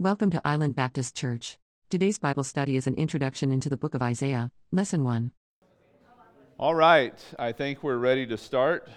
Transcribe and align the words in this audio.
Welcome 0.00 0.30
to 0.30 0.40
Island 0.44 0.76
Baptist 0.76 1.16
Church. 1.16 1.58
Today's 1.90 2.20
Bible 2.20 2.44
study 2.44 2.76
is 2.76 2.86
an 2.86 2.94
introduction 2.94 3.50
into 3.50 3.68
the 3.68 3.76
book 3.76 3.94
of 3.94 4.00
Isaiah, 4.00 4.52
Lesson 4.70 5.02
1. 5.02 5.32
All 6.56 6.76
right, 6.76 7.18
I 7.36 7.50
think 7.50 7.82
we're 7.82 7.96
ready 7.96 8.24
to 8.28 8.38
start. 8.38 8.88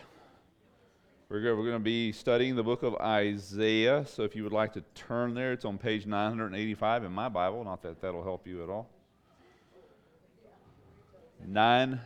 We're 1.27 1.41
we're 1.57 1.65
going 1.65 1.71
to 1.71 1.79
be 1.79 2.11
studying 2.11 2.55
the 2.55 2.61
book 2.61 2.83
of 2.83 2.93
Isaiah. 2.97 4.05
So 4.05 4.21
if 4.21 4.35
you 4.35 4.43
would 4.43 4.53
like 4.53 4.73
to 4.73 4.83
turn 4.93 5.33
there, 5.33 5.53
it's 5.53 5.65
on 5.65 5.79
page 5.79 6.05
985 6.05 7.05
in 7.05 7.11
my 7.11 7.29
Bible. 7.29 7.63
Not 7.63 7.81
that 7.81 7.99
that'll 7.99 8.23
help 8.23 8.45
you 8.45 8.61
at 8.61 8.69
all. 8.69 8.87
9 11.47 11.99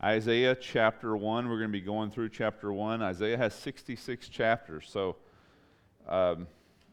Isaiah 0.00 0.54
chapter 0.54 1.16
1. 1.16 1.48
We're 1.48 1.56
going 1.56 1.70
to 1.70 1.72
be 1.72 1.80
going 1.80 2.12
through 2.12 2.28
chapter 2.28 2.72
1. 2.72 3.02
Isaiah 3.02 3.36
has 3.36 3.52
66 3.54 4.28
chapters. 4.28 4.88
So 4.88 5.16
um, 6.08 6.46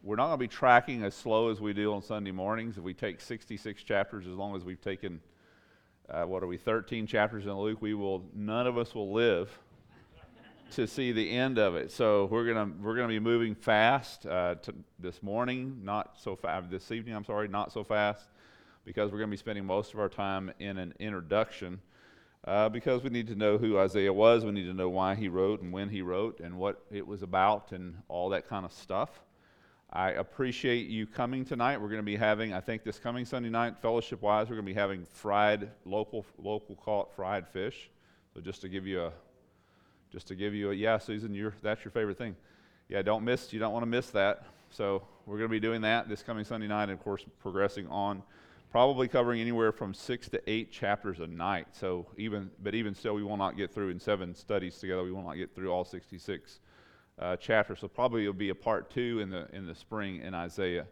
we're 0.05 0.15
not 0.15 0.27
going 0.27 0.37
to 0.37 0.43
be 0.43 0.47
tracking 0.47 1.03
as 1.03 1.15
slow 1.15 1.49
as 1.49 1.59
we 1.59 1.73
do 1.73 1.91
on 1.91 2.03
Sunday 2.03 2.29
mornings. 2.29 2.77
If 2.77 2.83
we 2.83 2.93
take 2.93 3.19
66 3.19 3.81
chapters, 3.81 4.27
as 4.27 4.35
long 4.35 4.55
as 4.55 4.63
we've 4.63 4.79
taken, 4.79 5.19
uh, 6.07 6.25
what 6.25 6.43
are 6.43 6.47
we, 6.47 6.57
13 6.57 7.07
chapters 7.07 7.47
in 7.47 7.53
Luke, 7.53 7.81
we 7.81 7.95
will, 7.95 8.23
none 8.35 8.67
of 8.67 8.77
us 8.77 8.93
will 8.93 9.11
live 9.11 9.49
to 10.73 10.85
see 10.85 11.11
the 11.11 11.31
end 11.31 11.57
of 11.57 11.73
it. 11.73 11.91
So 11.91 12.25
we're 12.25 12.45
gonna 12.45 12.71
we're 12.81 12.95
gonna 12.95 13.07
be 13.07 13.19
moving 13.19 13.55
fast 13.55 14.27
uh, 14.27 14.55
this 14.99 15.23
morning, 15.23 15.79
not 15.83 16.19
so 16.21 16.35
fast. 16.35 16.69
This 16.69 16.91
evening, 16.91 17.15
I'm 17.15 17.25
sorry, 17.25 17.47
not 17.47 17.71
so 17.71 17.83
fast, 17.83 18.27
because 18.83 19.11
we're 19.11 19.19
gonna 19.19 19.31
be 19.31 19.37
spending 19.37 19.65
most 19.65 19.91
of 19.93 19.99
our 19.99 20.09
time 20.09 20.51
in 20.59 20.77
an 20.77 20.93
introduction. 20.99 21.81
Uh, 22.43 22.69
because 22.69 23.01
we 23.01 23.09
need 23.09 23.25
to 23.25 23.35
know 23.35 23.57
who 23.57 23.79
Isaiah 23.79 24.13
was, 24.13 24.45
we 24.45 24.51
need 24.51 24.67
to 24.67 24.73
know 24.73 24.89
why 24.89 25.15
he 25.15 25.29
wrote 25.29 25.63
and 25.63 25.73
when 25.73 25.89
he 25.89 26.03
wrote 26.03 26.41
and 26.41 26.59
what 26.59 26.83
it 26.91 27.07
was 27.07 27.23
about 27.23 27.71
and 27.71 28.03
all 28.07 28.29
that 28.29 28.47
kind 28.47 28.65
of 28.65 28.71
stuff. 28.71 29.09
I 29.95 30.09
appreciate 30.09 30.89
you 30.89 31.07
coming 31.07 31.45
tonight. 31.45 31.79
We're 31.79 31.87
going 31.87 32.01
to 32.01 32.03
be 32.03 32.17
having, 32.17 32.51
I 32.51 32.59
think, 32.59 32.83
this 32.83 32.99
coming 32.99 33.23
Sunday 33.23 33.47
night, 33.47 33.77
fellowship 33.81 34.21
wise, 34.21 34.49
we're 34.49 34.57
going 34.57 34.65
to 34.65 34.73
be 34.73 34.77
having 34.77 35.05
fried 35.05 35.69
local 35.85 36.25
local 36.37 36.75
caught 36.75 37.15
fried 37.15 37.47
fish. 37.47 37.89
So 38.33 38.41
just 38.41 38.59
to 38.61 38.67
give 38.67 38.85
you 38.85 39.03
a 39.03 39.13
just 40.11 40.27
to 40.27 40.35
give 40.35 40.53
you 40.53 40.71
a 40.71 40.73
yeah, 40.73 40.97
Susan, 40.97 41.33
you 41.33 41.53
that's 41.61 41.85
your 41.85 41.93
favorite 41.93 42.17
thing. 42.17 42.35
Yeah, 42.89 43.03
don't 43.03 43.23
miss. 43.23 43.53
You 43.53 43.59
don't 43.59 43.71
want 43.71 43.83
to 43.83 43.89
miss 43.89 44.09
that. 44.09 44.43
So 44.69 45.01
we're 45.25 45.37
going 45.37 45.47
to 45.47 45.53
be 45.53 45.61
doing 45.61 45.79
that 45.83 46.09
this 46.09 46.21
coming 46.21 46.43
Sunday 46.43 46.67
night, 46.67 46.83
and 46.83 46.91
of 46.91 46.99
course, 46.99 47.23
progressing 47.39 47.87
on, 47.87 48.21
probably 48.71 49.07
covering 49.07 49.39
anywhere 49.39 49.71
from 49.71 49.93
six 49.93 50.27
to 50.27 50.41
eight 50.45 50.73
chapters 50.73 51.21
a 51.21 51.27
night. 51.27 51.67
So 51.71 52.05
even, 52.17 52.51
but 52.61 52.75
even 52.75 52.95
still, 52.95 53.13
we 53.13 53.23
will 53.23 53.37
not 53.37 53.55
get 53.55 53.73
through 53.73 53.91
in 53.91 54.01
seven 54.01 54.35
studies 54.35 54.77
together. 54.77 55.03
We 55.03 55.13
will 55.13 55.23
not 55.23 55.37
get 55.37 55.55
through 55.55 55.71
all 55.71 55.85
66 55.85 56.59
uh, 57.19 57.35
chapters. 57.37 57.79
So 57.79 57.87
probably 57.87 58.21
it'll 58.21 58.33
be 58.33 58.49
a 58.49 58.55
part 58.55 58.89
two 58.89 59.19
in 59.21 59.29
the 59.29 59.47
in 59.53 59.65
the 59.65 59.75
spring 59.75 60.21
in 60.21 60.33
Isaiah. 60.33 60.85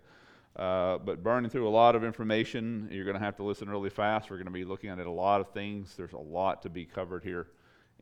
Uh, 0.56 1.00
but 1.00 1.24
burning 1.24 1.50
through 1.50 1.68
a 1.68 1.70
lot 1.70 1.96
of 1.96 2.04
information, 2.04 2.88
you're 2.92 3.06
going 3.06 3.18
to 3.18 3.24
have 3.24 3.36
to 3.38 3.44
listen 3.44 3.68
really 3.68 3.90
fast. 3.90 4.30
We're 4.30 4.38
going 4.38 4.46
to 4.46 4.52
be 4.52 4.66
looking 4.66 4.92
at 4.92 5.00
a 5.00 5.10
lot 5.10 5.42
of 5.42 5.50
things. 5.52 5.96
There's 5.98 6.14
a 6.14 6.18
lot 6.18 6.62
to 6.62 6.70
be 6.70 6.86
covered 6.86 7.24
here 7.24 7.48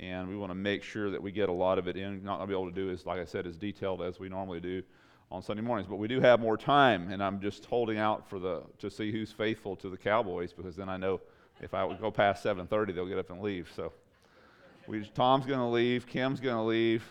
and 0.02 0.28
we 0.28 0.36
want 0.36 0.50
to 0.50 0.56
make 0.56 0.84
sure 0.84 1.12
that 1.12 1.22
we 1.22 1.32
get 1.32 1.48
a 1.48 1.54
lot 1.54 1.78
of 1.78 1.88
it 1.88 1.96
in. 1.96 2.24
Not 2.24 2.38
going 2.38 2.48
to 2.50 2.56
be 2.56 2.60
able 2.60 2.70
to 2.70 2.76
do 2.76 2.90
is, 2.90 3.06
like 3.06 3.20
I 3.20 3.26
said, 3.26 3.46
as 3.46 3.56
detailed 3.56 4.02
as 4.02 4.20
we 4.20 4.30
normally 4.30 4.60
do 4.60 4.82
on 5.32 5.42
Sunday 5.42 5.62
mornings, 5.62 5.88
but 5.88 5.96
we 5.96 6.08
do 6.10 6.20
have 6.20 6.42
more 6.42 6.58
time, 6.58 7.10
and 7.10 7.24
I'm 7.24 7.40
just 7.40 7.64
holding 7.66 7.98
out 7.98 8.28
for 8.28 8.38
the 8.38 8.64
to 8.80 8.90
see 8.90 9.12
who's 9.12 9.32
faithful 9.32 9.78
to 9.78 9.90
the 9.90 9.98
Cowboys 9.98 10.52
because 10.52 10.76
then 10.76 10.90
I 10.90 10.98
know 10.98 11.22
if 11.62 11.74
I 11.74 11.86
would 11.86 12.02
go 12.02 12.12
past 12.12 12.44
7:30, 12.44 12.94
they'll 12.94 13.06
get 13.06 13.20
up 13.20 13.30
and 13.30 13.42
leave. 13.42 13.72
So, 13.76 13.94
we 14.88 15.06
Tom's 15.14 15.46
going 15.46 15.60
to 15.60 15.68
leave, 15.68 16.08
Kim's 16.08 16.40
going 16.40 16.58
to 16.58 16.64
leave. 16.64 17.10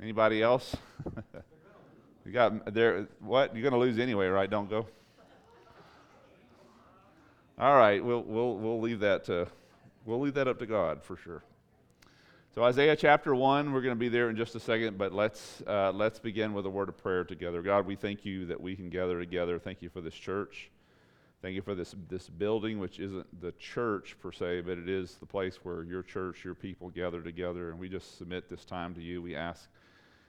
Anybody 0.00 0.42
else? 0.42 0.76
you 2.24 2.32
got 2.32 2.74
there? 2.74 3.08
What? 3.20 3.54
You're 3.54 3.62
going 3.62 3.72
to 3.72 3.78
lose 3.78 3.98
anyway, 3.98 4.26
right? 4.26 4.50
Don't 4.50 4.68
go. 4.68 4.86
All 7.56 7.76
right, 7.76 8.04
we'll 8.04 8.22
we'll 8.22 8.56
we'll 8.56 8.80
leave 8.80 8.98
that 9.00 9.24
to 9.26 9.46
we'll 10.04 10.18
leave 10.18 10.34
that 10.34 10.48
up 10.48 10.58
to 10.58 10.66
God 10.66 11.04
for 11.04 11.16
sure. 11.16 11.44
So 12.52 12.64
Isaiah 12.64 12.96
chapter 12.96 13.32
one, 13.32 13.72
we're 13.72 13.80
going 13.80 13.94
to 13.94 13.98
be 13.98 14.08
there 14.08 14.28
in 14.28 14.36
just 14.36 14.56
a 14.56 14.60
second, 14.60 14.98
but 14.98 15.12
let's 15.12 15.62
uh, 15.66 15.92
let's 15.92 16.18
begin 16.18 16.52
with 16.52 16.66
a 16.66 16.70
word 16.70 16.88
of 16.88 16.96
prayer 16.96 17.22
together. 17.22 17.62
God, 17.62 17.86
we 17.86 17.94
thank 17.94 18.24
you 18.24 18.46
that 18.46 18.60
we 18.60 18.74
can 18.74 18.90
gather 18.90 19.20
together. 19.20 19.60
Thank 19.60 19.82
you 19.82 19.88
for 19.88 20.00
this 20.00 20.14
church. 20.14 20.70
Thank 21.42 21.54
you 21.54 21.62
for 21.62 21.76
this 21.76 21.94
this 22.08 22.28
building, 22.28 22.80
which 22.80 22.98
isn't 22.98 23.40
the 23.40 23.52
church 23.52 24.16
per 24.20 24.32
se, 24.32 24.62
but 24.62 24.76
it 24.76 24.88
is 24.88 25.14
the 25.16 25.26
place 25.26 25.60
where 25.62 25.84
your 25.84 26.02
church, 26.02 26.44
your 26.44 26.54
people 26.54 26.90
gather 26.90 27.22
together, 27.22 27.70
and 27.70 27.78
we 27.78 27.88
just 27.88 28.18
submit 28.18 28.48
this 28.48 28.64
time 28.64 28.94
to 28.94 29.00
you. 29.00 29.22
We 29.22 29.36
ask. 29.36 29.68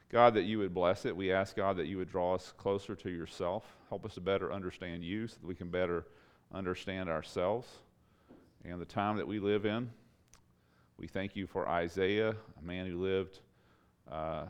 God, 0.09 0.35
that 0.35 0.43
you 0.43 0.59
would 0.59 0.73
bless 0.73 1.05
it. 1.05 1.15
We 1.15 1.31
ask, 1.31 1.55
God, 1.55 1.77
that 1.77 1.87
you 1.87 1.97
would 1.97 2.09
draw 2.09 2.35
us 2.35 2.53
closer 2.57 2.95
to 2.95 3.09
yourself. 3.09 3.63
Help 3.89 4.05
us 4.05 4.13
to 4.15 4.21
better 4.21 4.53
understand 4.53 5.03
you 5.03 5.27
so 5.27 5.37
that 5.41 5.47
we 5.47 5.55
can 5.55 5.69
better 5.69 6.05
understand 6.53 7.09
ourselves 7.09 7.67
and 8.63 8.79
the 8.79 8.85
time 8.85 9.17
that 9.17 9.27
we 9.27 9.39
live 9.39 9.65
in. 9.65 9.89
We 10.97 11.07
thank 11.07 11.35
you 11.35 11.47
for 11.47 11.67
Isaiah, 11.67 12.29
a 12.29 12.65
man 12.65 12.85
who 12.85 13.01
lived 13.01 13.39
uh, 14.09 14.45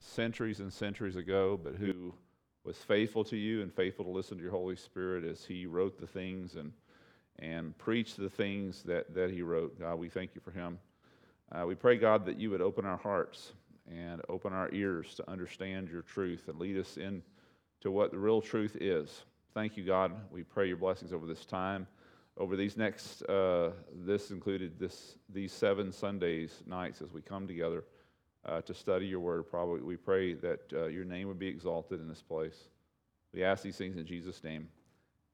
centuries 0.00 0.60
and 0.60 0.72
centuries 0.72 1.16
ago, 1.16 1.58
but 1.62 1.74
who 1.76 2.12
was 2.64 2.76
faithful 2.76 3.24
to 3.24 3.36
you 3.36 3.62
and 3.62 3.72
faithful 3.72 4.04
to 4.04 4.10
listen 4.10 4.36
to 4.36 4.42
your 4.42 4.52
Holy 4.52 4.76
Spirit 4.76 5.24
as 5.24 5.44
he 5.44 5.66
wrote 5.66 5.98
the 5.98 6.06
things 6.06 6.56
and, 6.56 6.72
and 7.38 7.78
preached 7.78 8.16
the 8.16 8.28
things 8.28 8.82
that, 8.82 9.14
that 9.14 9.30
he 9.30 9.42
wrote. 9.42 9.78
God, 9.78 9.96
we 9.96 10.08
thank 10.08 10.34
you 10.34 10.40
for 10.40 10.50
him. 10.50 10.78
Uh, 11.52 11.64
we 11.64 11.76
pray, 11.76 11.96
God, 11.96 12.26
that 12.26 12.38
you 12.38 12.50
would 12.50 12.60
open 12.60 12.84
our 12.84 12.96
hearts 12.96 13.52
and 13.90 14.22
open 14.28 14.52
our 14.52 14.70
ears 14.72 15.14
to 15.14 15.30
understand 15.30 15.88
your 15.88 16.02
truth 16.02 16.48
and 16.48 16.58
lead 16.58 16.78
us 16.78 16.96
in 16.96 17.22
to 17.80 17.90
what 17.90 18.10
the 18.10 18.18
real 18.18 18.40
truth 18.40 18.76
is. 18.80 19.22
Thank 19.54 19.76
you, 19.76 19.84
God. 19.84 20.12
We 20.30 20.42
pray 20.42 20.68
your 20.68 20.76
blessings 20.76 21.12
over 21.12 21.26
this 21.26 21.44
time 21.44 21.86
over 22.38 22.56
these 22.56 22.76
next, 22.76 23.22
uh, 23.22 23.70
this 24.04 24.30
included 24.30 24.78
this, 24.78 25.16
these 25.32 25.52
seven 25.52 25.90
Sundays 25.90 26.62
nights 26.66 27.00
as 27.00 27.12
we 27.12 27.22
come 27.22 27.46
together 27.46 27.84
uh, 28.44 28.60
to 28.62 28.74
study 28.74 29.06
your 29.06 29.20
word. 29.20 29.48
Probably 29.50 29.80
we 29.80 29.96
pray 29.96 30.34
that 30.34 30.60
uh, 30.72 30.86
your 30.86 31.04
name 31.04 31.28
would 31.28 31.38
be 31.38 31.48
exalted 31.48 32.00
in 32.00 32.08
this 32.08 32.22
place. 32.22 32.68
We 33.32 33.42
ask 33.42 33.62
these 33.62 33.76
things 33.76 33.96
in 33.96 34.06
Jesus' 34.06 34.44
name. 34.44 34.68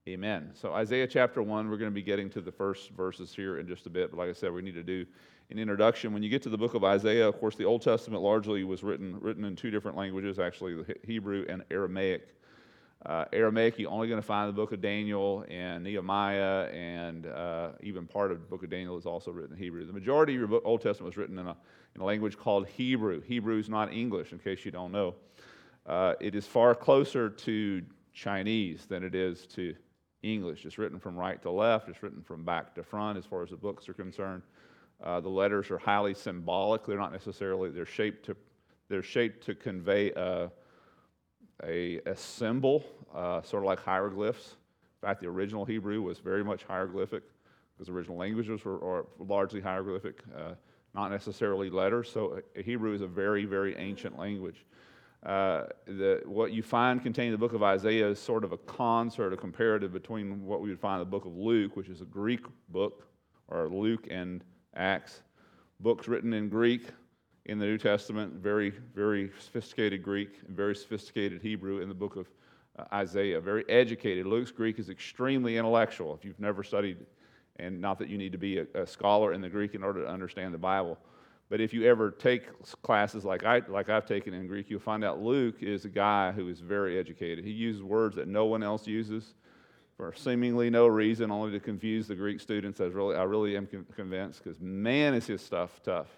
Amen. 0.09 0.51
So 0.55 0.73
Isaiah 0.73 1.07
chapter 1.07 1.43
one, 1.43 1.71
we're 1.71 1.77
going 1.77 1.91
to 1.91 1.95
be 1.95 2.03
getting 2.03 2.31
to 2.31 2.41
the 2.41 2.51
first 2.51 2.91
verses 2.91 3.35
here 3.35 3.59
in 3.59 3.69
just 3.69 3.87
a 3.87 3.91
bit. 3.91 4.11
But 4.11 4.19
like 4.19 4.31
I 4.31 4.33
said, 4.33 4.53
we 4.53 4.63
need 4.63 4.75
to 4.75 4.83
do 4.83 5.05
an 5.53 5.59
introduction. 5.59 6.13
When 6.13 6.23
you 6.23 6.31
get 6.31 6.43
to 6.43 6.49
the 6.49 6.57
book 6.57 6.75
of 6.75 6.83
Isaiah, 6.83 7.29
of 7.29 7.39
course, 7.39 7.57
the 7.57 7.65
Old 7.65 7.83
Testament 7.83 8.23
largely 8.23 8.65
was 8.65 8.83
written 8.83 9.19
written 9.21 9.45
in 9.45 9.55
two 9.55 9.71
different 9.71 9.97
languages, 9.97 10.39
actually, 10.39 10.75
the 10.75 10.97
Hebrew 11.05 11.45
and 11.49 11.63
Aramaic. 11.71 12.29
Uh, 13.05 13.25
Aramaic, 13.33 13.79
you're 13.79 13.91
only 13.91 14.07
going 14.07 14.21
to 14.21 14.27
find 14.27 14.49
the 14.49 14.53
book 14.53 14.73
of 14.73 14.81
Daniel 14.81 15.45
and 15.51 15.83
Nehemiah, 15.83 16.69
and 16.73 17.27
uh, 17.27 17.71
even 17.81 18.07
part 18.07 18.31
of 18.31 18.41
the 18.41 18.47
book 18.47 18.63
of 18.63 18.71
Daniel 18.71 18.97
is 18.97 19.07
also 19.07 19.31
written 19.33 19.57
in 19.57 19.63
Hebrew. 19.63 19.85
The 19.85 19.93
majority 19.93 20.35
of 20.35 20.39
your 20.39 20.49
book, 20.49 20.63
Old 20.65 20.83
Testament 20.83 21.11
was 21.11 21.17
written 21.17 21.37
in 21.37 21.47
a, 21.47 21.57
in 21.97 22.01
a 22.01 22.05
language 22.05 22.39
called 22.39 22.69
Hebrew. 22.69 23.21
Hebrew 23.21 23.59
is 23.59 23.69
not 23.69 23.93
English, 23.93 24.33
in 24.33 24.39
case 24.39 24.65
you 24.65 24.71
don't 24.71 24.93
know. 24.93 25.17
Uh, 25.85 26.15
it 26.21 26.37
is 26.37 26.47
far 26.47 26.77
closer 26.77 27.29
to 27.29 27.83
Chinese 28.13 28.87
than 28.87 29.03
it 29.03 29.17
is 29.17 29.47
to 29.49 29.75
English. 30.23 30.65
It's 30.65 30.79
written 30.79 31.01
from 31.01 31.17
right 31.17 31.43
to 31.43 31.51
left, 31.51 31.89
it's 31.89 32.05
written 32.05 32.23
from 32.23 32.45
back 32.45 32.73
to 32.77 32.85
front 32.85 33.19
as 33.19 33.27
far 33.27 33.43
as 33.43 33.51
the 33.51 33.57
books 33.57 33.89
are 33.89 33.95
concerned. 33.95 34.43
Uh, 35.03 35.21
the 35.21 35.29
letters 35.29 35.71
are 35.71 35.79
highly 35.79 36.15
symbolic. 36.15 36.87
They're 36.87 36.99
not 36.99 37.13
necessarily, 37.13 37.71
they're 37.71 37.85
shaped 37.85 38.27
to, 38.27 38.37
they're 38.89 39.03
shaped 39.03 39.45
to 39.47 39.55
convey 39.55 40.13
a, 40.13 40.51
a 41.65 42.01
a 42.07 42.17
symbol, 42.17 42.85
uh, 43.15 43.43
sort 43.43 43.63
of 43.63 43.67
like 43.67 43.81
hieroglyphs. 43.81 44.57
In 45.03 45.09
fact, 45.09 45.21
the 45.21 45.29
original 45.29 45.65
Hebrew 45.65 46.03
was 46.03 46.19
very 46.19 46.45
much 46.45 46.65
hieroglyphic 46.65 47.25
because 47.75 47.89
the 47.89 47.93
original 47.93 48.17
languages 48.17 48.65
were, 48.65 49.07
largely 49.19 49.61
hieroglyphic, 49.61 50.23
uh, 50.37 50.55
not 50.95 51.11
necessarily 51.11 51.71
letters. 51.71 52.11
So 52.11 52.41
uh, 52.57 52.63
Hebrew 52.63 52.95
is 52.95 53.01
a 53.01 53.07
very, 53.07 53.45
very 53.45 53.77
ancient 53.77 54.19
language. 54.19 54.65
Uh, 55.25 55.67
the, 55.87 56.21
what 56.25 56.53
you 56.53 56.63
find 56.63 57.03
contained 57.03 57.29
in 57.29 57.33
the 57.33 57.39
book 57.39 57.55
of 57.55 57.63
Isaiah 57.63 58.09
is 58.09 58.19
sort 58.21 58.45
of 58.45 58.53
a 58.53 58.59
concert, 58.59 59.33
a 59.33 59.37
comparative 59.37 59.93
between 59.93 60.45
what 60.45 60.61
we 60.61 60.69
would 60.69 60.81
find 60.81 61.01
in 61.01 61.07
the 61.07 61.11
book 61.11 61.25
of 61.25 61.37
Luke, 61.37 61.77
which 61.77 61.89
is 61.89 62.01
a 62.01 62.05
Greek 62.05 62.45
book, 62.69 63.07
or 63.49 63.69
Luke 63.69 64.07
and 64.11 64.45
Acts, 64.75 65.23
books 65.81 66.09
written 66.09 66.33
in 66.33 66.49
Greek, 66.49 66.89
in 67.47 67.59
the 67.59 67.67
New 67.67 67.79
Testament, 67.79 68.35
very, 68.35 68.71
very 68.95 69.31
sophisticated 69.41 70.03
Greek 70.03 70.39
and 70.47 70.57
very 70.57 70.77
sophisticated 70.77 71.43
Hebrew 71.43 71.81
in 71.81 71.89
the 71.89 71.95
book 71.95 72.17
of 72.17 72.29
uh, 72.79 72.85
Isaiah, 72.93 73.41
very 73.41 73.69
educated. 73.69 74.27
Luke's 74.27 74.53
Greek 74.53 74.79
is 74.79 74.89
extremely 74.89 75.57
intellectual. 75.57 76.15
If 76.15 76.25
you've 76.25 76.41
never 76.41 76.63
studied, 76.63 76.99
and 77.57 77.81
not 77.81 77.99
that 77.99 78.09
you 78.09 78.17
need 78.17 78.33
to 78.33 78.39
be 78.39 78.59
a, 78.59 78.67
a 78.75 78.87
scholar 78.87 79.33
in 79.33 79.41
the 79.41 79.49
Greek 79.49 79.75
in 79.75 79.83
order 79.83 80.03
to 80.03 80.09
understand 80.09 80.55
the 80.55 80.59
Bible, 80.59 80.99
but 81.51 81.61
if 81.61 81.75
you 81.75 81.85
ever 81.87 82.11
take 82.11 82.45
classes 82.81 83.25
like, 83.27 83.45
I, 83.45 83.61
like 83.69 83.91
I've 83.91 84.07
taken 84.07 84.33
in 84.33 84.47
Greek, 84.47 84.71
you'll 84.71 84.81
find 84.81 85.05
out 85.05 85.21
Luke 85.21 85.57
is 85.61 85.85
a 85.85 85.91
guy 85.91 86.33
who 86.33 86.49
is 86.49 86.61
very 86.61 86.99
educated. 86.99 87.45
He 87.45 87.51
uses 87.51 87.83
words 87.83 88.17
that 88.17 88.27
no 88.27 88.47
one 88.47 88.63
else 88.63 88.87
uses 88.87 89.35
for 90.03 90.13
seemingly 90.17 90.69
no 90.69 90.89
reason, 90.89 91.31
only 91.31 91.53
to 91.53 91.61
confuse 91.61 92.09
the 92.09 92.17
Greek 92.17 92.41
students. 92.41 92.81
As 92.81 92.93
really, 92.93 93.15
I 93.15 93.23
really 93.23 93.57
am 93.57 93.69
convinced, 93.95 94.43
because 94.43 94.59
man, 94.59 95.15
is 95.15 95.29
his 95.29 95.41
stuff 95.41 95.81
tough. 95.85 96.09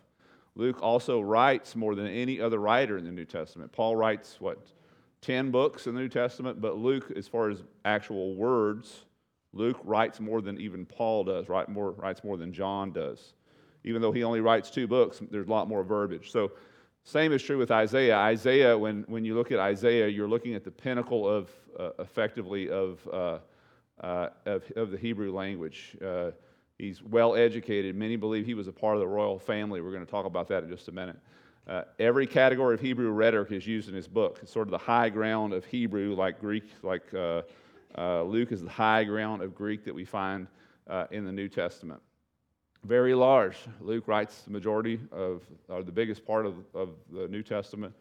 Luke 0.54 0.82
also 0.82 1.20
writes 1.20 1.76
more 1.76 1.94
than 1.94 2.06
any 2.06 2.40
other 2.40 2.58
writer 2.58 2.96
in 2.96 3.04
the 3.04 3.10
New 3.10 3.26
Testament. 3.26 3.72
Paul 3.72 3.94
writes, 3.94 4.36
what, 4.40 4.58
10 5.20 5.50
books 5.50 5.86
in 5.86 5.94
the 5.94 6.00
New 6.00 6.08
Testament, 6.08 6.62
but 6.62 6.78
Luke, 6.78 7.12
as 7.14 7.28
far 7.28 7.50
as 7.50 7.62
actual 7.84 8.34
words, 8.36 9.04
Luke 9.52 9.78
writes 9.84 10.18
more 10.18 10.40
than 10.40 10.58
even 10.58 10.86
Paul 10.86 11.24
does, 11.24 11.50
write 11.50 11.68
more, 11.68 11.90
writes 11.90 12.24
more 12.24 12.38
than 12.38 12.54
John 12.54 12.90
does. 12.90 13.34
Even 13.84 14.00
though 14.00 14.12
he 14.12 14.24
only 14.24 14.40
writes 14.40 14.70
two 14.70 14.86
books, 14.86 15.20
there's 15.30 15.46
a 15.46 15.50
lot 15.50 15.68
more 15.68 15.84
verbiage. 15.84 16.30
So, 16.30 16.52
same 17.06 17.32
is 17.32 17.42
true 17.42 17.58
with 17.58 17.70
Isaiah. 17.70 18.16
Isaiah, 18.16 18.78
when, 18.78 19.04
when 19.08 19.26
you 19.26 19.34
look 19.34 19.52
at 19.52 19.58
Isaiah, 19.58 20.08
you're 20.08 20.26
looking 20.26 20.54
at 20.54 20.64
the 20.64 20.70
pinnacle 20.70 21.28
of, 21.28 21.50
uh, 21.78 21.90
effectively, 21.98 22.70
of, 22.70 23.06
uh, 23.12 23.38
uh, 24.00 24.28
of, 24.46 24.64
of, 24.76 24.90
the 24.90 24.98
Hebrew 24.98 25.32
language. 25.34 25.96
Uh, 26.04 26.32
he's 26.78 27.02
well 27.02 27.36
educated. 27.36 27.94
Many 27.94 28.16
believe 28.16 28.44
he 28.44 28.54
was 28.54 28.66
a 28.66 28.72
part 28.72 28.96
of 28.96 29.00
the 29.00 29.06
royal 29.06 29.38
family. 29.38 29.80
We're 29.80 29.92
going 29.92 30.04
to 30.04 30.10
talk 30.10 30.26
about 30.26 30.48
that 30.48 30.64
in 30.64 30.70
just 30.70 30.88
a 30.88 30.92
minute. 30.92 31.16
Uh, 31.66 31.82
every 31.98 32.26
category 32.26 32.74
of 32.74 32.80
Hebrew 32.80 33.10
rhetoric 33.10 33.52
is 33.52 33.66
used 33.66 33.88
in 33.88 33.94
his 33.94 34.08
book. 34.08 34.40
It's 34.42 34.52
sort 34.52 34.66
of 34.66 34.72
the 34.72 34.78
high 34.78 35.08
ground 35.08 35.52
of 35.52 35.64
Hebrew, 35.64 36.14
like 36.14 36.40
Greek, 36.40 36.64
like 36.82 37.02
uh, 37.14 37.42
uh, 37.96 38.22
Luke 38.24 38.52
is 38.52 38.62
the 38.62 38.68
high 38.68 39.04
ground 39.04 39.40
of 39.42 39.54
Greek 39.54 39.84
that 39.84 39.94
we 39.94 40.04
find 40.04 40.46
in 41.10 41.24
the 41.24 41.32
New 41.32 41.48
Testament. 41.48 42.02
Very 42.84 43.14
large. 43.14 43.56
Luke 43.80 44.06
writes 44.06 44.42
the 44.42 44.50
majority 44.50 45.00
of, 45.10 45.42
or 45.68 45.82
the 45.82 45.92
biggest 45.92 46.26
part 46.26 46.44
of, 46.44 46.56
of 46.74 46.90
the 47.10 47.26
New 47.28 47.42
Testament. 47.42 47.94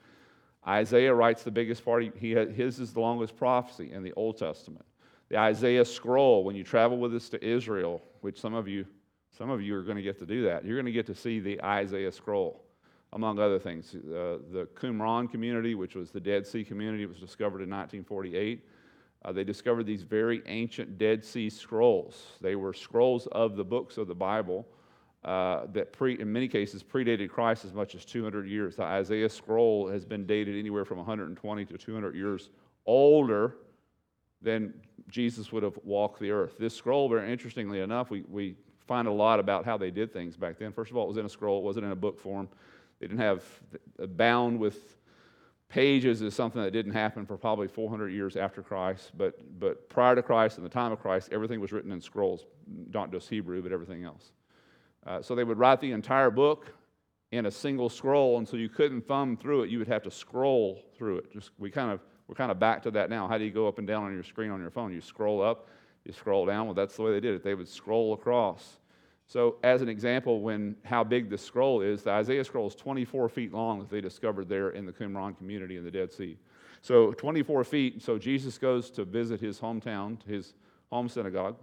Isaiah 0.68 1.14
writes 1.14 1.44
the 1.44 1.52
biggest 1.52 1.86
part. 1.86 2.04
He, 2.18 2.34
his 2.34 2.80
is 2.80 2.94
the 2.94 3.00
longest 3.00 3.38
prophecy 3.38 3.94
in 3.94 4.04
the 4.04 4.12
Old 4.14 4.38
Testament. 4.38 4.84
The 5.34 5.40
Isaiah 5.40 5.84
scroll, 5.84 6.44
when 6.44 6.56
you 6.56 6.64
travel 6.64 7.00
with 7.00 7.16
us 7.16 7.28
to 7.30 7.44
Israel, 7.44 8.04
which 8.22 8.40
some 8.40 8.54
of 8.54 8.68
you, 8.68 8.86
some 9.36 9.50
of 9.50 9.64
you 9.64 9.76
are 9.76 9.82
going 9.82 9.98
to 9.98 10.04
get 10.04 10.20
to 10.20 10.28
do 10.28 10.44
that, 10.44 10.64
you're 10.64 10.76
going 10.76 10.86
to 10.86 10.92
get 10.92 11.08
to 11.08 11.16
see 11.16 11.40
the 11.40 11.60
Isaiah 11.64 12.12
scroll 12.12 12.64
among 13.14 13.40
other 13.40 13.58
things. 13.58 13.96
Uh, 13.96 14.38
the 14.52 14.70
Qumran 14.76 15.32
community, 15.32 15.74
which 15.74 15.96
was 15.96 16.12
the 16.12 16.20
Dead 16.20 16.46
Sea 16.46 16.64
community, 16.64 17.08
was 17.08 17.18
discovered 17.18 17.64
in 17.64 17.70
1948. 17.72 18.64
Uh, 19.26 19.32
they 19.32 19.44
discovered 19.44 19.88
these 19.88 20.04
very 20.04 20.44
ancient 20.46 21.00
Dead 21.00 21.26
Sea 21.26 21.50
scrolls. 21.50 22.34
They 22.40 22.56
were 22.56 22.72
scrolls 22.72 23.26
of 23.32 23.56
the 23.56 23.66
books 23.66 23.98
of 23.98 24.08
the 24.08 24.14
Bible 24.14 24.68
uh, 25.26 25.66
that, 25.74 25.94
pre, 25.94 26.14
in 26.20 26.32
many 26.32 26.48
cases, 26.48 26.84
predated 26.84 27.32
Christ 27.32 27.66
as 27.66 27.74
much 27.74 27.96
as 27.96 28.06
200 28.06 28.48
years. 28.48 28.76
The 28.76 28.84
Isaiah 28.84 29.30
scroll 29.30 29.88
has 29.88 30.06
been 30.06 30.28
dated 30.28 30.56
anywhere 30.60 30.86
from 30.86 30.98
120 30.98 31.66
to 31.66 31.76
200 31.76 32.14
years 32.14 32.52
older 32.86 33.56
than 34.44 34.74
Jesus 35.10 35.52
would 35.52 35.64
have 35.64 35.78
walked 35.84 36.20
the 36.20 36.32
earth. 36.32 36.58
This 36.60 36.76
scroll, 36.76 37.10
very 37.10 37.32
interestingly 37.32 37.80
enough, 37.80 38.10
we, 38.10 38.24
we 38.30 38.56
find 38.88 39.08
a 39.08 39.12
lot 39.12 39.40
about 39.40 39.66
how 39.66 39.78
they 39.78 39.92
did 39.92 40.12
things 40.12 40.36
back 40.38 40.60
then. 40.60 40.72
First 40.72 40.92
of 40.92 40.98
all, 40.98 41.06
it 41.06 41.08
was 41.08 41.18
in 41.18 41.26
a 41.26 41.30
scroll, 41.30 41.60
it 41.60 41.64
wasn't 41.64 41.86
in 41.86 41.92
a 41.92 41.96
book 41.96 42.20
form. 42.20 42.50
They 43.00 43.08
didn't 43.08 43.20
have 43.20 43.44
bound 44.16 44.60
with 44.60 44.98
pages 45.74 46.22
is 46.22 46.36
something 46.36 46.62
that 46.62 46.72
didn't 46.72 46.92
happen 46.92 47.26
for 47.26 47.36
probably 47.36 47.68
400 47.68 48.10
years 48.10 48.36
after 48.36 48.62
Christ, 48.62 49.12
but, 49.18 49.34
but 49.60 49.90
prior 49.90 50.14
to 50.16 50.22
Christ 50.22 50.58
and 50.58 50.66
the 50.66 50.70
time 50.70 50.92
of 50.92 51.00
Christ, 51.00 51.30
everything 51.32 51.60
was 51.60 51.72
written 51.72 51.92
in 51.92 52.00
scrolls, 52.00 52.46
not 52.94 53.12
just 53.12 53.28
Hebrew, 53.28 53.62
but 53.64 53.72
everything 53.72 54.04
else. 54.04 54.34
Uh, 55.06 55.22
so 55.24 55.34
they 55.34 55.44
would 55.44 55.58
write 55.58 55.82
the 55.82 55.92
entire 55.92 56.30
book 56.30 56.72
in 57.32 57.48
a 57.48 57.52
single 57.52 57.90
scroll, 57.90 58.38
and 58.38 58.48
so 58.48 58.56
you 58.56 58.70
couldn't 58.70 59.08
thumb 59.08 59.36
through 59.36 59.64
it. 59.64 59.72
You 59.72 59.80
would 59.80 59.88
have 59.88 60.04
to 60.04 60.12
scroll 60.12 60.80
through 60.96 61.18
it. 61.18 61.34
Just 61.34 61.50
we 61.58 61.72
kind 61.72 61.92
of 61.92 62.00
we're 62.28 62.36
kind 62.36 62.52
of 62.52 62.60
back 62.60 62.84
to 62.84 62.92
that 62.92 63.10
now. 63.10 63.28
How 63.28 63.38
do 63.38 63.44
you 63.44 63.52
go 63.52 63.68
up 63.68 63.78
and 63.78 63.88
down 63.88 64.04
on 64.04 64.14
your 64.14 64.24
screen 64.24 64.52
on 64.52 64.62
your 64.62 64.72
phone? 64.72 64.94
You 64.94 65.02
scroll 65.02 65.42
up, 65.42 65.68
you 66.06 66.14
scroll 66.14 66.46
down. 66.46 66.66
Well, 66.68 66.74
that's 66.74 66.96
the 66.96 67.02
way 67.02 67.12
they 67.12 67.20
did 67.20 67.36
it. 67.36 67.44
They 67.44 67.56
would 67.56 67.68
scroll 67.68 68.14
across. 68.14 68.80
So, 69.28 69.56
as 69.64 69.82
an 69.82 69.90
example, 69.90 70.42
when 70.42 70.76
how 70.84 71.04
big 71.04 71.30
the 71.30 71.38
scroll 71.38 71.82
is, 71.82 72.04
the 72.04 72.12
Isaiah 72.12 72.44
scroll 72.44 72.68
is 72.68 72.76
24 72.76 73.30
feet 73.30 73.54
long 73.54 73.80
that 73.80 73.90
they 73.90 74.02
discovered 74.02 74.50
there 74.50 74.70
in 74.70 74.86
the 74.86 74.92
Qumran 74.92 75.38
community 75.38 75.78
in 75.78 75.84
the 75.84 75.92
Dead 75.92 76.12
Sea. 76.12 76.38
So, 76.82 77.14
24 77.14 77.64
feet. 77.64 78.02
So, 78.02 78.18
Jesus 78.18 78.58
goes 78.58 78.90
to 78.92 79.06
visit 79.06 79.40
his 79.40 79.60
hometown, 79.60 80.22
his 80.28 80.54
home 80.92 81.10
synagogue. 81.10 81.56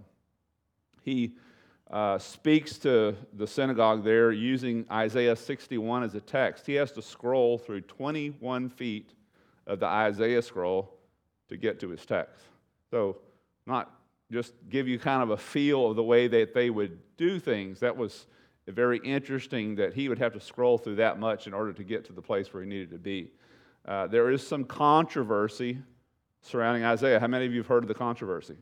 He 1.02 1.36
uh, 1.90 2.18
speaks 2.18 2.78
to 2.78 3.14
the 3.34 3.46
synagogue 3.46 4.04
there 4.04 4.32
using 4.32 4.86
Isaiah 4.90 5.36
61 5.36 6.02
as 6.02 6.14
a 6.14 6.20
text. 6.20 6.66
He 6.66 6.74
has 6.74 6.92
to 6.92 7.02
scroll 7.02 7.58
through 7.58 7.82
21 7.82 8.68
feet 8.70 9.10
of 9.70 9.78
the 9.78 9.86
Isaiah 9.86 10.42
scroll 10.42 10.98
to 11.48 11.56
get 11.56 11.80
to 11.80 11.88
his 11.90 12.04
text. 12.04 12.42
So, 12.90 13.18
not 13.66 13.90
just 14.32 14.52
give 14.68 14.88
you 14.88 14.98
kind 14.98 15.22
of 15.22 15.30
a 15.30 15.36
feel 15.36 15.90
of 15.90 15.96
the 15.96 16.02
way 16.02 16.26
that 16.28 16.54
they 16.54 16.70
would 16.70 16.98
do 17.16 17.38
things. 17.38 17.80
That 17.80 17.96
was 17.96 18.26
very 18.66 18.98
interesting 18.98 19.76
that 19.76 19.94
he 19.94 20.08
would 20.08 20.18
have 20.18 20.32
to 20.32 20.40
scroll 20.40 20.78
through 20.78 20.96
that 20.96 21.18
much 21.18 21.46
in 21.46 21.54
order 21.54 21.72
to 21.72 21.84
get 21.84 22.04
to 22.06 22.12
the 22.12 22.22
place 22.22 22.52
where 22.52 22.62
he 22.62 22.68
needed 22.68 22.90
to 22.90 22.98
be. 22.98 23.30
Uh, 23.86 24.06
there 24.06 24.30
is 24.30 24.46
some 24.46 24.64
controversy 24.64 25.78
surrounding 26.42 26.84
Isaiah. 26.84 27.18
How 27.18 27.26
many 27.26 27.46
of 27.46 27.52
you 27.52 27.58
have 27.58 27.66
heard 27.66 27.84
of 27.84 27.88
the 27.88 27.94
controversy? 27.94 28.56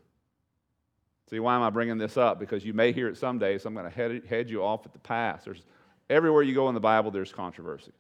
See, 1.31 1.41
why 1.41 1.57
am 1.57 1.63
I 1.63 1.71
bringing 1.71 1.99
this 1.99 2.17
up? 2.17 2.39
Because 2.39 2.65
you 2.65 2.73
may 2.73 2.93
hear 2.93 3.09
it 3.09 3.17
someday, 3.17 3.59
so 3.59 3.69
I'm 3.69 3.75
going 3.75 3.85
to 3.85 3.95
head, 3.95 4.23
head 4.29 4.49
you 4.49 4.65
off 4.65 4.87
at 4.87 4.93
the 4.93 4.99
pass. 4.99 5.45
There's, 5.45 5.63
everywhere 6.09 6.43
you 6.43 6.55
go 6.55 6.69
in 6.69 6.75
the 6.75 6.81
Bible, 6.81 7.11
there's 7.11 7.33
controversy. 7.33 7.93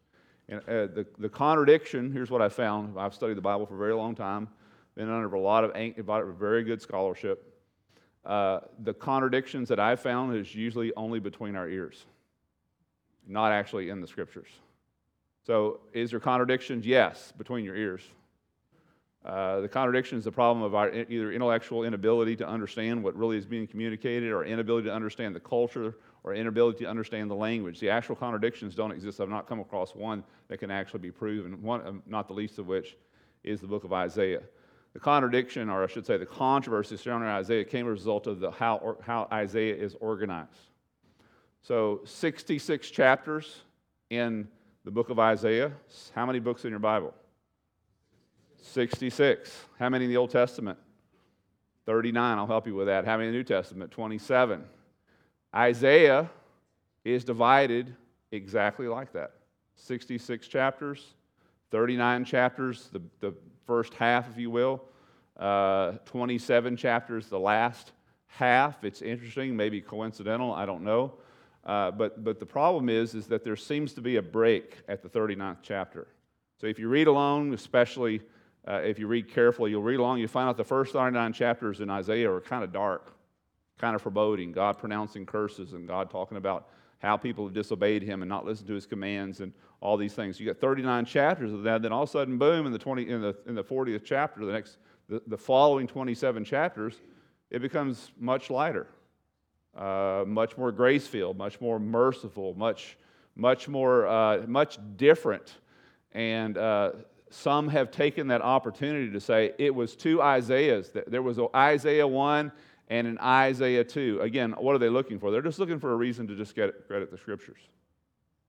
And, 0.49 0.61
uh, 0.61 0.87
the, 0.87 1.07
the 1.19 1.29
contradiction, 1.29 2.13
here's 2.13 2.31
what 2.31 2.41
I 2.41 2.49
found. 2.49 2.99
I've 2.99 3.15
studied 3.15 3.37
the 3.37 3.43
Bible 3.43 3.67
for 3.67 3.75
a 3.75 3.79
very 3.79 3.95
long 3.95 4.15
time, 4.15 4.49
been 4.95 5.11
under 5.11 5.35
a 5.35 5.41
lot 5.41 5.65
of, 5.65 6.37
very 6.39 6.65
good 6.65 6.81
scholarship. 6.81 7.45
Uh, 8.25 8.61
the 8.83 8.95
contradictions 8.95 9.69
that 9.69 9.79
I've 9.79 10.01
found 10.01 10.37
is 10.37 10.55
usually 10.55 10.93
only 10.97 11.21
between 11.21 11.55
our 11.57 11.69
ears, 11.69 12.05
not 13.27 13.53
actually 13.53 13.91
in 13.91 14.01
the 14.01 14.07
scriptures. 14.07 14.49
So, 15.47 15.81
is 15.95 16.11
there 16.11 16.21
contradictions? 16.21 16.87
Yes, 16.87 17.33
between 17.39 17.65
your 17.65 17.77
ears. 17.77 18.03
Uh, 19.25 19.61
the 19.61 19.69
contradiction 19.69 20.19
is 20.19 20.25
the 20.25 20.33
problem 20.33 20.63
of 20.63 20.75
our 20.75 20.93
either 20.93 21.33
intellectual 21.33 21.85
inability 21.85 22.37
to 22.37 22.47
understand 22.47 23.03
what 23.03 23.17
really 23.17 23.37
is 23.37 23.47
being 23.47 23.67
communicated, 23.67 24.31
or 24.31 24.45
inability 24.45 24.89
to 24.89 24.95
understand 24.95 25.35
the 25.35 25.41
culture, 25.41 25.95
or 26.25 26.35
inability 26.35 26.85
to 26.85 26.91
understand 26.91 27.31
the 27.31 27.35
language. 27.35 27.81
The 27.81 27.91
actual 27.91 28.17
contradictions 28.17 28.75
don't 28.75 28.93
exist. 28.93 29.21
I've 29.21 29.29
not 29.29 29.49
come 29.49 29.61
across 29.61 29.95
one 29.95 30.25
that 30.49 30.59
can 30.59 30.71
actually 30.71 31.01
be 31.01 31.11
proven. 31.11 31.63
One, 31.63 31.87
um, 31.87 32.03
not 32.07 32.29
the 32.29 32.35
least 32.35 32.59
of 32.59 32.67
which, 32.67 32.97
is 33.45 33.61
the 33.61 33.67
book 33.67 33.85
of 33.85 33.93
Isaiah. 33.93 34.43
The 34.95 35.01
contradiction, 35.01 35.69
or 35.69 35.85
I 35.85 35.87
should 35.87 36.07
say, 36.07 36.17
the 36.17 36.27
controversy 36.27 36.97
surrounding 36.97 37.29
Isaiah 37.29 37.65
came 37.65 37.87
as 37.87 37.91
a 37.91 37.93
result 37.93 38.27
of 38.27 38.41
the, 38.41 38.51
how, 38.51 38.77
or, 38.77 38.99
how 39.01 39.29
Isaiah 39.33 39.77
is 39.77 39.95
organized. 40.01 40.51
So, 41.63 42.01
66 42.05 42.91
chapters 42.91 43.63
in 44.11 44.49
the 44.85 44.91
book 44.91 45.11
of 45.11 45.19
Isaiah. 45.19 45.73
How 46.15 46.25
many 46.25 46.39
books 46.39 46.65
in 46.65 46.71
your 46.71 46.79
Bible? 46.79 47.13
66. 48.63 49.65
How 49.79 49.89
many 49.89 50.07
in 50.07 50.11
the 50.11 50.17
Old 50.17 50.31
Testament? 50.31 50.79
39. 51.87 52.39
I'll 52.39 52.47
help 52.47 52.67
you 52.67 52.75
with 52.75 52.87
that. 52.87 53.05
How 53.05 53.17
many 53.17 53.29
in 53.29 53.33
the 53.33 53.39
New 53.39 53.45
Testament? 53.45 53.91
27. 53.91 54.65
Isaiah 55.55 56.31
is 57.05 57.25
divided 57.25 57.95
exactly 58.33 58.87
like 58.87 59.13
that 59.13 59.33
66 59.77 60.49
chapters, 60.49 61.15
39 61.71 62.25
chapters, 62.25 62.89
the, 62.93 63.01
the 63.21 63.35
first 63.67 63.95
half, 63.95 64.29
if 64.31 64.39
you 64.39 64.51
will. 64.51 64.83
Uh, 65.39 65.93
27 66.05 66.77
chapters, 66.77 67.29
the 67.29 67.39
last 67.39 67.93
half. 68.27 68.83
It's 68.83 69.03
interesting, 69.03 69.57
maybe 69.57 69.81
coincidental, 69.81 70.53
I 70.53 70.67
don't 70.67 70.83
know. 70.83 71.15
Uh, 71.65 71.91
but, 71.91 72.25
but 72.25 72.41
the 72.41 72.47
problem 72.47 72.89
is, 72.89 73.15
is 73.15 73.27
that 73.29 73.45
there 73.45 73.57
seems 73.57 73.93
to 73.93 74.01
be 74.01 74.17
a 74.17 74.23
break 74.23 74.79
at 74.89 75.03
the 75.03 75.09
39th 75.09 75.59
chapter. 75.63 76.09
So 76.61 76.67
if 76.67 76.79
you 76.79 76.89
read 76.89 77.07
along, 77.07 77.55
especially 77.55 78.21
uh, 78.67 78.81
if 78.85 78.99
you 78.99 79.07
read 79.07 79.29
carefully, 79.29 79.71
you'll 79.71 79.83
read 79.83 80.01
along, 80.01 80.19
you 80.19 80.29
find 80.29 80.49
out 80.49 80.57
the 80.57 80.65
first 80.65 80.93
39 80.93 81.33
chapters 81.33 81.81
in 81.81 81.89
Isaiah 81.89 82.33
are 82.33 82.41
kind 82.41 82.65
of 82.65 82.73
dark, 82.73 83.13
kind 83.79 83.95
of 83.95 84.03
foreboding, 84.03 84.53
God 84.53 84.79
pronouncing 84.79 85.25
curses 85.25 85.73
and 85.73 85.87
God 85.87 86.11
talking 86.11 86.37
about 86.37 86.69
how 86.99 87.17
people 87.17 87.45
have 87.45 87.55
disobeyed 87.55 88.03
him 88.03 88.23
and 88.23 88.29
not 88.29 88.45
listened 88.45 88.69
to 88.69 88.75
his 88.75 88.87
commands 88.87 89.41
and 89.41 89.53
all 89.81 89.97
these 89.97 90.15
things. 90.15 90.41
You 90.41 90.47
got 90.47 90.59
39 90.59 91.05
chapters 91.05 91.53
of 91.53 91.63
that, 91.63 91.83
then 91.83 91.93
all 91.93 92.03
of 92.03 92.09
a 92.09 92.13
sudden, 92.13 92.39
boom, 92.39 92.67
in 92.67 92.73
the 92.73 92.79
20 92.79 93.09
in 93.09 93.21
the 93.21 93.37
in 93.47 93.55
the 93.55 93.65
40th 93.65 94.03
chapter, 94.05 94.45
the 94.45 94.53
next 94.53 94.79
the, 95.09 95.23
the 95.27 95.39
following 95.39 95.87
27 95.87 96.45
chapters, 96.45 96.97
it 97.51 97.63
becomes 97.63 98.11
much 98.19 98.51
lighter, 98.51 98.89
uh, 99.77 100.25
much 100.27 100.57
more 100.59 100.73
grace 100.73 101.07
filled, 101.07 101.39
much 101.39 101.61
more 101.61 101.79
merciful, 101.79 102.55
much 102.55 102.99
much 103.37 103.69
more 103.69 104.07
uh, 104.09 104.43
much 104.49 104.79
different, 104.97 105.59
and 106.13 106.59
uh, 106.59 106.93
some 107.31 107.69
have 107.69 107.91
taken 107.91 108.27
that 108.29 108.43
opportunity 108.43 109.13
to 109.13 109.21
say 109.21 109.53
it 109.59 109.73
was 109.73 109.95
two 109.95 110.21
Isaiahs. 110.21 110.91
There 111.07 111.23
was 111.23 111.39
Isaiah 111.55 112.07
1 112.07 112.51
and 112.89 113.07
in 113.07 113.19
Isaiah 113.19 113.85
2. 113.85 114.21
Again, 114.23 114.53
what 114.59 114.75
are 114.75 114.79
they 114.79 114.89
looking 114.89 115.19
for? 115.19 115.31
They're 115.31 115.43
just 115.43 115.59
looking 115.59 115.79
for 115.79 115.93
a 115.93 115.97
reason 115.97 116.27
to 116.29 116.35
just 116.35 116.55
get 116.55 116.87
credit 116.87 117.11
the 117.11 117.19
scriptures. 117.19 117.61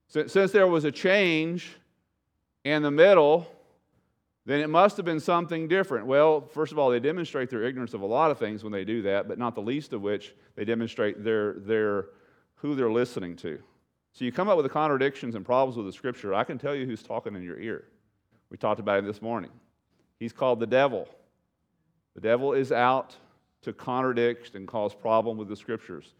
Since 0.07 0.51
there 0.51 0.65
was 0.65 0.85
a 0.85 0.91
change 0.91 1.77
in 2.63 2.81
the 2.81 2.89
middle, 2.89 3.47
then 4.45 4.61
it 4.61 4.69
must 4.69 4.97
have 4.97 5.05
been 5.05 5.19
something 5.19 5.67
different. 5.67 6.07
Well, 6.07 6.41
first 6.41 6.71
of 6.71 6.79
all, 6.79 6.89
they 6.89 6.99
demonstrate 6.99 7.49
their 7.49 7.63
ignorance 7.63 7.93
of 7.93 8.01
a 8.01 8.05
lot 8.05 8.31
of 8.31 8.39
things 8.39 8.63
when 8.63 8.73
they 8.73 8.83
do 8.83 9.03
that, 9.03 9.27
but 9.27 9.37
not 9.37 9.53
the 9.53 9.61
least 9.61 9.93
of 9.93 10.01
which 10.01 10.33
they 10.55 10.65
demonstrate 10.65 11.23
their, 11.23 11.53
their, 11.59 12.05
who 12.55 12.73
they're 12.73 12.91
listening 12.91 13.35
to. 13.37 13.59
So 14.13 14.25
you 14.25 14.31
come 14.31 14.49
up 14.49 14.57
with 14.57 14.65
the 14.65 14.71
contradictions 14.71 15.35
and 15.35 15.45
problems 15.45 15.77
with 15.77 15.85
the 15.85 15.93
scripture. 15.93 16.33
I 16.33 16.43
can 16.43 16.57
tell 16.57 16.73
you 16.73 16.87
who's 16.87 17.03
talking 17.03 17.35
in 17.35 17.43
your 17.43 17.59
ear. 17.59 17.85
We 18.49 18.57
talked 18.57 18.79
about 18.79 18.97
it 18.97 19.05
this 19.05 19.21
morning. 19.21 19.51
He's 20.19 20.33
called 20.33 20.59
the 20.59 20.67
devil. 20.67 21.07
The 22.15 22.21
devil 22.21 22.53
is 22.53 22.71
out 22.71 23.15
to 23.61 23.73
contradict 23.73 24.55
and 24.55 24.67
cause 24.67 24.93
problem 24.93 25.37
with 25.37 25.47
the 25.47 25.55
scriptures. 25.55 26.13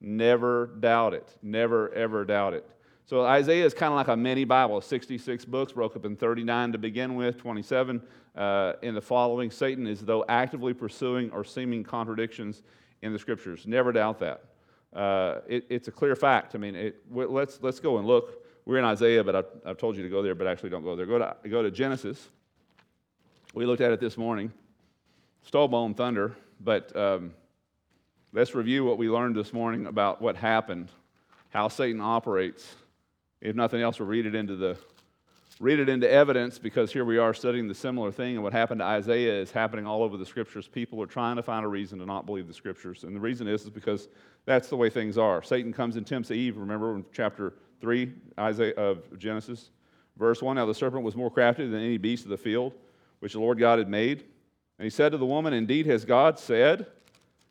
Never 0.00 0.66
doubt 0.80 1.14
it. 1.14 1.36
Never, 1.42 1.92
ever 1.92 2.24
doubt 2.24 2.54
it. 2.54 2.68
So 3.06 3.24
Isaiah 3.24 3.64
is 3.64 3.72
kind 3.72 3.92
of 3.92 3.96
like 3.96 4.08
a 4.08 4.16
mini 4.16 4.44
Bible, 4.44 4.80
66 4.80 5.44
books, 5.44 5.72
broke 5.72 5.94
up 5.94 6.04
in 6.04 6.16
39 6.16 6.72
to 6.72 6.78
begin 6.78 7.14
with, 7.14 7.38
27 7.38 8.02
uh, 8.34 8.72
in 8.82 8.94
the 8.94 9.00
following. 9.00 9.50
Satan 9.50 9.86
is, 9.86 10.00
though, 10.00 10.24
actively 10.28 10.74
pursuing 10.74 11.30
or 11.30 11.44
seeming 11.44 11.84
contradictions 11.84 12.62
in 13.02 13.12
the 13.12 13.18
scriptures. 13.18 13.64
Never 13.66 13.92
doubt 13.92 14.18
that. 14.18 14.44
Uh, 14.92 15.40
it, 15.46 15.66
it's 15.68 15.88
a 15.88 15.92
clear 15.92 16.16
fact. 16.16 16.54
I 16.56 16.58
mean, 16.58 16.74
it, 16.74 17.02
let's, 17.10 17.60
let's 17.62 17.78
go 17.78 17.98
and 17.98 18.06
look. 18.06 18.42
We're 18.64 18.78
in 18.78 18.84
Isaiah, 18.84 19.22
but 19.22 19.36
I've, 19.36 19.46
I've 19.64 19.78
told 19.78 19.96
you 19.96 20.02
to 20.02 20.08
go 20.08 20.20
there, 20.22 20.34
but 20.34 20.48
actually 20.48 20.70
don't 20.70 20.82
go 20.82 20.96
there. 20.96 21.06
Go 21.06 21.18
to, 21.18 21.36
go 21.48 21.62
to 21.62 21.70
Genesis. 21.70 22.28
We 23.54 23.66
looked 23.66 23.82
at 23.82 23.92
it 23.92 24.00
this 24.00 24.16
morning. 24.18 24.52
Stole 25.42 25.94
thunder, 25.94 26.36
but 26.60 26.94
um, 26.96 27.32
let's 28.32 28.54
review 28.54 28.84
what 28.84 28.98
we 28.98 29.08
learned 29.08 29.36
this 29.36 29.52
morning 29.52 29.86
about 29.86 30.20
what 30.20 30.36
happened, 30.36 30.90
how 31.50 31.68
Satan 31.68 32.00
operates. 32.00 32.74
If 33.40 33.54
nothing 33.54 33.82
else, 33.82 33.98
we'll 33.98 34.08
read 34.08 34.26
it 34.26 34.34
into 34.34 34.56
the 34.56 34.76
read 35.58 35.78
it 35.78 35.88
into 35.88 36.10
evidence 36.10 36.58
because 36.58 36.92
here 36.92 37.04
we 37.04 37.16
are 37.16 37.32
studying 37.32 37.66
the 37.66 37.74
similar 37.74 38.12
thing, 38.12 38.34
and 38.34 38.42
what 38.42 38.52
happened 38.52 38.80
to 38.80 38.84
Isaiah 38.84 39.40
is 39.40 39.50
happening 39.50 39.86
all 39.86 40.02
over 40.02 40.18
the 40.18 40.26
scriptures. 40.26 40.68
People 40.68 41.02
are 41.02 41.06
trying 41.06 41.36
to 41.36 41.42
find 41.42 41.64
a 41.64 41.68
reason 41.68 41.98
to 42.00 42.06
not 42.06 42.26
believe 42.26 42.46
the 42.46 42.54
scriptures, 42.54 43.04
and 43.04 43.16
the 43.16 43.20
reason 43.20 43.48
is, 43.48 43.62
is 43.62 43.70
because 43.70 44.08
that's 44.44 44.68
the 44.68 44.76
way 44.76 44.90
things 44.90 45.16
are. 45.16 45.42
Satan 45.42 45.72
comes 45.72 45.96
and 45.96 46.06
tempts 46.06 46.30
Eve. 46.30 46.58
Remember 46.58 46.94
in 46.94 47.04
chapter 47.12 47.54
three, 47.80 48.12
Isaiah 48.38 48.74
of 48.74 49.18
Genesis, 49.18 49.70
verse 50.18 50.42
one. 50.42 50.56
Now 50.56 50.66
the 50.66 50.74
serpent 50.74 51.04
was 51.04 51.16
more 51.16 51.30
crafty 51.30 51.66
than 51.66 51.80
any 51.80 51.96
beast 51.96 52.24
of 52.24 52.30
the 52.30 52.36
field 52.36 52.72
which 53.20 53.32
the 53.32 53.40
Lord 53.40 53.58
God 53.58 53.78
had 53.78 53.88
made. 53.88 54.24
And 54.78 54.84
he 54.84 54.90
said 54.90 55.12
to 55.12 55.18
the 55.18 55.26
woman, 55.26 55.52
Indeed, 55.52 55.86
has 55.86 56.04
God 56.04 56.38
said, 56.38 56.86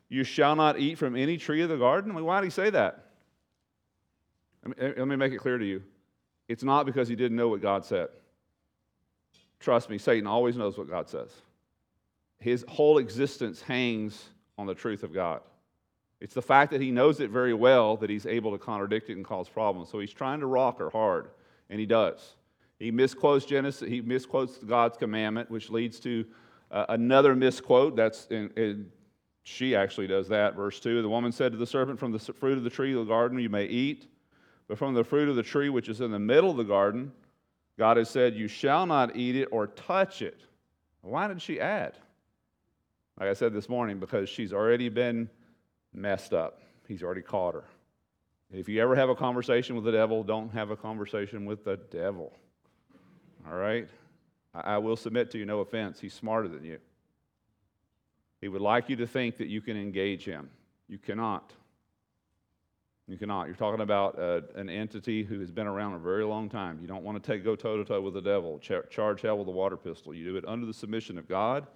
You 0.08 0.24
shall 0.24 0.54
not 0.54 0.78
eat 0.78 0.98
from 0.98 1.16
any 1.16 1.36
tree 1.36 1.62
of 1.62 1.68
the 1.68 1.76
garden? 1.76 2.14
Why 2.24 2.40
did 2.40 2.46
he 2.46 2.50
say 2.50 2.70
that? 2.70 3.06
Let 4.78 4.98
me 4.98 5.16
make 5.16 5.32
it 5.32 5.38
clear 5.38 5.58
to 5.58 5.64
you. 5.64 5.82
It's 6.48 6.62
not 6.62 6.86
because 6.86 7.08
he 7.08 7.16
didn't 7.16 7.36
know 7.36 7.48
what 7.48 7.60
God 7.60 7.84
said. 7.84 8.08
Trust 9.60 9.90
me, 9.90 9.98
Satan 9.98 10.26
always 10.26 10.56
knows 10.56 10.78
what 10.78 10.88
God 10.88 11.08
says. 11.08 11.30
His 12.38 12.64
whole 12.68 12.98
existence 12.98 13.62
hangs 13.62 14.28
on 14.58 14.66
the 14.66 14.74
truth 14.74 15.02
of 15.02 15.12
God. 15.12 15.40
It's 16.20 16.34
the 16.34 16.42
fact 16.42 16.70
that 16.72 16.80
he 16.80 16.90
knows 16.90 17.20
it 17.20 17.30
very 17.30 17.54
well 17.54 17.96
that 17.98 18.10
he's 18.10 18.26
able 18.26 18.52
to 18.52 18.58
contradict 18.58 19.10
it 19.10 19.16
and 19.16 19.24
cause 19.24 19.48
problems. 19.48 19.90
So 19.90 19.98
he's 19.98 20.12
trying 20.12 20.40
to 20.40 20.46
rock 20.46 20.78
her 20.78 20.90
hard, 20.90 21.28
and 21.68 21.78
he 21.78 21.86
does. 21.86 22.36
He 22.78 22.90
misquotes 22.90 23.44
Genesis, 23.44 23.88
he 23.88 24.00
misquotes 24.00 24.58
God's 24.58 24.96
commandment, 24.96 25.50
which 25.50 25.70
leads 25.70 25.98
to 26.00 26.24
uh, 26.70 26.86
another 26.88 27.34
misquote. 27.34 27.96
That's 27.96 28.26
in, 28.26 28.50
in, 28.56 28.90
she 29.42 29.76
actually 29.76 30.06
does 30.06 30.28
that. 30.28 30.54
Verse 30.54 30.80
2 30.80 31.02
The 31.02 31.08
woman 31.08 31.32
said 31.32 31.52
to 31.52 31.58
the 31.58 31.66
serpent, 31.66 31.98
From 31.98 32.12
the 32.12 32.18
fruit 32.18 32.58
of 32.58 32.64
the 32.64 32.70
tree 32.70 32.92
of 32.92 32.98
the 32.98 33.12
garden 33.12 33.38
you 33.38 33.48
may 33.48 33.66
eat, 33.66 34.08
but 34.68 34.78
from 34.78 34.94
the 34.94 35.04
fruit 35.04 35.28
of 35.28 35.36
the 35.36 35.42
tree 35.42 35.68
which 35.68 35.88
is 35.88 36.00
in 36.00 36.10
the 36.10 36.18
middle 36.18 36.50
of 36.50 36.56
the 36.56 36.64
garden, 36.64 37.12
God 37.78 37.96
has 37.96 38.10
said, 38.10 38.34
You 38.34 38.48
shall 38.48 38.86
not 38.86 39.16
eat 39.16 39.36
it 39.36 39.48
or 39.52 39.68
touch 39.68 40.22
it. 40.22 40.40
Why 41.02 41.28
did 41.28 41.40
she 41.40 41.60
add? 41.60 41.96
Like 43.18 43.28
I 43.28 43.34
said 43.34 43.52
this 43.52 43.68
morning, 43.68 43.98
because 43.98 44.28
she's 44.28 44.52
already 44.52 44.88
been 44.88 45.30
messed 45.94 46.32
up. 46.32 46.60
He's 46.86 47.02
already 47.02 47.22
caught 47.22 47.54
her. 47.54 47.64
If 48.52 48.68
you 48.68 48.80
ever 48.80 48.94
have 48.94 49.08
a 49.08 49.14
conversation 49.14 49.74
with 49.74 49.84
the 49.84 49.92
devil, 49.92 50.22
don't 50.22 50.50
have 50.52 50.70
a 50.70 50.76
conversation 50.76 51.46
with 51.46 51.64
the 51.64 51.76
devil. 51.90 52.32
All 53.48 53.56
right? 53.56 53.88
I 54.64 54.78
will 54.78 54.96
submit 54.96 55.30
to 55.32 55.38
you, 55.38 55.44
no 55.44 55.60
offense, 55.60 56.00
he's 56.00 56.14
smarter 56.14 56.48
than 56.48 56.64
you. 56.64 56.78
He 58.40 58.48
would 58.48 58.60
like 58.60 58.88
you 58.88 58.96
to 58.96 59.06
think 59.06 59.38
that 59.38 59.48
you 59.48 59.60
can 59.60 59.76
engage 59.76 60.24
him. 60.24 60.50
You 60.88 60.98
cannot. 60.98 61.52
You 63.08 63.16
cannot. 63.16 63.46
You're 63.46 63.56
talking 63.56 63.80
about 63.80 64.18
uh, 64.18 64.40
an 64.56 64.68
entity 64.68 65.22
who 65.22 65.38
has 65.40 65.50
been 65.50 65.66
around 65.66 65.94
a 65.94 65.98
very 65.98 66.24
long 66.24 66.48
time. 66.48 66.78
You 66.80 66.88
don't 66.88 67.04
want 67.04 67.22
to 67.22 67.32
take, 67.32 67.44
go 67.44 67.56
toe 67.56 67.76
to 67.76 67.84
toe 67.84 68.00
with 68.00 68.14
the 68.14 68.20
devil, 68.20 68.58
Ch- 68.58 68.88
charge 68.90 69.22
hell 69.22 69.38
with 69.38 69.48
a 69.48 69.52
water 69.52 69.76
pistol. 69.76 70.12
You 70.12 70.24
do 70.24 70.36
it 70.36 70.44
under 70.46 70.66
the 70.66 70.74
submission 70.74 71.16
of 71.16 71.28
God, 71.28 71.66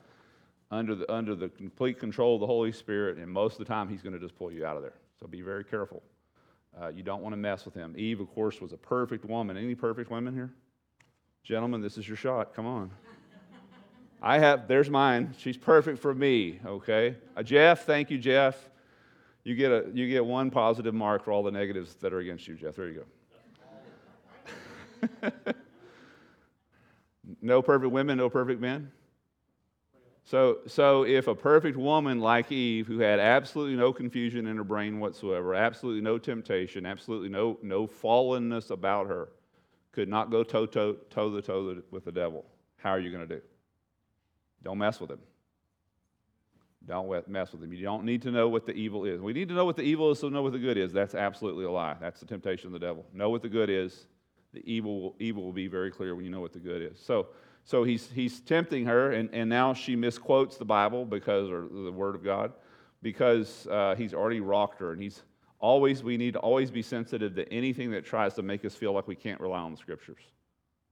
under 0.70 0.94
the, 0.94 1.10
under 1.12 1.34
the 1.34 1.48
complete 1.48 1.98
control 1.98 2.34
of 2.34 2.40
the 2.40 2.46
Holy 2.46 2.72
Spirit, 2.72 3.18
and 3.18 3.30
most 3.30 3.54
of 3.54 3.58
the 3.58 3.64
time 3.72 3.88
he's 3.88 4.02
going 4.02 4.12
to 4.12 4.18
just 4.18 4.36
pull 4.36 4.52
you 4.52 4.66
out 4.66 4.76
of 4.76 4.82
there. 4.82 4.94
So 5.20 5.26
be 5.26 5.40
very 5.40 5.64
careful. 5.64 6.02
Uh, 6.80 6.88
you 6.88 7.02
don't 7.02 7.22
want 7.22 7.32
to 7.32 7.36
mess 7.36 7.64
with 7.64 7.74
him. 7.74 7.94
Eve, 7.96 8.20
of 8.20 8.32
course, 8.34 8.60
was 8.60 8.72
a 8.72 8.76
perfect 8.76 9.24
woman. 9.24 9.56
Any 9.56 9.74
perfect 9.74 10.10
women 10.10 10.34
here? 10.34 10.52
Gentlemen, 11.42 11.80
this 11.80 11.98
is 11.98 12.06
your 12.06 12.16
shot. 12.16 12.54
Come 12.54 12.66
on. 12.66 12.90
I 14.22 14.38
have, 14.38 14.68
there's 14.68 14.90
mine. 14.90 15.34
She's 15.38 15.56
perfect 15.56 15.98
for 15.98 16.14
me, 16.14 16.60
okay? 16.64 17.16
Uh, 17.36 17.42
Jeff, 17.42 17.86
thank 17.86 18.10
you, 18.10 18.18
Jeff. 18.18 18.68
You 19.44 19.54
get, 19.54 19.72
a, 19.72 19.86
you 19.94 20.08
get 20.08 20.24
one 20.24 20.50
positive 20.50 20.94
mark 20.94 21.24
for 21.24 21.32
all 21.32 21.42
the 21.42 21.50
negatives 21.50 21.94
that 21.96 22.12
are 22.12 22.18
against 22.18 22.46
you, 22.46 22.54
Jeff. 22.54 22.76
There 22.76 22.88
you 22.88 23.04
go. 25.22 25.32
no 27.40 27.62
perfect 27.62 27.90
women, 27.90 28.18
no 28.18 28.28
perfect 28.28 28.60
men. 28.60 28.92
So, 30.24 30.58
so 30.66 31.04
if 31.04 31.26
a 31.26 31.34
perfect 31.34 31.76
woman 31.76 32.20
like 32.20 32.52
Eve, 32.52 32.86
who 32.86 33.00
had 33.00 33.18
absolutely 33.18 33.74
no 33.74 33.92
confusion 33.92 34.46
in 34.46 34.56
her 34.58 34.64
brain 34.64 35.00
whatsoever, 35.00 35.54
absolutely 35.54 36.02
no 36.02 36.18
temptation, 36.18 36.84
absolutely 36.84 37.30
no, 37.30 37.58
no 37.62 37.86
fallenness 37.86 38.70
about 38.70 39.06
her, 39.08 39.30
could 39.92 40.08
not 40.08 40.30
go 40.30 40.42
toe 40.42 40.66
to 40.66 40.96
toe 41.10 41.40
toe 41.40 41.82
with 41.90 42.04
the 42.04 42.12
devil, 42.12 42.44
how 42.76 42.90
are 42.90 43.00
you 43.00 43.10
going 43.10 43.26
to 43.26 43.34
do? 43.36 43.42
Don't 44.62 44.78
mess 44.78 45.00
with 45.00 45.10
him. 45.10 45.20
Don't 46.86 47.28
mess 47.28 47.52
with 47.52 47.62
him. 47.62 47.72
You 47.72 47.82
don't 47.82 48.04
need 48.04 48.22
to 48.22 48.30
know 48.30 48.48
what 48.48 48.66
the 48.66 48.72
evil 48.72 49.04
is. 49.04 49.20
We 49.20 49.32
need 49.32 49.48
to 49.48 49.54
know 49.54 49.64
what 49.64 49.76
the 49.76 49.82
evil 49.82 50.10
is 50.10 50.18
so 50.18 50.28
we 50.28 50.32
know 50.32 50.42
what 50.42 50.52
the 50.52 50.58
good 50.58 50.78
is. 50.78 50.92
That's 50.92 51.14
absolutely 51.14 51.64
a 51.64 51.70
lie. 51.70 51.96
That's 52.00 52.20
the 52.20 52.26
temptation 52.26 52.68
of 52.68 52.72
the 52.72 52.78
devil. 52.78 53.04
Know 53.12 53.30
what 53.30 53.42
the 53.42 53.48
good 53.48 53.68
is. 53.68 54.06
The 54.52 54.62
evil 54.70 55.00
will, 55.00 55.16
evil 55.20 55.44
will 55.44 55.52
be 55.52 55.68
very 55.68 55.90
clear 55.90 56.14
when 56.14 56.24
you 56.24 56.30
know 56.30 56.40
what 56.40 56.52
the 56.52 56.58
good 56.58 56.82
is. 56.82 56.98
So, 56.98 57.28
so 57.64 57.84
he's, 57.84 58.10
he's 58.10 58.40
tempting 58.40 58.86
her, 58.86 59.12
and, 59.12 59.28
and 59.32 59.48
now 59.48 59.74
she 59.74 59.94
misquotes 59.94 60.56
the 60.56 60.64
Bible 60.64 61.04
because, 61.04 61.50
or 61.50 61.68
the 61.68 61.92
Word 61.92 62.14
of 62.14 62.24
God, 62.24 62.52
because 63.02 63.66
uh, 63.68 63.94
he's 63.96 64.14
already 64.14 64.40
rocked 64.40 64.80
her, 64.80 64.92
and 64.92 65.00
he's 65.00 65.22
always, 65.60 66.02
we 66.02 66.16
need 66.16 66.32
to 66.32 66.40
always 66.40 66.70
be 66.70 66.82
sensitive 66.82 67.34
to 67.36 67.50
anything 67.52 67.90
that 67.92 68.04
tries 68.04 68.34
to 68.34 68.42
make 68.42 68.64
us 68.64 68.74
feel 68.74 68.92
like 68.92 69.06
we 69.06 69.14
can't 69.14 69.40
rely 69.40 69.60
on 69.60 69.70
the 69.70 69.76
Scriptures. 69.76 70.20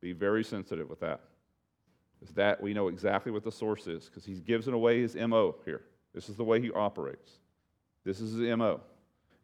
Be 0.00 0.12
very 0.12 0.44
sensitive 0.44 0.88
with 0.88 1.00
that. 1.00 1.20
Is 2.22 2.30
that 2.30 2.60
we 2.60 2.74
know 2.74 2.88
exactly 2.88 3.32
what 3.32 3.44
the 3.44 3.52
source 3.52 3.86
is 3.86 4.06
because 4.06 4.24
he 4.24 4.34
gives 4.34 4.68
it 4.68 4.74
away 4.74 5.00
his 5.00 5.14
MO 5.14 5.56
here. 5.64 5.82
This 6.14 6.28
is 6.28 6.36
the 6.36 6.44
way 6.44 6.60
he 6.60 6.70
operates. 6.70 7.32
This 8.04 8.20
is 8.20 8.32
his 8.32 8.56
MO. 8.56 8.80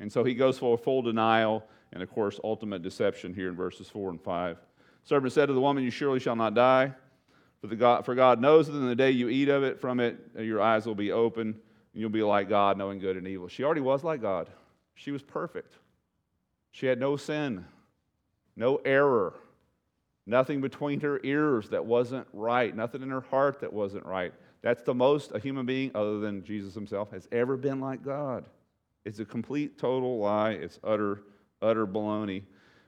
And 0.01 0.13
so 0.13 0.25
he 0.25 0.35
goes 0.35 0.59
for 0.59 0.77
full 0.77 1.03
denial 1.03 1.65
and, 1.93 2.03
of 2.03 2.11
course, 2.11 2.41
ultimate 2.43 2.83
deception 2.83 3.33
here 3.33 3.49
in 3.49 3.55
verses 3.55 3.89
4 3.89 4.11
and 4.11 4.21
5. 4.21 4.59
servant 5.05 5.33
said 5.33 5.47
to 5.47 5.53
the 5.53 5.61
woman, 5.61 5.85
You 5.85 5.91
surely 5.91 6.19
shall 6.19 6.37
not 6.37 6.55
die. 6.55 6.93
For, 7.61 7.69
the 7.69 7.77
God, 7.77 8.05
for 8.05 8.15
God 8.15 8.41
knows 8.41 8.67
that 8.67 8.75
in 8.75 8.89
the 8.89 8.97
day 8.97 9.13
you 9.13 9.29
eat 9.29 9.49
of 9.49 9.63
it, 9.63 9.81
from 9.81 10.01
it 10.01 10.19
your 10.39 10.61
eyes 10.61 10.85
will 10.85 10.97
be 10.97 11.13
open, 11.13 11.47
and 11.47 12.01
you'll 12.01 12.11
be 12.11 12.23
like 12.23 12.49
God, 12.49 12.77
knowing 12.77 12.99
good 12.99 13.17
and 13.17 13.27
evil. 13.27 13.49
She 13.49 13.63
already 13.63 13.81
was 13.81 14.03
like 14.03 14.21
God. 14.21 14.51
She 14.95 15.11
was 15.11 15.23
perfect. 15.23 15.75
She 16.71 16.87
had 16.87 16.99
no 16.99 17.17
sin, 17.17 17.65
no 18.57 18.77
error, 18.85 19.35
nothing 20.27 20.61
between 20.61 21.01
her 21.01 21.21
ears 21.23 21.69
that 21.71 21.85
wasn't 21.85 22.27
right, 22.33 22.75
nothing 22.75 23.03
in 23.03 23.11
her 23.11 23.21
heart 23.21 23.61
that 23.61 23.73
wasn't 23.73 24.07
right. 24.07 24.33
That's 24.63 24.83
the 24.83 24.95
most 24.95 25.33
a 25.35 25.39
human 25.39 25.67
being, 25.67 25.91
other 25.95 26.19
than 26.21 26.43
Jesus 26.43 26.75
himself, 26.75 27.11
has 27.13 27.29
ever 27.31 27.57
been 27.57 27.81
like 27.81 28.03
God. 28.03 28.47
It's 29.05 29.19
a 29.19 29.25
complete, 29.25 29.79
total 29.79 30.19
lie. 30.19 30.53
It's 30.53 30.81
utter, 30.83 31.21
utter 31.61 31.87
baloney. 31.87 32.45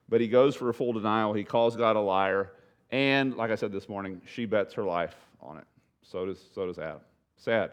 But 0.09 0.21
he 0.21 0.29
goes 0.29 0.57
for 0.57 0.71
a 0.71 0.75
full 0.75 0.95
denial. 0.95 1.35
He 1.35 1.45
calls 1.45 1.77
God 1.77 1.97
a 1.97 2.01
liar. 2.01 2.53
And 2.91 3.37
like 3.37 3.51
I 3.51 3.57
said 3.57 3.73
this 3.73 3.89
morning, 3.89 4.23
she 4.25 4.47
bets 4.47 4.73
her 4.75 4.85
life 4.85 5.15
on 5.41 5.59
it. 5.59 5.65
So 6.03 6.25
does, 6.25 6.41
so 6.55 6.67
does 6.67 6.79
Adam. 6.79 7.01
Sad 7.37 7.73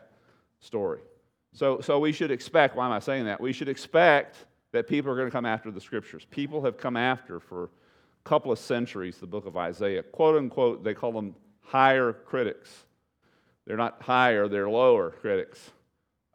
story. 0.59 0.99
So, 1.53 1.81
so 1.81 1.99
we 1.99 2.11
should 2.11 2.31
expect, 2.31 2.75
why 2.75 2.85
am 2.85 2.91
I 2.91 2.99
saying 2.99 3.25
that? 3.25 3.39
We 3.39 3.53
should 3.53 3.69
expect 3.69 4.37
that 4.71 4.87
people 4.87 5.11
are 5.11 5.15
going 5.15 5.27
to 5.27 5.31
come 5.31 5.45
after 5.45 5.69
the 5.69 5.79
scriptures. 5.79 6.25
People 6.31 6.63
have 6.65 6.77
come 6.77 6.97
after 6.97 7.39
for 7.39 7.65
a 7.65 7.69
couple 8.23 8.51
of 8.51 8.57
centuries 8.57 9.17
the 9.17 9.27
book 9.27 9.45
of 9.45 9.55
Isaiah. 9.55 10.01
Quote 10.01 10.35
unquote, 10.35 10.83
they 10.83 10.95
call 10.95 11.11
them 11.11 11.35
higher 11.61 12.11
critics. 12.11 12.85
They're 13.65 13.77
not 13.77 14.01
higher, 14.01 14.47
they're 14.47 14.69
lower 14.69 15.11
critics 15.11 15.71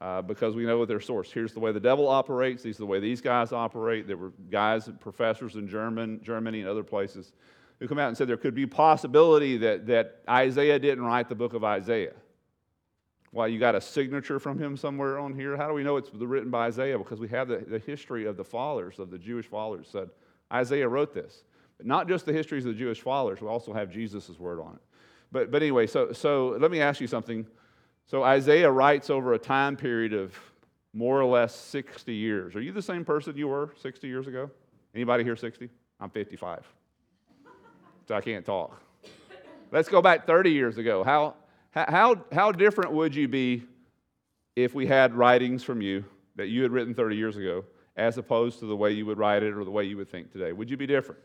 uh, 0.01 0.23
because 0.23 0.55
we 0.55 0.65
know 0.65 0.79
what 0.79 0.89
their 0.89 1.01
source. 1.01 1.31
Here's 1.31 1.53
the 1.53 1.61
way 1.61 1.73
the 1.73 1.81
devil 1.81 2.09
operates, 2.09 2.63
these 2.63 2.77
are 2.77 2.83
the 2.83 2.87
way 2.87 3.01
these 3.01 3.21
guys 3.21 3.53
operate. 3.53 4.07
There 4.07 4.17
were 4.17 4.33
guys, 4.51 4.89
professors 5.01 5.57
in 5.57 5.69
German, 5.69 6.21
Germany 6.23 6.61
and 6.61 6.69
other 6.69 6.85
places 6.85 7.33
who 7.81 7.89
come 7.89 7.99
out 7.99 8.09
and 8.09 8.17
said 8.17 8.29
there 8.29 8.37
could 8.37 8.55
be 8.55 8.67
possibility 8.67 9.57
that, 9.59 9.87
that 9.87 10.21
Isaiah 10.29 10.79
didn't 10.79 11.05
write 11.05 11.29
the 11.29 11.35
book 11.35 11.55
of 11.55 11.65
Isaiah. 11.65 12.15
Why, 13.31 13.49
you 13.49 13.59
got 13.59 13.75
a 13.75 13.81
signature 13.81 14.39
from 14.39 14.59
him 14.59 14.77
somewhere 14.77 15.19
on 15.19 15.35
here? 15.35 15.57
How 15.57 15.69
do 15.69 15.75
we 15.75 15.83
know 15.83 15.97
it's 15.97 16.11
written 16.13 16.51
by 16.51 16.67
Isaiah? 16.67 16.99
Because 16.99 17.21
we 17.21 17.29
have 17.29 17.49
the, 17.49 17.59
the 17.59 17.79
history 17.79 18.25
of 18.27 18.37
the 18.37 18.45
fathers, 18.45 18.99
of 18.99 19.11
the 19.11 19.19
Jewish 19.19 19.47
fathers, 19.47 19.89
said 19.91 20.09
Isaiah 20.53 20.89
wrote 20.89 21.13
this. 21.13 21.45
But 21.77 21.87
not 21.87 22.09
just 22.09 22.27
the 22.27 22.33
histories 22.33 22.65
of 22.65 22.73
the 22.73 22.79
Jewish 22.79 23.01
fathers, 23.01 23.41
we 23.41 23.49
also 23.49 23.73
have 23.73 23.91
Jesus' 23.91 24.31
word 24.39 24.61
on 24.61 24.75
it. 24.75 24.81
But, 25.31 25.51
but 25.51 25.63
anyway, 25.63 25.87
so, 25.87 26.13
so 26.13 26.57
let 26.59 26.71
me 26.71 26.81
ask 26.81 27.01
you 27.01 27.07
something. 27.07 27.47
So 28.07 28.23
Isaiah 28.23 28.71
writes 28.71 29.11
over 29.11 29.35
a 29.35 29.39
time 29.39 29.77
period 29.77 30.15
of 30.15 30.35
more 30.95 31.21
or 31.21 31.27
less 31.27 31.55
60 31.55 32.15
years. 32.15 32.57
Are 32.57 32.63
you 32.63 32.73
the 32.73 32.83
same 32.83 33.05
person 33.05 33.37
you 33.37 33.49
were 33.49 33.75
60 33.81 34.09
years 34.09 34.27
ago? 34.27 34.51
Anybody 34.95 35.23
here 35.23 35.37
60? 35.37 35.69
I'm 36.01 36.11
55. 36.11 36.67
So 38.07 38.15
I 38.15 38.23
can't 38.23 38.45
talk. 38.45 38.81
Let's 39.71 39.91
go 39.91 40.01
back 40.01 40.27
30 40.27 40.51
years 40.51 40.79
ago. 40.79 41.05
How, 41.05 41.35
how, 41.71 42.25
how 42.33 42.53
different 42.53 42.93
would 42.93 43.15
you 43.15 43.29
be 43.29 43.65
if 44.57 44.75
we 44.75 44.87
had 44.87 45.15
writings 45.15 45.63
from 45.63 45.81
you 45.81 46.05
that 46.37 46.49
you 46.49 46.63
had 46.63 46.73
written 46.73 46.95
30 46.95 47.17
years 47.17 47.37
ago 47.37 47.65
as 47.97 48.17
opposed 48.19 48.59
to 48.61 48.67
the 48.67 48.77
way 48.77 48.93
you 48.93 49.05
would 49.07 49.19
write 49.19 49.43
it 49.43 49.55
or 49.55 49.65
the 49.65 49.71
way 49.71 49.85
you 49.85 49.97
would 49.97 50.09
think 50.09 50.33
today? 50.33 50.53
Would 50.53 50.71
you 50.71 50.77
be 50.77 50.87
different? 50.87 51.21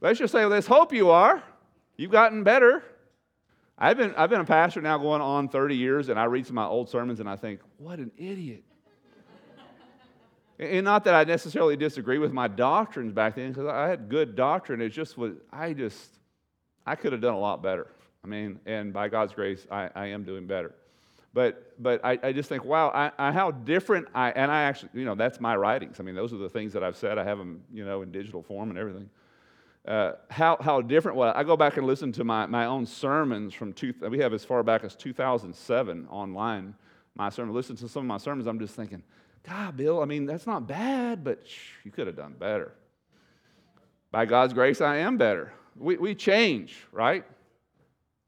Let's 0.00 0.18
just 0.18 0.32
say, 0.32 0.44
let's 0.44 0.66
hope 0.66 0.92
you 0.92 1.10
are. 1.10 1.42
You've 1.96 2.10
gotten 2.10 2.42
better. 2.42 2.82
I've 3.78 3.96
been, 3.96 4.14
I've 4.16 4.30
been 4.30 4.40
a 4.40 4.44
pastor 4.44 4.80
now 4.80 4.98
going 4.98 5.22
on 5.22 5.48
30 5.48 5.76
years, 5.76 6.08
and 6.10 6.18
I 6.18 6.24
read 6.24 6.46
some 6.46 6.58
of 6.58 6.64
my 6.64 6.66
old 6.66 6.88
sermons 6.88 7.20
and 7.20 7.28
I 7.28 7.36
think, 7.36 7.60
what 7.78 7.98
an 7.98 8.10
idiot. 8.18 8.62
and 10.58 10.84
not 10.84 11.04
that 11.04 11.14
I 11.14 11.24
necessarily 11.24 11.76
disagree 11.76 12.18
with 12.18 12.32
my 12.32 12.46
doctrines 12.46 13.12
back 13.12 13.36
then, 13.36 13.52
because 13.52 13.66
I 13.66 13.88
had 13.88 14.08
good 14.08 14.36
doctrine. 14.36 14.82
It 14.82 14.90
just 14.90 15.16
was, 15.16 15.34
I 15.50 15.72
just, 15.72 16.18
I 16.86 16.94
could 16.94 17.12
have 17.12 17.22
done 17.22 17.34
a 17.34 17.38
lot 17.38 17.62
better. 17.62 17.86
I 18.22 18.26
mean, 18.26 18.60
and 18.66 18.92
by 18.92 19.08
God's 19.08 19.32
grace, 19.32 19.66
I, 19.70 19.90
I 19.94 20.06
am 20.08 20.24
doing 20.24 20.46
better. 20.46 20.74
But, 21.32 21.74
but 21.78 22.04
I, 22.04 22.18
I 22.22 22.32
just 22.32 22.48
think, 22.48 22.64
wow, 22.64 22.90
I, 22.92 23.12
I, 23.18 23.32
how 23.32 23.52
different 23.52 24.08
I, 24.14 24.30
and 24.32 24.50
I 24.50 24.62
actually, 24.62 24.90
you 24.94 25.04
know, 25.04 25.14
that's 25.14 25.40
my 25.40 25.54
writings. 25.54 26.00
I 26.00 26.02
mean, 26.02 26.16
those 26.16 26.32
are 26.32 26.38
the 26.38 26.48
things 26.48 26.72
that 26.72 26.82
I've 26.82 26.96
said. 26.96 27.18
I 27.18 27.24
have 27.24 27.38
them, 27.38 27.62
you 27.72 27.84
know, 27.84 28.02
in 28.02 28.10
digital 28.10 28.42
form 28.42 28.70
and 28.70 28.78
everything. 28.78 29.08
Uh, 29.86 30.12
how, 30.28 30.58
how 30.60 30.82
different 30.82 31.16
was 31.16 31.32
I 31.34 31.42
go 31.42 31.56
back 31.56 31.78
and 31.78 31.86
listen 31.86 32.12
to 32.12 32.24
my, 32.24 32.46
my 32.46 32.66
own 32.66 32.84
sermons 32.84 33.54
from, 33.54 33.72
two, 33.72 33.94
we 34.10 34.18
have 34.18 34.34
as 34.34 34.44
far 34.44 34.62
back 34.62 34.84
as 34.84 34.94
2007 34.94 36.06
online, 36.10 36.74
my 37.14 37.30
sermon. 37.30 37.54
Listen 37.54 37.76
to 37.76 37.88
some 37.88 38.02
of 38.02 38.06
my 38.06 38.18
sermons, 38.18 38.46
I'm 38.46 38.58
just 38.58 38.74
thinking, 38.74 39.02
God, 39.48 39.76
Bill, 39.76 40.02
I 40.02 40.04
mean, 40.04 40.26
that's 40.26 40.46
not 40.46 40.66
bad, 40.66 41.24
but 41.24 41.46
shh, 41.46 41.84
you 41.84 41.90
could 41.90 42.08
have 42.08 42.16
done 42.16 42.34
better. 42.38 42.74
By 44.10 44.26
God's 44.26 44.52
grace, 44.52 44.80
I 44.80 44.96
am 44.96 45.16
better. 45.16 45.52
We, 45.76 45.96
we 45.96 46.14
change, 46.14 46.76
right? 46.92 47.24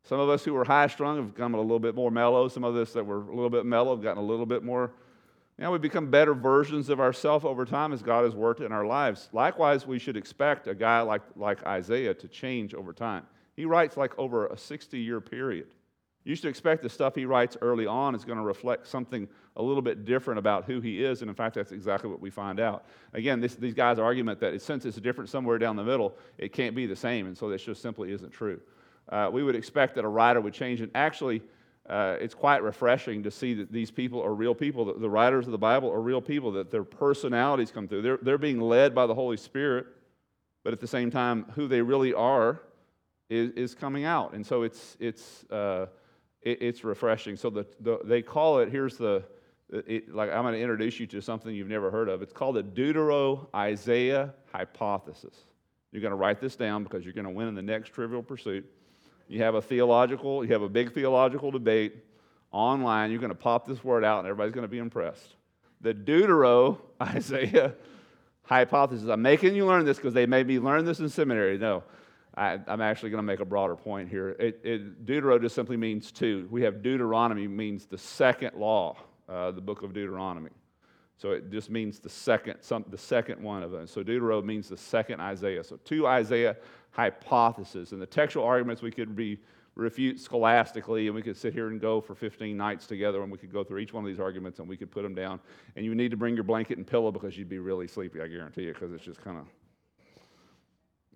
Some 0.04 0.18
of 0.18 0.28
us 0.28 0.44
who 0.44 0.52
were 0.52 0.64
high 0.64 0.88
strung 0.88 1.16
have 1.16 1.35
become 1.35 1.54
a 1.54 1.61
little 1.61 1.78
bit 1.78 1.94
more 1.94 2.11
mellow. 2.11 2.49
Some 2.49 2.64
of 2.64 2.75
us 2.76 2.92
that 2.92 3.04
were 3.04 3.23
a 3.23 3.35
little 3.35 3.50
bit 3.50 3.64
mellow 3.64 3.94
have 3.94 4.02
gotten 4.02 4.23
a 4.23 4.26
little 4.26 4.47
bit 4.47 4.64
more. 4.64 4.92
You 5.59 5.64
know, 5.64 5.71
we 5.71 5.78
become 5.78 6.11
better 6.11 6.35
versions 6.35 6.88
of 6.88 6.99
ourselves 6.99 7.44
over 7.44 7.64
time 7.64 7.92
as 7.92 8.02
God 8.02 8.25
has 8.25 8.35
worked 8.35 8.61
in 8.61 8.73
our 8.73 8.85
lives. 8.85 9.28
Likewise, 9.32 9.87
we 9.87 9.99
should 9.99 10.16
expect 10.16 10.66
a 10.66 10.75
guy 10.75 11.02
like, 11.02 11.23
like 11.37 11.64
Isaiah 11.64 12.14
to 12.14 12.26
change 12.26 12.75
over 12.75 12.92
time. 12.92 13.25
He 13.54 13.64
writes 13.64 13.97
like 13.97 14.18
over 14.18 14.47
a 14.47 14.56
60 14.56 14.99
year 14.99 15.21
period. 15.21 15.68
You 16.25 16.35
should 16.35 16.47
expect 16.47 16.82
the 16.82 16.88
stuff 16.88 17.14
he 17.14 17.25
writes 17.25 17.56
early 17.61 17.87
on 17.87 18.14
is 18.14 18.25
going 18.25 18.38
to 18.38 18.44
reflect 18.44 18.87
something 18.87 19.28
a 19.56 19.62
little 19.62 19.82
bit 19.82 20.04
different 20.04 20.38
about 20.38 20.64
who 20.64 20.80
he 20.80 21.04
is. 21.04 21.21
And 21.21 21.28
in 21.28 21.35
fact, 21.35 21.56
that's 21.56 21.73
exactly 21.73 22.09
what 22.09 22.21
we 22.21 22.30
find 22.30 22.61
out. 22.61 22.87
Again, 23.12 23.40
this, 23.40 23.56
these 23.56 23.75
guys' 23.75 23.99
argument 23.99 24.40
that 24.40 24.61
since 24.62 24.85
it's 24.85 24.97
different 24.99 25.28
somewhere 25.28 25.59
down 25.59 25.76
the 25.76 25.85
middle, 25.85 26.16
it 26.38 26.52
can't 26.52 26.75
be 26.75 26.87
the 26.87 26.97
same. 26.97 27.26
And 27.26 27.37
so 27.37 27.49
this 27.49 27.62
just 27.62 27.82
simply 27.82 28.12
isn't 28.12 28.30
true 28.30 28.61
uh, 29.09 29.30
we 29.32 29.42
would 29.42 29.56
expect 29.56 29.94
that 29.97 30.04
a 30.04 30.09
writer 30.09 30.40
would 30.40 30.54
change. 30.54 30.80
And 30.80 30.90
actually, 30.94 31.42
uh, 31.88 32.16
it's 32.21 32.35
quite 32.35 32.62
refreshing 32.62 33.23
to 33.25 33.30
see 33.30 33.54
that 33.54 33.73
these 33.73 33.90
people 33.90 34.23
are 34.23 34.35
real 34.35 34.54
people. 34.54 34.85
The, 34.85 34.94
the 34.94 35.11
writers 35.11 35.47
of 35.47 35.52
the 35.52 35.59
Bible 35.59 35.90
are 35.90 36.00
real 36.00 36.21
people, 36.21 36.52
that 36.52 36.71
their 36.71 36.85
personalities 36.85 37.71
come 37.71 37.88
through. 37.88 38.02
They're, 38.02 38.18
they're 38.23 38.38
being 38.38 38.61
led 38.61 38.94
by 38.94 39.06
the 39.06 39.14
Holy 39.14 39.37
Spirit, 39.37 39.87
but 40.64 40.73
at 40.73 40.80
the 40.80 40.87
same 40.87 41.11
time, 41.11 41.47
who 41.54 41.66
they 41.66 41.82
really 41.82 42.14
are 42.14 42.62
is, 43.28 43.50
is 43.52 43.75
coming 43.75 44.04
out. 44.04 44.35
And 44.35 44.47
so 44.47 44.62
it's, 44.62 44.97
it's, 45.00 45.44
uh, 45.50 45.87
it, 46.40 46.62
it's 46.62 46.85
refreshing. 46.85 47.37
So 47.37 47.50
the, 47.50 47.66
the, 47.80 47.99
they 48.04 48.23
call 48.23 48.61
it, 48.61 48.71
here's 48.71 48.97
the, 48.97 49.25
it, 49.73 50.14
like 50.14 50.30
I'm 50.30 50.42
going 50.42 50.54
to 50.54 50.61
introduce 50.61 51.00
you 51.00 51.06
to 51.09 51.21
something 51.21 51.54
you've 51.54 51.68
never 51.68 51.90
heard 51.90 52.09
of. 52.09 52.23
It's 52.23 52.32
called 52.32 52.56
the 52.56 52.62
Deutero 52.62 53.49
Isaiah 53.54 54.34
hypothesis. 54.52 55.34
You're 55.91 56.02
going 56.02 56.12
to 56.12 56.17
write 56.17 56.41
this 56.41 56.56
down 56.56 56.84
because 56.84 57.04
you're 57.04 57.15
going 57.15 57.26
to 57.26 57.30
win 57.30 57.49
in 57.49 57.54
the 57.54 57.62
next 57.62 57.91
trivial 57.91 58.23
pursuit. 58.23 58.71
You 59.28 59.43
have 59.43 59.54
a 59.54 59.63
theological, 59.63 60.45
you 60.45 60.52
have 60.52 60.63
a 60.63 60.69
big 60.69 60.93
theological 60.93 61.50
debate 61.50 61.97
online. 62.50 63.11
You're 63.11 63.21
going 63.21 63.30
to 63.30 63.35
pop 63.35 63.67
this 63.67 63.82
word 63.82 64.04
out 64.04 64.21
and 64.21 64.28
everybody's 64.28 64.54
going 64.54 64.63
to 64.63 64.69
be 64.69 64.78
impressed. 64.78 65.37
The 65.80 65.95
Deutero 65.95 66.78
Isaiah 67.02 67.75
hypothesis. 68.45 69.08
I'm 69.08 69.23
making 69.23 69.54
you 69.54 69.67
learn 69.67 69.85
this 69.85 69.97
because 69.97 70.15
they 70.15 70.26
made 70.26 70.47
me 70.47 70.58
learn 70.58 70.85
this 70.85 71.00
in 71.00 71.08
seminary. 71.08 71.58
No, 71.58 71.82
I, 72.37 72.58
am 72.67 72.80
actually 72.80 73.11
going 73.11 73.19
to 73.19 73.26
make 73.26 73.41
a 73.41 73.45
broader 73.45 73.76
point 73.76 74.08
here. 74.08 74.30
It, 74.30 74.61
it, 74.63 75.06
Deutero 75.06 75.41
just 75.41 75.54
simply 75.54 75.76
means 75.76 76.13
two. 76.13 76.49
We 76.50 76.63
have 76.63 76.82
Deuteronomy 76.82 77.49
means 77.49 77.87
the 77.87 77.99
second 77.99 78.56
law, 78.56 78.97
uh, 79.28 79.50
the 79.50 79.61
book 79.61 79.82
of 79.82 79.93
Deuteronomy. 79.93 80.50
So 81.19 81.30
it 81.30 81.50
just 81.50 81.71
means 81.71 82.00
the 82.00 82.08
second, 82.08 82.56
some, 82.61 82.85
the 82.89 82.99
second 82.99 83.41
one 83.41 83.63
of 83.63 83.71
them. 83.71 83.87
So 83.87 84.02
Deutero 84.02 84.43
means 84.45 84.69
the 84.69 84.76
second 84.76 85.21
Isaiah. 85.21 85.63
So 85.63 85.78
two 85.85 86.06
Isaiah 86.06 86.56
hypothesis. 86.93 87.93
And 87.93 88.00
the 88.00 88.07
textual 88.07 88.45
arguments 88.45 88.83
we 88.83 88.91
could 88.91 89.17
be 89.17 89.39
refute 89.75 90.21
scholastically, 90.21 91.07
and 91.07 91.15
we 91.15 91.23
could 91.23 91.37
sit 91.37 91.52
here 91.55 91.69
and 91.69 91.81
go 91.81 92.00
for 92.00 92.15
15 92.15 92.57
nights 92.57 92.87
together, 92.87 93.23
and 93.23 93.33
we 93.33 93.39
could 93.39 93.52
go 93.52 93.65
through 93.65 93.78
each 93.78 93.93
one 93.93 94.05
of 94.05 94.09
these 94.09 94.21
arguments, 94.21 94.59
and 94.59 94.69
we 94.69 94.76
could 94.76 94.91
put 94.91 95.02
them 95.02 95.15
down. 95.15 95.41
And 95.76 95.85
you 95.85 95.95
need 95.95 96.11
to 96.11 96.17
bring 96.17 96.35
your 96.35 96.45
blanket 96.45 96.76
and 96.76 96.87
pillow 96.87 97.11
because 97.11 97.37
you'd 97.37 97.49
be 97.49 97.59
really 97.59 97.89
sleepy, 97.89 98.21
I 98.21 98.28
guarantee 98.28 98.65
you, 98.65 98.75
because 98.75 98.93
it's 98.93 99.05
just 99.05 99.23
kind 99.23 99.39
of. 99.39 99.47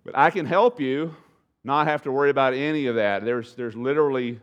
But 0.03 0.17
I 0.17 0.31
can 0.31 0.45
help 0.45 0.79
you 0.79 1.15
not 1.63 1.87
have 1.87 2.01
to 2.03 2.11
worry 2.11 2.29
about 2.29 2.53
any 2.53 2.87
of 2.87 2.95
that. 2.95 3.23
There's, 3.23 3.53
there's 3.53 3.75
literally 3.75 4.39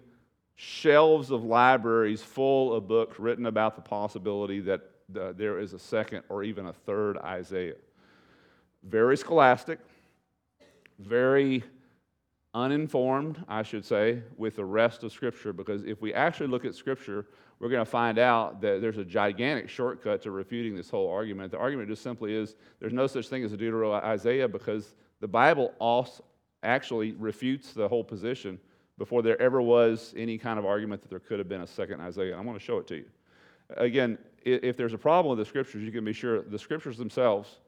shelves 0.57 1.31
of 1.31 1.43
libraries 1.43 2.23
full 2.23 2.73
of 2.73 2.87
books 2.87 3.19
written 3.19 3.47
about 3.47 3.75
the 3.75 3.83
possibility 3.83 4.61
that 4.61 4.83
the, 5.09 5.35
there 5.37 5.59
is 5.59 5.73
a 5.73 5.79
second 5.79 6.23
or 6.29 6.45
even 6.45 6.67
a 6.67 6.73
third 6.73 7.19
Isaiah. 7.19 7.75
Very 8.85 9.17
scholastic 9.17 9.81
very 10.99 11.63
uninformed, 12.55 13.45
I 13.49 13.63
should 13.63 13.85
say, 13.85 14.23
with 14.37 14.57
the 14.57 14.65
rest 14.65 15.03
of 15.03 15.13
Scripture 15.13 15.53
because 15.53 15.85
if 15.85 16.01
we 16.01 16.15
actually 16.15 16.47
look 16.47 16.65
at 16.65 16.75
Scripture, 16.75 17.27
we're 17.59 17.69
going 17.69 17.85
to 17.85 17.91
find 17.91 18.19
out 18.19 18.61
that 18.61 18.81
there's 18.81 18.99
a 18.99 19.05
gigantic 19.05 19.69
shortcut 19.69 20.23
to 20.23 20.31
refuting 20.31 20.77
this 20.77 20.91
whole 20.91 21.11
argument. 21.11 21.51
The 21.51 21.59
argument 21.59 21.89
just 21.89 22.03
simply 22.03 22.35
is 22.35 22.57
there's 22.81 22.93
no 22.93 23.07
such 23.07 23.29
thing 23.29 23.45
as 23.45 23.53
a 23.53 23.57
Deutero 23.57 23.93
Isaiah 23.93 24.49
because 24.49 24.95
the 25.21 25.29
Bible 25.29 25.73
also 25.79 26.25
actually 26.63 27.13
refutes 27.13 27.73
the 27.73 27.89
whole 27.89 28.05
position 28.05 28.59
before 28.99 29.23
there 29.23 29.41
ever 29.41 29.61
was 29.61 30.15
any 30.17 30.39
kind 30.39 30.59
of 30.59 30.65
argument 30.65 31.03
that 31.03 31.11
there 31.11 31.19
could 31.19 31.39
have 31.39 31.49
been 31.49 31.63
a 31.63 31.67
second 31.67 32.01
Isaiah. 32.01 32.37
I 32.37 32.41
want 32.41 32.59
to 32.59 32.65
show 32.65 32.79
it 32.79 32.87
to 32.89 32.97
you. 32.97 33.07
Again, 33.77 34.19
if 34.45 34.77
there's 34.77 34.93
a 34.93 34.99
problem 34.99 35.37
with 35.37 35.45
the 35.45 35.49
Scriptures, 35.49 35.83
you 35.83 35.91
can 35.91 36.05
be 36.05 36.13
sure 36.13 36.43
the 36.43 36.59
Scriptures 36.59 36.97
themselves 36.97 37.59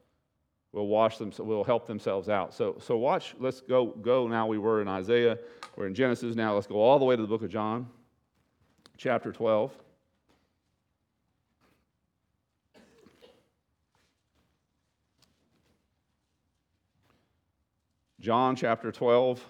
will 0.77 0.87
wash 0.87 1.17
them, 1.17 1.31
will 1.39 1.63
help 1.63 1.87
themselves 1.87 2.29
out. 2.29 2.53
So, 2.53 2.77
so 2.79 2.97
watch. 2.97 3.35
Let's 3.39 3.61
go. 3.61 3.87
Go 3.87 4.27
now. 4.27 4.45
We 4.45 4.59
were 4.59 4.81
in 4.81 4.87
Isaiah. 4.87 5.37
We're 5.75 5.87
in 5.87 5.95
Genesis 5.95 6.35
now. 6.35 6.53
Let's 6.53 6.67
go 6.67 6.75
all 6.75 6.99
the 6.99 7.05
way 7.05 7.15
to 7.15 7.21
the 7.21 7.27
book 7.27 7.41
of 7.41 7.49
John, 7.49 7.87
chapter 8.97 9.31
twelve. 9.31 9.71
John 18.19 18.57
chapter 18.57 18.91
12, 18.91 19.41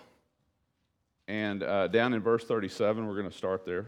and 1.29 1.63
uh, 1.63 1.87
down 1.87 2.13
in 2.13 2.19
verse 2.19 2.43
37, 2.43 3.07
we're 3.07 3.15
going 3.15 3.27
to 3.27 3.35
start 3.35 3.65
there. 3.65 3.87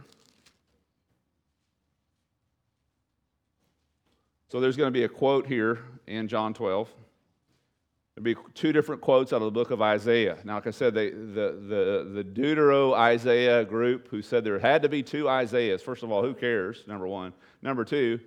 So 4.48 4.60
there's 4.60 4.78
going 4.78 4.88
to 4.88 4.98
be 4.98 5.04
a 5.04 5.10
quote 5.10 5.46
here 5.46 5.80
in 6.08 6.28
John 6.28 6.56
12. 6.56 6.90
There'll 8.20 8.36
be 8.36 8.52
two 8.54 8.74
different 8.74 9.02
quotes 9.02 9.32
out 9.32 9.38
of 9.38 9.46
the 9.46 9.52
book 9.52 9.72
of 9.72 9.82
Isaiah. 9.82 10.38
Now, 10.44 10.56
like 10.56 10.68
I 10.68 10.72
said, 10.72 10.94
they, 10.94 11.10
the, 11.12 11.58
the, 11.70 12.12
the 12.14 12.24
Deutero 12.24 12.94
Isaiah 12.94 13.64
group 13.64 14.10
who 14.10 14.22
said 14.22 14.44
there 14.44 14.60
had 14.60 14.82
to 14.82 14.90
be 14.90 15.02
two 15.02 15.30
Isaiahs. 15.30 15.82
First 15.82 16.04
of 16.04 16.12
all, 16.12 16.22
who 16.22 16.34
cares? 16.34 16.84
Number 16.86 17.08
one. 17.08 17.32
Number 17.62 17.86
two, 17.86 18.20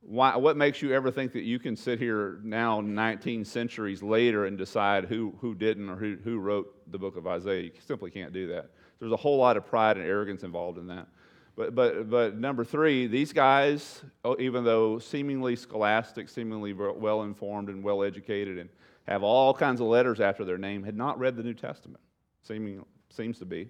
why, 0.00 0.36
what 0.36 0.56
makes 0.56 0.80
you 0.80 0.92
ever 0.92 1.10
think 1.10 1.32
that 1.32 1.42
you 1.42 1.58
can 1.58 1.74
sit 1.74 1.98
here 1.98 2.38
now, 2.44 2.80
19 2.80 3.44
centuries 3.44 4.00
later, 4.00 4.46
and 4.46 4.56
decide 4.56 5.06
who, 5.06 5.34
who 5.40 5.56
didn't 5.56 5.88
or 5.88 5.96
who, 5.96 6.18
who 6.22 6.38
wrote 6.38 6.72
the 6.92 6.98
book 6.98 7.16
of 7.16 7.26
Isaiah? 7.26 7.62
You 7.62 7.72
simply 7.84 8.12
can't 8.12 8.32
do 8.32 8.46
that. 8.48 8.70
There's 9.00 9.12
a 9.12 9.16
whole 9.16 9.38
lot 9.38 9.56
of 9.56 9.66
pride 9.66 9.96
and 9.96 10.06
arrogance 10.06 10.44
involved 10.44 10.78
in 10.78 10.86
that. 10.86 11.08
But, 11.56 11.74
but, 11.74 12.08
but 12.08 12.38
number 12.38 12.64
three, 12.64 13.08
these 13.08 13.32
guys, 13.32 14.04
oh, 14.24 14.36
even 14.38 14.62
though 14.62 15.00
seemingly 15.00 15.56
scholastic, 15.56 16.28
seemingly 16.28 16.72
well 16.72 17.22
informed 17.22 17.70
and 17.70 17.82
well 17.82 18.04
educated, 18.04 18.58
and 18.58 18.70
have 19.08 19.22
all 19.22 19.52
kinds 19.52 19.80
of 19.80 19.86
letters 19.86 20.20
after 20.20 20.44
their 20.44 20.58
name, 20.58 20.82
had 20.82 20.96
not 20.96 21.18
read 21.18 21.36
the 21.36 21.42
New 21.42 21.54
Testament. 21.54 22.00
Seeming, 22.42 22.84
seems 23.10 23.38
to 23.38 23.44
be. 23.44 23.68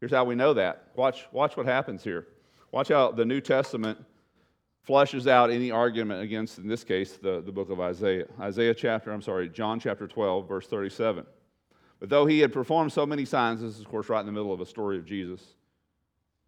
Here's 0.00 0.12
how 0.12 0.24
we 0.24 0.34
know 0.34 0.54
that. 0.54 0.88
Watch, 0.94 1.26
watch 1.32 1.56
what 1.56 1.66
happens 1.66 2.04
here. 2.04 2.26
Watch 2.72 2.88
how 2.88 3.12
the 3.12 3.24
New 3.24 3.40
Testament 3.40 3.98
flushes 4.82 5.26
out 5.26 5.50
any 5.50 5.70
argument 5.70 6.22
against, 6.22 6.58
in 6.58 6.68
this 6.68 6.84
case, 6.84 7.12
the, 7.14 7.40
the 7.40 7.52
book 7.52 7.70
of 7.70 7.80
Isaiah. 7.80 8.26
Isaiah 8.40 8.74
chapter, 8.74 9.12
I'm 9.12 9.22
sorry, 9.22 9.48
John 9.48 9.80
chapter 9.80 10.06
12, 10.06 10.48
verse 10.48 10.66
37. 10.66 11.24
But 12.00 12.10
though 12.10 12.26
he 12.26 12.40
had 12.40 12.52
performed 12.52 12.92
so 12.92 13.06
many 13.06 13.24
signs, 13.24 13.62
this 13.62 13.74
is, 13.74 13.80
of 13.80 13.88
course, 13.88 14.08
right 14.08 14.20
in 14.20 14.26
the 14.26 14.32
middle 14.32 14.52
of 14.52 14.60
a 14.60 14.66
story 14.66 14.98
of 14.98 15.06
Jesus. 15.06 15.40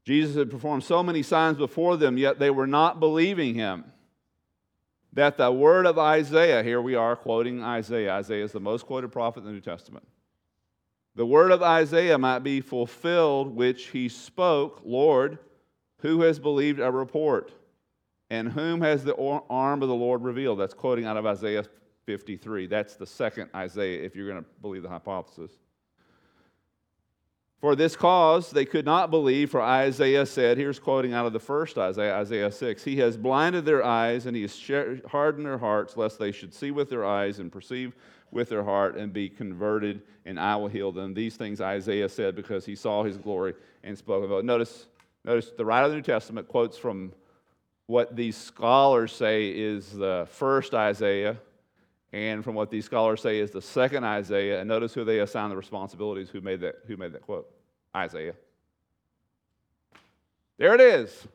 Jesus 0.04 0.36
had 0.36 0.50
performed 0.50 0.84
so 0.84 1.02
many 1.02 1.22
signs 1.22 1.56
before 1.56 1.96
them, 1.96 2.18
yet 2.18 2.38
they 2.38 2.50
were 2.50 2.66
not 2.66 3.00
believing 3.00 3.54
him. 3.54 3.84
That 5.12 5.36
the 5.38 5.50
word 5.50 5.86
of 5.86 5.98
Isaiah, 5.98 6.62
here 6.62 6.80
we 6.82 6.94
are 6.94 7.16
quoting 7.16 7.62
Isaiah. 7.62 8.12
Isaiah 8.12 8.44
is 8.44 8.52
the 8.52 8.60
most 8.60 8.86
quoted 8.86 9.12
prophet 9.12 9.40
in 9.40 9.46
the 9.46 9.52
New 9.52 9.60
Testament. 9.60 10.06
The 11.14 11.24
word 11.24 11.50
of 11.50 11.62
Isaiah 11.62 12.18
might 12.18 12.40
be 12.40 12.60
fulfilled, 12.60 13.54
which 13.56 13.86
he 13.88 14.08
spoke, 14.08 14.82
Lord, 14.84 15.38
who 16.00 16.20
has 16.22 16.38
believed 16.38 16.80
our 16.80 16.92
report? 16.92 17.52
And 18.28 18.52
whom 18.52 18.82
has 18.82 19.04
the 19.04 19.16
arm 19.16 19.82
of 19.82 19.88
the 19.88 19.94
Lord 19.94 20.22
revealed? 20.22 20.58
That's 20.58 20.74
quoting 20.74 21.06
out 21.06 21.16
of 21.16 21.24
Isaiah 21.24 21.64
53. 22.04 22.66
That's 22.66 22.96
the 22.96 23.06
second 23.06 23.50
Isaiah, 23.54 24.02
if 24.02 24.14
you're 24.14 24.28
going 24.28 24.42
to 24.42 24.48
believe 24.60 24.82
the 24.82 24.88
hypothesis. 24.88 25.52
For 27.60 27.74
this 27.74 27.96
cause 27.96 28.50
they 28.50 28.66
could 28.66 28.84
not 28.84 29.10
believe, 29.10 29.50
for 29.50 29.62
Isaiah 29.62 30.26
said, 30.26 30.58
here's 30.58 30.78
quoting 30.78 31.14
out 31.14 31.26
of 31.26 31.32
the 31.32 31.40
first 31.40 31.78
Isaiah, 31.78 32.16
Isaiah 32.16 32.52
6 32.52 32.84
He 32.84 32.98
has 32.98 33.16
blinded 33.16 33.64
their 33.64 33.82
eyes, 33.84 34.26
and 34.26 34.36
He 34.36 34.42
has 34.42 34.60
hardened 35.08 35.46
their 35.46 35.58
hearts, 35.58 35.96
lest 35.96 36.18
they 36.18 36.32
should 36.32 36.52
see 36.52 36.70
with 36.70 36.90
their 36.90 37.04
eyes 37.04 37.38
and 37.38 37.50
perceive 37.50 37.94
with 38.30 38.48
their 38.48 38.64
heart 38.64 38.96
and 38.96 39.12
be 39.12 39.28
converted, 39.28 40.02
and 40.24 40.38
I 40.38 40.56
will 40.56 40.68
heal 40.68 40.92
them. 40.92 41.14
These 41.14 41.36
things 41.36 41.60
Isaiah 41.60 42.08
said 42.08 42.36
because 42.36 42.66
he 42.66 42.74
saw 42.74 43.04
his 43.04 43.16
glory 43.16 43.54
and 43.84 43.96
spoke 43.96 44.24
about. 44.24 44.44
Notice, 44.44 44.86
notice 45.24 45.50
the 45.56 45.64
writer 45.64 45.86
of 45.86 45.90
the 45.92 45.96
New 45.96 46.02
Testament 46.02 46.48
quotes 46.48 46.76
from 46.76 47.12
what 47.86 48.16
these 48.16 48.36
scholars 48.36 49.12
say 49.12 49.48
is 49.48 49.92
the 49.92 50.26
first 50.30 50.74
Isaiah, 50.74 51.38
and 52.16 52.42
from 52.42 52.54
what 52.54 52.70
these 52.70 52.86
scholars 52.86 53.20
say 53.20 53.40
is 53.40 53.50
the 53.50 53.60
second 53.60 54.02
Isaiah. 54.02 54.58
And 54.60 54.66
notice 54.66 54.94
who 54.94 55.04
they 55.04 55.18
assign 55.18 55.50
the 55.50 55.56
responsibilities 55.56 56.30
who 56.30 56.40
made 56.40 56.62
that, 56.62 56.76
who 56.86 56.96
made 56.96 57.12
that 57.12 57.20
quote 57.20 57.46
Isaiah. 57.94 58.32
There 60.56 60.74
it 60.74 60.80
is. 60.80 61.28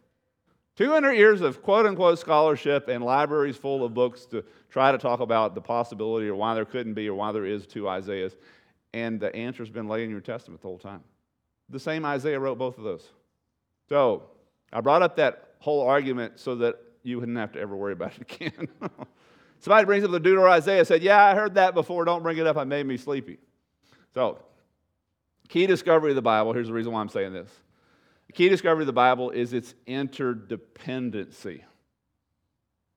200 0.77 1.11
years 1.11 1.41
of 1.41 1.61
quote 1.61 1.85
unquote 1.85 2.17
scholarship 2.17 2.87
and 2.87 3.03
libraries 3.03 3.57
full 3.57 3.85
of 3.85 3.93
books 3.93 4.25
to 4.25 4.43
try 4.71 4.91
to 4.91 4.97
talk 4.97 5.19
about 5.19 5.53
the 5.53 5.61
possibility 5.61 6.27
or 6.27 6.33
why 6.33 6.55
there 6.55 6.65
couldn't 6.65 6.95
be 6.95 7.07
or 7.07 7.13
why 7.13 7.31
there 7.31 7.45
is 7.45 7.67
two 7.67 7.87
Isaiahs. 7.87 8.35
And 8.91 9.19
the 9.19 9.33
answer's 9.35 9.69
been 9.69 9.87
laid 9.87 10.05
in 10.05 10.09
your 10.09 10.19
testament 10.19 10.63
the 10.63 10.67
whole 10.67 10.79
time. 10.79 11.03
The 11.69 11.79
same 11.79 12.05
Isaiah 12.05 12.39
wrote 12.39 12.57
both 12.57 12.79
of 12.79 12.83
those. 12.83 13.07
So 13.87 14.23
I 14.73 14.81
brought 14.81 15.03
up 15.03 15.15
that 15.17 15.53
whole 15.59 15.81
argument 15.81 16.39
so 16.39 16.55
that 16.55 16.79
you 17.03 17.19
wouldn't 17.19 17.37
have 17.37 17.51
to 17.51 17.59
ever 17.59 17.75
worry 17.75 17.93
about 17.93 18.13
it 18.15 18.21
again. 18.23 18.67
Somebody 19.61 19.85
brings 19.85 20.03
up 20.03 20.09
the 20.09 20.19
Deuteronomy 20.19 20.53
Isaiah, 20.53 20.83
said, 20.83 21.03
Yeah, 21.03 21.23
I 21.23 21.35
heard 21.35 21.53
that 21.53 21.75
before. 21.75 22.03
Don't 22.03 22.23
bring 22.23 22.37
it 22.37 22.47
up. 22.47 22.57
I 22.57 22.63
made 22.63 22.85
me 22.85 22.97
sleepy. 22.97 23.37
So, 24.13 24.39
key 25.47 25.67
discovery 25.67 26.11
of 26.11 26.15
the 26.15 26.21
Bible 26.21 26.51
here's 26.51 26.67
the 26.67 26.73
reason 26.73 26.91
why 26.91 26.99
I'm 26.99 27.09
saying 27.09 27.33
this. 27.33 27.49
The 28.27 28.33
key 28.33 28.49
discovery 28.49 28.83
of 28.83 28.87
the 28.87 28.93
Bible 28.93 29.29
is 29.29 29.53
its 29.53 29.75
interdependency. 29.87 31.61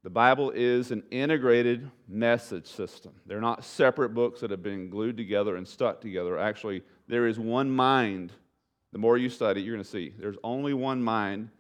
The 0.05 0.11
Bible 0.11 0.51
is 0.51 0.91
an 0.91 1.03
integrated 1.11 1.91
message 2.09 2.67
system. 2.67 3.13
They're 3.27 3.41
not 3.41 3.65
separate 3.65 4.11
books 4.11 4.41
that 4.41 4.51
have 4.51 4.63
been 4.63 4.89
glued 4.89 5.17
together 5.17 5.57
and 5.57 5.67
stuck 5.67 6.01
together. 6.01 6.39
Actually, 6.39 6.83
there 7.09 7.27
is 7.27 7.39
one 7.39 7.71
mind. 7.71 8.33
The 8.93 8.99
more 8.99 9.19
you 9.19 9.29
study, 9.29 9.61
you're 9.61 9.75
going 9.75 9.85
to 9.85 9.91
see 9.91 10.15
there's 10.19 10.37
only 10.45 10.73
one 10.73 11.03
mind 11.03 11.51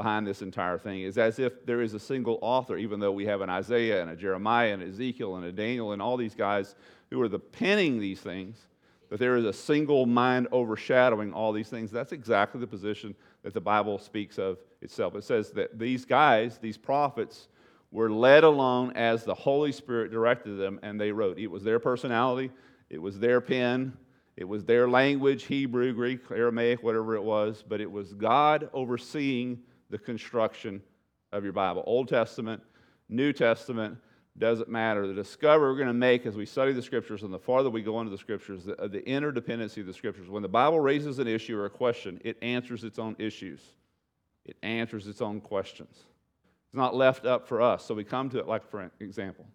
behind 0.00 0.26
this 0.26 0.40
entire 0.40 0.78
thing. 0.78 1.02
is 1.02 1.18
as 1.18 1.38
if 1.38 1.66
there 1.66 1.82
is 1.82 1.92
a 1.92 2.00
single 2.00 2.38
author, 2.40 2.78
even 2.78 3.00
though 3.00 3.12
we 3.12 3.26
have 3.26 3.42
an 3.42 3.50
Isaiah 3.50 4.00
and 4.00 4.10
a 4.10 4.16
Jeremiah 4.16 4.72
and 4.72 4.82
Ezekiel 4.82 5.36
and 5.36 5.44
a 5.44 5.52
Daniel 5.52 5.92
and 5.92 6.00
all 6.00 6.16
these 6.16 6.34
guys 6.34 6.74
who 7.10 7.20
are 7.20 7.28
the 7.28 7.38
penning 7.38 8.00
these 8.00 8.18
things, 8.18 8.56
that 9.10 9.18
there 9.18 9.36
is 9.36 9.44
a 9.44 9.52
single 9.52 10.06
mind 10.06 10.48
overshadowing 10.52 11.34
all 11.34 11.52
these 11.52 11.68
things. 11.68 11.90
That's 11.90 12.12
exactly 12.12 12.62
the 12.62 12.66
position 12.66 13.14
that 13.42 13.52
the 13.52 13.60
Bible 13.60 13.98
speaks 13.98 14.38
of 14.38 14.56
itself. 14.80 15.14
It 15.16 15.24
says 15.24 15.50
that 15.50 15.78
these 15.78 16.06
guys, 16.06 16.56
these 16.56 16.78
prophets, 16.78 17.48
were 17.92 18.10
led 18.10 18.42
along 18.42 18.96
as 18.96 19.24
the 19.24 19.34
Holy 19.34 19.70
Spirit 19.70 20.10
directed 20.10 20.56
them, 20.56 20.80
and 20.82 20.98
they 20.98 21.12
wrote. 21.12 21.38
It 21.38 21.48
was 21.48 21.62
their 21.62 21.78
personality, 21.78 22.50
it 22.88 23.02
was 23.02 23.18
their 23.18 23.42
pen, 23.42 23.98
it 24.38 24.48
was 24.48 24.64
their 24.64 24.88
language 24.88 25.44
Hebrew, 25.44 25.92
Greek, 25.92 26.20
Aramaic, 26.30 26.82
whatever 26.82 27.16
it 27.16 27.22
was, 27.22 27.62
but 27.68 27.82
it 27.82 27.92
was 27.92 28.14
God 28.14 28.70
overseeing 28.72 29.58
the 29.90 29.98
construction 29.98 30.80
of 31.32 31.44
your 31.44 31.52
Bible. 31.52 31.82
Old 31.86 32.08
Testament, 32.08 32.62
New 33.08 33.32
Testament, 33.32 33.98
doesn't 34.38 34.68
matter. 34.68 35.06
The 35.06 35.14
discovery 35.14 35.68
we're 35.68 35.76
going 35.76 35.88
to 35.88 35.92
make 35.92 36.24
as 36.24 36.36
we 36.36 36.46
study 36.46 36.72
the 36.72 36.82
Scriptures 36.82 37.22
and 37.22 37.34
the 37.34 37.38
farther 37.38 37.68
we 37.68 37.82
go 37.82 38.00
into 38.00 38.10
the 38.10 38.18
Scriptures, 38.18 38.64
the, 38.64 38.74
the 38.88 39.02
interdependency 39.02 39.78
of 39.78 39.86
the 39.86 39.92
Scriptures. 39.92 40.28
When 40.28 40.42
the 40.42 40.48
Bible 40.48 40.80
raises 40.80 41.18
an 41.18 41.26
issue 41.26 41.58
or 41.58 41.66
a 41.66 41.70
question, 41.70 42.20
it 42.24 42.38
answers 42.42 42.84
its 42.84 42.98
own 42.98 43.16
issues, 43.18 43.60
it 44.44 44.56
answers 44.62 45.06
its 45.06 45.20
own 45.20 45.40
questions. 45.40 45.90
It's 45.92 46.76
not 46.76 46.94
left 46.94 47.26
up 47.26 47.48
for 47.48 47.60
us. 47.60 47.84
So 47.84 47.94
we 47.94 48.04
come 48.04 48.30
to 48.30 48.38
it, 48.38 48.46
like 48.46 48.68
for 48.70 48.90
example, 49.00 49.46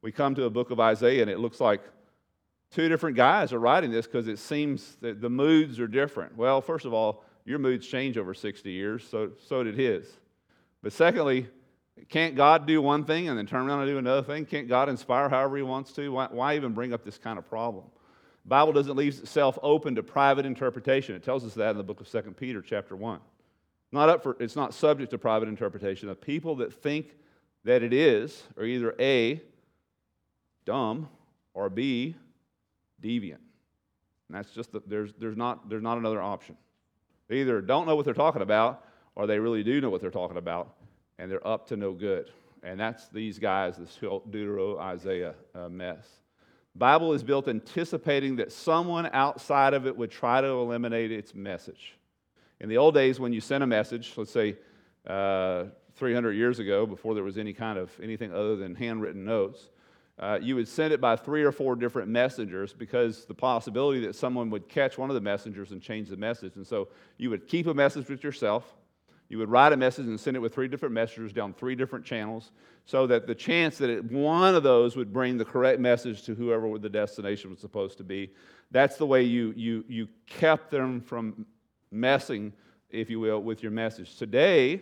we 0.00 0.10
come 0.10 0.34
to 0.36 0.44
a 0.44 0.50
book 0.50 0.70
of 0.70 0.80
Isaiah 0.80 1.22
and 1.22 1.30
it 1.30 1.38
looks 1.38 1.60
like 1.60 1.82
two 2.70 2.88
different 2.88 3.16
guys 3.16 3.52
are 3.52 3.58
writing 3.58 3.90
this 3.90 4.06
because 4.06 4.28
it 4.28 4.38
seems 4.38 4.96
that 5.00 5.20
the 5.20 5.30
moods 5.30 5.78
are 5.78 5.86
different. 5.86 6.36
Well, 6.36 6.60
first 6.60 6.86
of 6.86 6.94
all, 6.94 7.24
your 7.48 7.58
moods 7.58 7.86
change 7.86 8.18
over 8.18 8.34
60 8.34 8.70
years, 8.70 9.08
so, 9.08 9.30
so 9.48 9.64
did 9.64 9.74
his. 9.74 10.06
But 10.82 10.92
secondly, 10.92 11.48
can't 12.10 12.36
God 12.36 12.66
do 12.66 12.82
one 12.82 13.04
thing 13.04 13.28
and 13.28 13.38
then 13.38 13.46
turn 13.46 13.66
around 13.66 13.80
and 13.80 13.88
do 13.88 13.96
another 13.96 14.22
thing? 14.22 14.44
Can't 14.44 14.68
God 14.68 14.90
inspire 14.90 15.30
however 15.30 15.56
he 15.56 15.62
wants 15.62 15.92
to? 15.92 16.10
Why, 16.10 16.28
why 16.30 16.56
even 16.56 16.72
bring 16.72 16.92
up 16.92 17.04
this 17.04 17.16
kind 17.16 17.38
of 17.38 17.48
problem? 17.48 17.84
The 18.44 18.50
Bible 18.50 18.74
doesn't 18.74 18.96
leave 18.96 19.18
itself 19.18 19.58
open 19.62 19.94
to 19.94 20.02
private 20.02 20.44
interpretation. 20.44 21.14
It 21.14 21.22
tells 21.22 21.42
us 21.42 21.54
that 21.54 21.70
in 21.70 21.78
the 21.78 21.82
book 21.82 22.02
of 22.02 22.10
2 22.10 22.20
Peter 22.32 22.60
chapter 22.60 22.94
1. 22.94 23.18
Not 23.92 24.10
up 24.10 24.22
for, 24.22 24.36
it's 24.38 24.54
not 24.56 24.74
subject 24.74 25.10
to 25.12 25.18
private 25.18 25.48
interpretation. 25.48 26.08
The 26.08 26.14
people 26.14 26.56
that 26.56 26.74
think 26.74 27.16
that 27.64 27.82
it 27.82 27.94
is 27.94 28.42
are 28.58 28.64
either 28.64 28.94
A, 29.00 29.40
dumb, 30.66 31.08
or 31.54 31.70
B, 31.70 32.14
deviant. 33.02 33.40
And 34.28 34.36
that's 34.36 34.50
just, 34.50 34.72
the, 34.72 34.82
there's, 34.86 35.14
there's, 35.18 35.36
not, 35.36 35.70
there's 35.70 35.82
not 35.82 35.96
another 35.96 36.20
option. 36.20 36.58
They 37.28 37.40
either 37.40 37.60
don't 37.60 37.86
know 37.86 37.96
what 37.96 38.04
they're 38.04 38.14
talking 38.14 38.42
about, 38.42 38.84
or 39.14 39.26
they 39.26 39.38
really 39.38 39.62
do 39.62 39.80
know 39.80 39.90
what 39.90 40.00
they're 40.00 40.10
talking 40.10 40.36
about, 40.36 40.74
and 41.18 41.30
they're 41.30 41.46
up 41.46 41.68
to 41.68 41.76
no 41.76 41.92
good. 41.92 42.30
And 42.62 42.78
that's 42.78 43.08
these 43.08 43.38
guys, 43.38 43.76
this 43.76 43.96
Deutero 44.00 44.78
Isaiah 44.78 45.34
uh, 45.54 45.68
mess. 45.68 46.06
Bible 46.74 47.12
is 47.12 47.22
built 47.22 47.48
anticipating 47.48 48.36
that 48.36 48.52
someone 48.52 49.08
outside 49.12 49.74
of 49.74 49.86
it 49.86 49.96
would 49.96 50.10
try 50.10 50.40
to 50.40 50.46
eliminate 50.46 51.10
its 51.10 51.34
message. 51.34 51.94
In 52.60 52.68
the 52.68 52.76
old 52.76 52.94
days, 52.94 53.20
when 53.20 53.32
you 53.32 53.40
sent 53.40 53.64
a 53.64 53.66
message, 53.66 54.12
let's 54.16 54.30
say 54.30 54.56
uh, 55.06 55.64
300 55.96 56.32
years 56.32 56.58
ago, 56.58 56.86
before 56.86 57.14
there 57.14 57.24
was 57.24 57.38
any 57.38 57.52
kind 57.52 57.78
of 57.78 57.90
anything 58.02 58.32
other 58.32 58.56
than 58.56 58.74
handwritten 58.74 59.24
notes, 59.24 59.70
uh, 60.18 60.38
you 60.42 60.56
would 60.56 60.66
send 60.66 60.92
it 60.92 61.00
by 61.00 61.14
three 61.14 61.44
or 61.44 61.52
four 61.52 61.76
different 61.76 62.08
messengers 62.08 62.72
because 62.72 63.24
the 63.26 63.34
possibility 63.34 64.00
that 64.00 64.16
someone 64.16 64.50
would 64.50 64.68
catch 64.68 64.98
one 64.98 65.10
of 65.10 65.14
the 65.14 65.20
messengers 65.20 65.70
and 65.70 65.80
change 65.80 66.08
the 66.08 66.16
message. 66.16 66.56
And 66.56 66.66
so 66.66 66.88
you 67.18 67.30
would 67.30 67.46
keep 67.46 67.68
a 67.68 67.74
message 67.74 68.08
with 68.08 68.24
yourself. 68.24 68.74
You 69.28 69.38
would 69.38 69.50
write 69.50 69.72
a 69.72 69.76
message 69.76 70.06
and 70.06 70.18
send 70.18 70.36
it 70.36 70.40
with 70.40 70.54
three 70.54 70.68
different 70.68 70.94
messengers 70.94 71.32
down 71.32 71.52
three 71.52 71.76
different 71.76 72.04
channels 72.04 72.50
so 72.84 73.06
that 73.06 73.26
the 73.26 73.34
chance 73.34 73.78
that 73.78 73.90
it, 73.90 74.10
one 74.10 74.54
of 74.54 74.62
those 74.62 74.96
would 74.96 75.12
bring 75.12 75.36
the 75.36 75.44
correct 75.44 75.78
message 75.78 76.22
to 76.22 76.34
whoever 76.34 76.78
the 76.78 76.88
destination 76.88 77.50
was 77.50 77.60
supposed 77.60 77.98
to 77.98 78.04
be. 78.04 78.32
That's 78.70 78.96
the 78.96 79.06
way 79.06 79.22
you, 79.22 79.52
you, 79.56 79.84
you 79.88 80.08
kept 80.26 80.70
them 80.70 81.00
from 81.00 81.46
messing, 81.92 82.52
if 82.90 83.08
you 83.08 83.20
will, 83.20 83.40
with 83.40 83.62
your 83.62 83.70
message. 83.70 84.16
Today, 84.16 84.80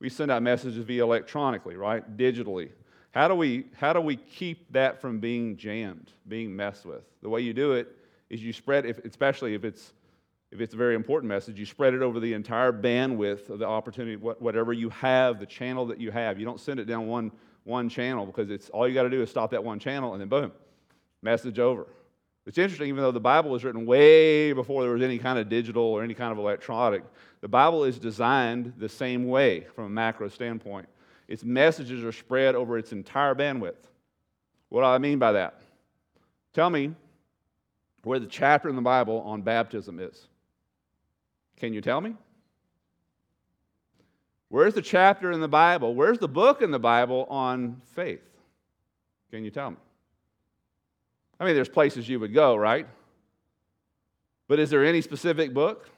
we 0.00 0.08
send 0.08 0.30
out 0.30 0.42
messages 0.42 0.84
via 0.84 1.02
electronically, 1.02 1.76
right? 1.76 2.16
Digitally. 2.16 2.70
How 3.12 3.28
do 3.28 3.34
we, 3.34 3.64
how 3.76 3.92
do 3.92 4.00
we 4.00 4.16
keep 4.16 4.70
that 4.72 5.00
from 5.00 5.18
being 5.18 5.56
jammed, 5.56 6.12
being 6.28 6.54
messed 6.54 6.84
with? 6.84 7.02
The 7.22 7.28
way 7.28 7.40
you 7.40 7.52
do 7.54 7.72
it 7.72 7.88
is 8.30 8.42
you 8.42 8.52
spread, 8.52 8.84
if, 8.84 8.98
especially 9.04 9.54
if 9.54 9.64
it's, 9.64 9.92
if 10.50 10.60
it's 10.60 10.74
a 10.74 10.76
very 10.76 10.94
important 10.94 11.28
message, 11.28 11.58
you 11.58 11.66
spread 11.66 11.94
it 11.94 12.02
over 12.02 12.20
the 12.20 12.34
entire 12.34 12.72
bandwidth 12.72 13.48
of 13.48 13.58
the 13.58 13.66
opportunity, 13.66 14.16
whatever 14.16 14.72
you 14.72 14.90
have, 14.90 15.40
the 15.40 15.46
channel 15.46 15.86
that 15.86 16.00
you 16.00 16.10
have. 16.10 16.38
You 16.38 16.44
don't 16.44 16.60
send 16.60 16.80
it 16.80 16.84
down 16.84 17.06
one, 17.06 17.32
one 17.64 17.88
channel 17.88 18.26
because 18.26 18.50
it's 18.50 18.68
all 18.70 18.86
you 18.86 18.94
got 18.94 19.04
to 19.04 19.10
do 19.10 19.22
is 19.22 19.30
stop 19.30 19.50
that 19.50 19.64
one 19.64 19.78
channel 19.78 20.12
and 20.12 20.20
then 20.20 20.28
boom, 20.28 20.52
message 21.22 21.58
over. 21.58 21.86
It's 22.46 22.56
interesting, 22.56 22.88
even 22.88 23.02
though 23.02 23.12
the 23.12 23.20
Bible 23.20 23.50
was 23.50 23.62
written 23.62 23.84
way 23.84 24.54
before 24.54 24.82
there 24.82 24.92
was 24.92 25.02
any 25.02 25.18
kind 25.18 25.38
of 25.38 25.50
digital 25.50 25.82
or 25.82 26.02
any 26.02 26.14
kind 26.14 26.32
of 26.32 26.38
electronic, 26.38 27.02
the 27.42 27.48
Bible 27.48 27.84
is 27.84 27.98
designed 27.98 28.72
the 28.78 28.88
same 28.88 29.28
way 29.28 29.66
from 29.74 29.84
a 29.84 29.90
macro 29.90 30.28
standpoint. 30.28 30.88
Its 31.28 31.44
messages 31.44 32.02
are 32.02 32.12
spread 32.12 32.54
over 32.54 32.78
its 32.78 32.92
entire 32.92 33.34
bandwidth. 33.34 33.76
What 34.70 34.80
do 34.80 34.86
I 34.86 34.98
mean 34.98 35.18
by 35.18 35.32
that? 35.32 35.60
Tell 36.54 36.70
me 36.70 36.94
where 38.02 38.18
the 38.18 38.26
chapter 38.26 38.68
in 38.68 38.76
the 38.76 38.82
Bible 38.82 39.20
on 39.20 39.42
baptism 39.42 40.00
is. 40.00 40.26
Can 41.58 41.74
you 41.74 41.80
tell 41.80 42.00
me? 42.00 42.14
Where's 44.48 44.72
the 44.72 44.82
chapter 44.82 45.30
in 45.30 45.40
the 45.40 45.48
Bible? 45.48 45.94
Where's 45.94 46.18
the 46.18 46.28
book 46.28 46.62
in 46.62 46.70
the 46.70 46.78
Bible 46.78 47.26
on 47.28 47.82
faith? 47.94 48.24
Can 49.30 49.44
you 49.44 49.50
tell 49.50 49.70
me? 49.70 49.76
I 51.38 51.44
mean, 51.44 51.54
there's 51.54 51.68
places 51.68 52.08
you 52.08 52.18
would 52.20 52.32
go, 52.32 52.56
right? 52.56 52.86
But 54.48 54.58
is 54.58 54.70
there 54.70 54.84
any 54.84 55.02
specific 55.02 55.52
book? 55.52 55.88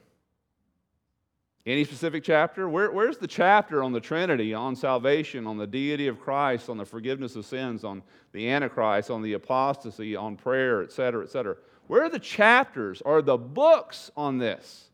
Any 1.67 1.85
specific 1.85 2.25
chapter? 2.25 2.69
Where, 2.69 2.91
where's 2.91 3.19
the 3.19 3.27
chapter 3.27 3.83
on 3.83 3.93
the 3.93 4.01
Trinity, 4.01 4.55
on 4.55 4.75
salvation, 4.75 5.47
on 5.47 5.59
the 5.59 5.67
deity 5.67 6.07
of 6.07 6.19
Christ, 6.19 6.71
on 6.71 6.79
the 6.79 6.87
forgiveness 6.87 7.37
of 7.37 7.45
sins, 7.45 7.85
on 7.85 8.03
the 8.33 8.49
Antichrist, 8.49 9.11
on 9.11 9.21
the 9.21 9.35
apostasy, 9.35 10.17
on 10.17 10.37
prayer, 10.37 10.83
etc., 10.83 10.95
cetera, 10.95 11.25
et 11.25 11.31
cetera? 11.31 11.57
Where 11.87 12.05
are 12.05 12.09
the 12.09 12.19
chapters 12.19 13.03
or 13.03 13.21
the 13.21 13.37
books 13.37 14.11
on 14.17 14.39
this? 14.39 14.87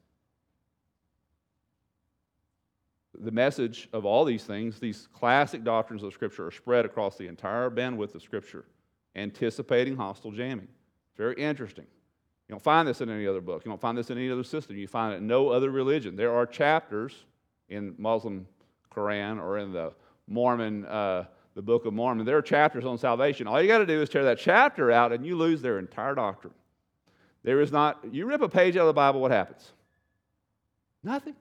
The 3.19 3.31
message 3.31 3.89
of 3.93 4.05
all 4.05 4.25
these 4.25 4.45
things, 4.45 4.81
these 4.81 5.09
classic 5.13 5.63
doctrines 5.63 6.03
of 6.03 6.13
Scripture, 6.13 6.49
are 6.49 6.51
spread 6.51 6.85
across 6.85 7.17
the 7.17 7.29
entire 7.29 7.71
bandwidth 7.71 8.15
of 8.15 8.23
Scripture, 8.23 8.65
anticipating 9.15 9.97
hostile 9.97 10.33
jamming. 10.33 10.69
Very 11.17 11.37
interesting. 11.37 11.87
You 12.49 12.53
don't 12.53 12.63
find 12.63 12.87
this 12.87 13.01
in 13.01 13.11
any 13.11 13.27
other 13.27 13.41
book. 13.41 13.65
You 13.65 13.71
don't 13.71 13.81
find 13.81 13.99
this 13.99 14.11
in 14.11 14.19
any 14.19 14.31
other 14.31 14.45
system. 14.45 14.77
You 14.77 14.87
find 14.87 15.15
it 15.15 15.17
in 15.17 15.27
no 15.27 15.49
other 15.49 15.71
religion. 15.71 16.15
There 16.15 16.35
are 16.35 16.47
chapters 16.47 17.25
in 17.69 17.95
Muslim 17.99 18.47
Quran 18.95 19.43
or 19.43 19.59
in 19.59 19.73
the 19.73 19.93
Mormon, 20.29 20.85
uh, 20.87 21.25
the 21.55 21.63
Book 21.63 21.87
of 21.87 21.93
Mormon. 21.93 22.25
There 22.25 22.37
are 22.37 22.43
chapters 22.43 22.85
on 22.85 22.99
salvation. 22.99 23.49
All 23.49 23.61
you 23.61 23.67
got 23.67 23.79
to 23.79 23.87
do 23.87 24.01
is 24.01 24.09
tear 24.09 24.25
that 24.25 24.39
chapter 24.39 24.93
out, 24.93 25.13
and 25.13 25.27
you 25.27 25.37
lose 25.37 25.61
their 25.61 25.79
entire 25.79 26.15
doctrine. 26.15 26.55
There 27.43 27.61
is 27.61 27.73
not. 27.73 27.99
You 28.13 28.27
rip 28.27 28.43
a 28.43 28.49
page 28.49 28.77
out 28.77 28.83
of 28.83 28.87
the 28.89 28.93
Bible, 28.93 29.21
what 29.21 29.31
happens? 29.31 29.73
Nothing. 31.03 31.35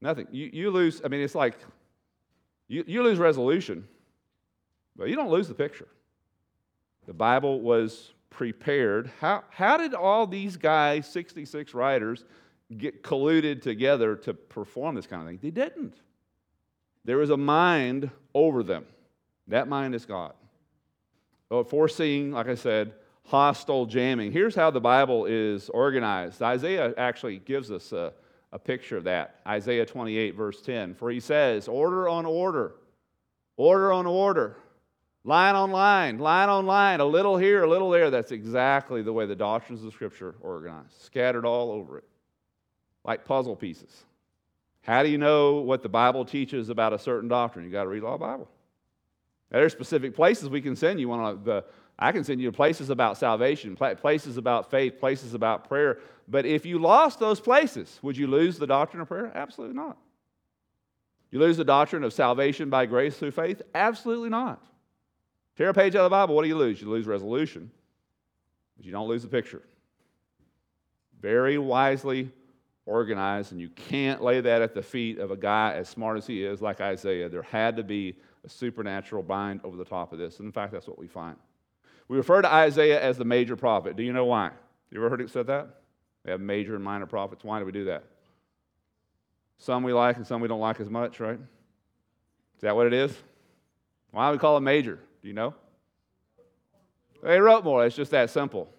Nothing. 0.00 0.26
You, 0.30 0.50
you 0.52 0.70
lose. 0.70 1.02
I 1.04 1.08
mean, 1.08 1.20
it's 1.20 1.34
like 1.34 1.54
you, 2.68 2.84
you 2.86 3.02
lose 3.02 3.18
resolution, 3.18 3.86
but 4.96 5.08
you 5.08 5.16
don't 5.16 5.30
lose 5.30 5.48
the 5.48 5.54
picture. 5.54 5.88
The 7.06 7.14
Bible 7.14 7.60
was 7.60 8.12
prepared. 8.30 9.10
How, 9.20 9.44
how 9.50 9.76
did 9.76 9.92
all 9.92 10.26
these 10.26 10.56
guys, 10.56 11.06
66 11.08 11.74
writers, 11.74 12.24
get 12.76 13.02
colluded 13.02 13.60
together 13.60 14.16
to 14.16 14.32
perform 14.32 14.94
this 14.94 15.06
kind 15.06 15.22
of 15.22 15.28
thing? 15.28 15.38
They 15.42 15.50
didn't. 15.50 15.94
There 17.04 17.18
was 17.18 17.30
a 17.30 17.36
mind 17.36 18.10
over 18.34 18.62
them. 18.62 18.86
That 19.48 19.68
mind 19.68 19.94
is 19.94 20.06
God. 20.06 20.32
Oh, 21.50 21.64
foreseeing, 21.64 22.32
like 22.32 22.48
I 22.48 22.54
said, 22.54 22.92
hostile 23.26 23.86
jamming. 23.86 24.30
Here's 24.30 24.54
how 24.54 24.70
the 24.70 24.80
Bible 24.80 25.26
is 25.26 25.68
organized. 25.70 26.40
Isaiah 26.40 26.94
actually 26.96 27.38
gives 27.38 27.70
us 27.70 27.92
a, 27.92 28.12
a 28.52 28.58
picture 28.58 28.96
of 28.96 29.04
that. 29.04 29.40
Isaiah 29.46 29.84
28, 29.84 30.36
verse 30.36 30.62
10. 30.62 30.94
For 30.94 31.10
he 31.10 31.18
says, 31.18 31.66
Order 31.66 32.08
on 32.08 32.26
order, 32.26 32.74
order 33.56 33.92
on 33.92 34.06
order 34.06 34.56
Line 35.24 35.54
on 35.54 35.70
line, 35.70 36.18
line 36.18 36.48
on 36.48 36.64
line, 36.64 37.00
a 37.00 37.04
little 37.04 37.36
here, 37.36 37.62
a 37.62 37.68
little 37.68 37.90
there. 37.90 38.10
That's 38.10 38.32
exactly 38.32 39.02
the 39.02 39.12
way 39.12 39.26
the 39.26 39.36
doctrines 39.36 39.84
of 39.84 39.92
Scripture 39.92 40.30
are 40.30 40.34
organized, 40.40 41.02
scattered 41.02 41.44
all 41.44 41.70
over 41.70 41.98
it, 41.98 42.04
like 43.04 43.24
puzzle 43.26 43.54
pieces. 43.54 44.04
How 44.82 45.02
do 45.02 45.10
you 45.10 45.18
know 45.18 45.56
what 45.56 45.82
the 45.82 45.90
Bible 45.90 46.24
teaches 46.24 46.70
about 46.70 46.94
a 46.94 46.98
certain 46.98 47.28
doctrine? 47.28 47.66
You 47.66 47.70
got 47.70 47.82
to 47.82 47.90
read 47.90 48.02
all 48.02 48.12
the 48.12 48.24
Bible. 48.24 48.48
Now, 49.50 49.58
there's 49.58 49.72
specific 49.72 50.14
places 50.14 50.48
we 50.48 50.62
can 50.62 50.74
send 50.74 50.98
you. 51.00 51.08
One 51.08 51.44
the, 51.44 51.64
I 51.98 52.12
can 52.12 52.24
send 52.24 52.40
you 52.40 52.50
places 52.50 52.88
about 52.88 53.18
salvation, 53.18 53.76
places 53.76 54.38
about 54.38 54.70
faith, 54.70 54.98
places 54.98 55.34
about 55.34 55.68
prayer. 55.68 55.98
But 56.28 56.46
if 56.46 56.64
you 56.64 56.78
lost 56.78 57.18
those 57.18 57.40
places, 57.40 57.98
would 58.00 58.16
you 58.16 58.26
lose 58.26 58.58
the 58.58 58.66
doctrine 58.66 59.02
of 59.02 59.08
prayer? 59.08 59.30
Absolutely 59.34 59.76
not. 59.76 59.98
You 61.30 61.40
lose 61.40 61.58
the 61.58 61.64
doctrine 61.64 62.04
of 62.04 62.14
salvation 62.14 62.70
by 62.70 62.86
grace 62.86 63.18
through 63.18 63.32
faith? 63.32 63.60
Absolutely 63.74 64.30
not. 64.30 64.64
Tear 65.60 65.68
a 65.68 65.74
page 65.74 65.94
out 65.94 65.98
of 65.98 66.04
the 66.04 66.16
Bible, 66.16 66.34
what 66.34 66.40
do 66.40 66.48
you 66.48 66.56
lose? 66.56 66.80
You 66.80 66.88
lose 66.88 67.06
resolution, 67.06 67.70
but 68.78 68.86
you 68.86 68.92
don't 68.92 69.08
lose 69.08 69.20
the 69.20 69.28
picture. 69.28 69.60
Very 71.20 71.58
wisely 71.58 72.30
organized, 72.86 73.52
and 73.52 73.60
you 73.60 73.68
can't 73.68 74.22
lay 74.22 74.40
that 74.40 74.62
at 74.62 74.72
the 74.72 74.80
feet 74.80 75.18
of 75.18 75.30
a 75.30 75.36
guy 75.36 75.74
as 75.74 75.86
smart 75.86 76.16
as 76.16 76.26
he 76.26 76.42
is, 76.42 76.62
like 76.62 76.80
Isaiah. 76.80 77.28
There 77.28 77.42
had 77.42 77.76
to 77.76 77.82
be 77.82 78.16
a 78.42 78.48
supernatural 78.48 79.22
bind 79.22 79.60
over 79.62 79.76
the 79.76 79.84
top 79.84 80.14
of 80.14 80.18
this. 80.18 80.38
And 80.38 80.46
in 80.46 80.52
fact, 80.52 80.72
that's 80.72 80.86
what 80.86 80.98
we 80.98 81.06
find. 81.06 81.36
We 82.08 82.16
refer 82.16 82.40
to 82.40 82.50
Isaiah 82.50 82.98
as 82.98 83.18
the 83.18 83.26
major 83.26 83.54
prophet. 83.54 83.96
Do 83.96 84.02
you 84.02 84.14
know 84.14 84.24
why? 84.24 84.52
You 84.90 84.98
ever 85.00 85.10
heard 85.10 85.20
it 85.20 85.28
said 85.28 85.46
that? 85.48 85.68
We 86.24 86.30
have 86.30 86.40
major 86.40 86.74
and 86.74 86.82
minor 86.82 87.04
prophets. 87.04 87.44
Why 87.44 87.58
do 87.58 87.66
we 87.66 87.72
do 87.72 87.84
that? 87.84 88.04
Some 89.58 89.82
we 89.82 89.92
like 89.92 90.16
and 90.16 90.26
some 90.26 90.40
we 90.40 90.48
don't 90.48 90.58
like 90.58 90.80
as 90.80 90.88
much, 90.88 91.20
right? 91.20 91.38
Is 91.38 92.62
that 92.62 92.74
what 92.74 92.86
it 92.86 92.94
is? 92.94 93.14
Why 94.10 94.30
do 94.30 94.32
we 94.32 94.38
call 94.38 94.56
it 94.56 94.62
major? 94.62 95.00
Do 95.22 95.28
you 95.28 95.34
know? 95.34 95.54
They 97.22 97.38
wrote 97.38 97.64
more. 97.64 97.84
It's 97.84 97.96
just 97.96 98.10
that 98.12 98.30
simple. 98.30 98.72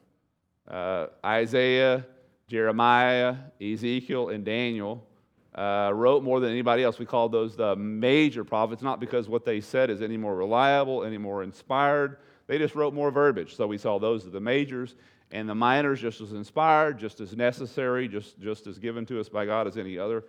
Uh, 0.67 1.07
Isaiah, 1.23 2.05
Jeremiah, 2.47 3.35
Ezekiel, 3.61 4.29
and 4.29 4.43
Daniel 4.43 5.07
uh, 5.53 5.91
wrote 5.93 6.23
more 6.23 6.39
than 6.39 6.49
anybody 6.49 6.83
else. 6.83 6.97
We 6.97 7.05
call 7.05 7.29
those 7.29 7.55
the 7.55 7.75
major 7.75 8.43
prophets, 8.43 8.81
not 8.81 8.99
because 8.99 9.29
what 9.29 9.45
they 9.45 9.61
said 9.61 9.89
is 9.89 10.01
any 10.01 10.17
more 10.17 10.35
reliable, 10.35 11.03
any 11.03 11.17
more 11.17 11.43
inspired. 11.43 12.17
They 12.47 12.57
just 12.57 12.73
wrote 12.73 12.93
more 12.93 13.11
verbiage. 13.11 13.55
So 13.55 13.67
we 13.67 13.77
saw 13.77 13.99
those 13.99 14.25
as 14.25 14.31
the 14.31 14.39
majors, 14.39 14.95
and 15.31 15.47
the 15.47 15.55
minors 15.55 16.01
just 16.01 16.21
as 16.21 16.33
inspired, 16.33 16.97
just 16.97 17.19
as 17.21 17.35
necessary, 17.35 18.07
just, 18.07 18.39
just 18.39 18.65
as 18.65 18.79
given 18.79 19.05
to 19.05 19.19
us 19.19 19.29
by 19.29 19.45
God 19.45 19.67
as 19.67 19.77
any 19.77 19.99
other. 19.99 20.23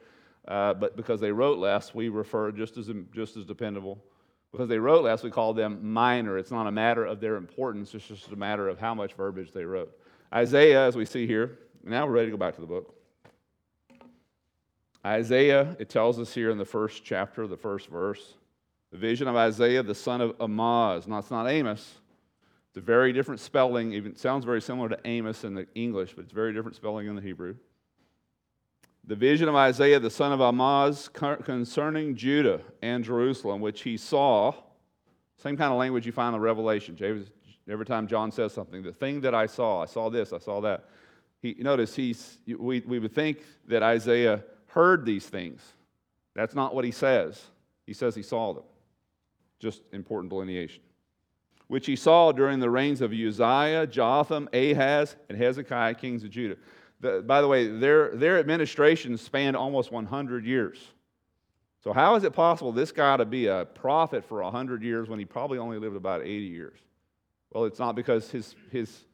Uh, 0.46 0.74
but 0.74 0.96
because 0.96 1.20
they 1.20 1.32
wrote 1.32 1.58
less, 1.58 1.94
we 1.94 2.08
refer 2.08 2.52
just 2.52 2.76
as, 2.76 2.90
just 3.14 3.36
as 3.36 3.46
dependable 3.46 4.02
because 4.52 4.68
they 4.68 4.78
wrote 4.78 5.04
less, 5.04 5.22
we 5.22 5.30
call 5.30 5.54
them 5.54 5.78
minor. 5.82 6.36
It's 6.36 6.50
not 6.50 6.66
a 6.66 6.70
matter 6.70 7.06
of 7.06 7.20
their 7.20 7.36
importance, 7.36 7.94
it's 7.94 8.06
just 8.06 8.30
a 8.30 8.36
matter 8.36 8.68
of 8.68 8.78
how 8.78 8.94
much 8.94 9.14
verbiage 9.14 9.52
they 9.52 9.64
wrote. 9.64 9.98
Isaiah, 10.32 10.86
as 10.86 10.94
we 10.94 11.04
see 11.04 11.26
here, 11.26 11.58
now 11.82 12.06
we're 12.06 12.12
ready 12.12 12.26
to 12.26 12.32
go 12.32 12.36
back 12.36 12.54
to 12.56 12.60
the 12.60 12.66
book. 12.66 12.94
Isaiah, 15.04 15.74
it 15.80 15.88
tells 15.88 16.20
us 16.20 16.32
here 16.32 16.50
in 16.50 16.58
the 16.58 16.64
first 16.64 17.02
chapter, 17.04 17.46
the 17.46 17.56
first 17.56 17.88
verse, 17.88 18.34
the 18.92 18.98
vision 18.98 19.26
of 19.26 19.34
Isaiah, 19.34 19.82
the 19.82 19.94
son 19.94 20.20
of 20.20 20.36
Amoz. 20.38 21.08
Now, 21.08 21.18
it's 21.18 21.30
not 21.30 21.48
Amos. 21.48 21.96
It's 22.68 22.76
a 22.76 22.80
very 22.80 23.12
different 23.12 23.40
spelling. 23.40 23.92
Even 23.94 24.14
sounds 24.16 24.44
very 24.44 24.60
similar 24.60 24.88
to 24.90 24.98
Amos 25.04 25.44
in 25.44 25.54
the 25.54 25.66
English, 25.74 26.12
but 26.14 26.24
it's 26.24 26.32
very 26.32 26.52
different 26.52 26.76
spelling 26.76 27.08
in 27.08 27.16
the 27.16 27.22
Hebrew 27.22 27.56
the 29.12 29.16
vision 29.16 29.46
of 29.46 29.54
Isaiah 29.54 30.00
the 30.00 30.08
son 30.08 30.32
of 30.32 30.40
Amoz 30.40 31.10
concerning 31.44 32.16
Judah 32.16 32.62
and 32.80 33.04
Jerusalem, 33.04 33.60
which 33.60 33.82
he 33.82 33.98
saw. 33.98 34.54
Same 35.36 35.54
kind 35.54 35.70
of 35.70 35.78
language 35.78 36.06
you 36.06 36.12
find 36.12 36.34
in 36.34 36.40
Revelation. 36.40 36.96
Every 37.68 37.84
time 37.84 38.06
John 38.06 38.32
says 38.32 38.54
something, 38.54 38.82
the 38.82 38.90
thing 38.90 39.20
that 39.20 39.34
I 39.34 39.44
saw, 39.44 39.82
I 39.82 39.84
saw 39.84 40.08
this, 40.08 40.32
I 40.32 40.38
saw 40.38 40.62
that. 40.62 40.86
He, 41.42 41.54
notice 41.58 41.94
he's, 41.94 42.38
we, 42.46 42.80
we 42.80 42.98
would 42.98 43.14
think 43.14 43.42
that 43.68 43.82
Isaiah 43.82 44.44
heard 44.68 45.04
these 45.04 45.26
things. 45.26 45.60
That's 46.34 46.54
not 46.54 46.74
what 46.74 46.86
he 46.86 46.90
says. 46.90 47.38
He 47.84 47.92
says 47.92 48.14
he 48.14 48.22
saw 48.22 48.54
them. 48.54 48.64
Just 49.60 49.82
important 49.92 50.30
delineation. 50.30 50.80
Which 51.68 51.84
he 51.84 51.96
saw 51.96 52.32
during 52.32 52.60
the 52.60 52.70
reigns 52.70 53.02
of 53.02 53.12
Uzziah, 53.12 53.86
Jotham, 53.88 54.48
Ahaz, 54.54 55.16
and 55.28 55.36
Hezekiah, 55.36 55.96
kings 55.96 56.24
of 56.24 56.30
Judah. 56.30 56.56
By 57.02 57.40
the 57.40 57.48
way, 57.48 57.66
their, 57.66 58.14
their 58.14 58.38
administration 58.38 59.18
spanned 59.18 59.56
almost 59.56 59.90
100 59.90 60.46
years. 60.46 60.78
So, 61.82 61.92
how 61.92 62.14
is 62.14 62.22
it 62.22 62.32
possible 62.32 62.70
this 62.70 62.92
guy 62.92 63.16
to 63.16 63.24
be 63.24 63.48
a 63.48 63.64
prophet 63.64 64.24
for 64.24 64.40
100 64.42 64.84
years 64.84 65.08
when 65.08 65.18
he 65.18 65.24
probably 65.24 65.58
only 65.58 65.78
lived 65.78 65.96
about 65.96 66.22
80 66.22 66.30
years? 66.30 66.78
Well, 67.50 67.64
it's 67.64 67.80
not 67.80 67.96
because 67.96 68.30
his, 68.30 68.54
his, 68.70 69.04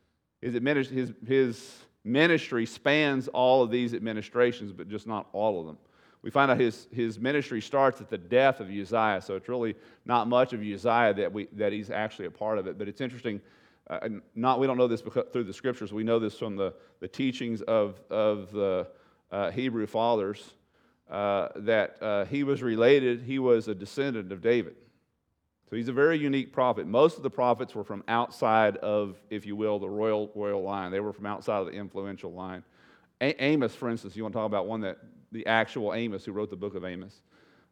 his, 0.43 0.53
his, 0.91 1.13
his 1.27 1.77
ministry 2.05 2.67
spans 2.67 3.27
all 3.29 3.63
of 3.63 3.71
these 3.71 3.95
administrations, 3.95 4.71
but 4.73 4.89
just 4.89 5.07
not 5.07 5.29
all 5.33 5.59
of 5.61 5.67
them. 5.67 5.79
We 6.21 6.31
find 6.31 6.51
out 6.51 6.61
his, 6.61 6.89
his 6.93 7.19
ministry 7.19 7.63
starts 7.63 8.03
at 8.03 8.11
the 8.11 8.19
death 8.19 8.61
of 8.61 8.69
Uzziah, 8.69 9.23
so 9.23 9.35
it's 9.37 9.49
really 9.49 9.77
not 10.05 10.29
much 10.29 10.53
of 10.53 10.61
Uzziah 10.61 11.15
that, 11.15 11.33
we, 11.33 11.47
that 11.53 11.73
he's 11.73 11.91
actually 11.91 12.27
a 12.27 12.31
part 12.31 12.59
of 12.59 12.67
it. 12.67 12.77
But 12.77 12.87
it's 12.87 13.01
interesting 13.01 13.41
uh, 13.89 14.09
not 14.35 14.61
we 14.61 14.67
don't 14.67 14.77
know 14.77 14.89
this 14.89 15.03
through 15.33 15.45
the 15.45 15.53
scriptures. 15.53 15.93
We 15.93 16.05
know 16.05 16.19
this 16.19 16.39
from 16.39 16.57
the, 16.57 16.75
the 17.01 17.09
teachings 17.09 17.63
of, 17.63 18.01
of 18.11 18.53
the 18.53 18.87
uh, 19.31 19.51
Hebrew 19.51 19.87
fathers 19.87 20.53
uh, 21.11 21.49
that 21.57 22.03
uh, 22.03 22.25
he 22.27 22.45
was 22.45 22.63
related, 22.63 23.23
he 23.23 23.39
was 23.39 23.69
a 23.69 23.75
descendant 23.75 24.31
of 24.31 24.43
David. 24.43 24.77
So 25.71 25.77
he's 25.77 25.89
a 25.89 25.93
very 25.93 26.19
unique 26.19 26.53
prophet. 26.53 26.87
Most 26.87 27.19
of 27.19 27.23
the 27.23 27.31
prophets 27.31 27.75
were 27.75 27.85
from 27.85 28.03
outside 28.09 28.79
of, 28.79 29.17
if 29.29 29.45
you 29.45 29.55
will, 29.55 29.79
the 29.79 29.89
royal, 29.89 30.31
royal 30.35 30.63
line. 30.63 30.91
They 30.91 31.01
were 31.01 31.13
from 31.13 31.27
outside 31.27 31.59
of 31.59 31.67
the 31.67 31.73
influential 31.73 32.33
line. 32.33 32.65
A- 33.21 33.43
Amos, 33.43 33.75
for 33.75 33.91
instance, 33.91 34.17
you 34.17 34.23
want 34.23 34.33
to 34.33 34.39
talk 34.39 34.47
about 34.47 34.67
one 34.67 34.81
that, 34.81 34.99
the 35.31 35.47
actual 35.47 35.93
Amos 35.93 36.25
who 36.25 36.33
wrote 36.33 36.49
the 36.49 36.57
book 36.57 36.75
of 36.75 36.87
Amos. 36.87 37.21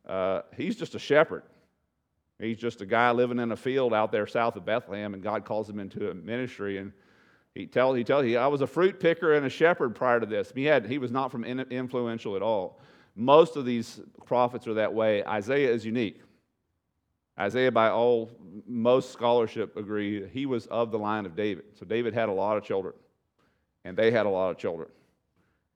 Uh, 0.07 0.43
he's 0.55 0.77
just 0.77 0.95
a 0.95 0.99
shepherd. 0.99 1.43
He's 2.39 2.59
just 2.59 2.83
a 2.83 2.87
guy 2.87 3.11
living 3.13 3.39
in 3.39 3.51
a 3.53 3.57
field 3.57 3.95
out 3.95 4.13
there 4.13 4.27
south 4.27 4.57
of 4.57 4.65
Bethlehem, 4.65 5.15
and 5.15 5.23
God 5.23 5.45
calls 5.45 5.69
him 5.69 5.81
into 5.81 6.11
a 6.11 6.15
ministry. 6.15 6.79
And 6.79 6.93
he 7.55 7.67
tells, 7.67 7.97
he 7.97 8.05
tells 8.05 8.27
you, 8.27 8.39
I 8.39 8.47
was 8.49 8.61
a 8.61 8.67
fruit 8.67 9.01
picker 9.01 9.35
and 9.35 9.47
a 9.47 9.49
shepherd 9.49 9.95
prior 9.95 10.21
to 10.21 10.27
this. 10.27 10.53
He, 10.55 10.65
had, 10.65 10.87
he 10.87 10.99
was 10.99 11.11
not 11.11 11.31
from 11.31 11.45
in, 11.45 11.61
influential 11.61 12.37
at 12.37 12.43
all. 12.43 12.81
Most 13.15 13.57
of 13.57 13.65
these 13.65 14.01
prophets 14.27 14.67
are 14.67 14.75
that 14.75 14.93
way. 14.93 15.25
Isaiah 15.25 15.73
is 15.73 15.87
unique. 15.87 16.21
Isaiah, 17.39 17.73
by 17.73 17.89
all, 17.89 18.31
most 18.67 19.13
scholarship 19.13 19.77
agree, 19.77 20.29
he 20.29 20.45
was 20.45 20.67
of 20.67 20.91
the 20.91 20.99
line 20.99 21.25
of 21.25 21.37
David. 21.37 21.65
So 21.79 21.87
David 21.87 22.13
had 22.13 22.29
a 22.29 22.33
lot 22.33 22.59
of 22.59 22.65
children. 22.65 22.95
and 23.87 23.97
they 23.97 24.11
had 24.11 24.27
a 24.27 24.29
lot 24.29 24.51
of 24.51 24.59
children. 24.59 24.89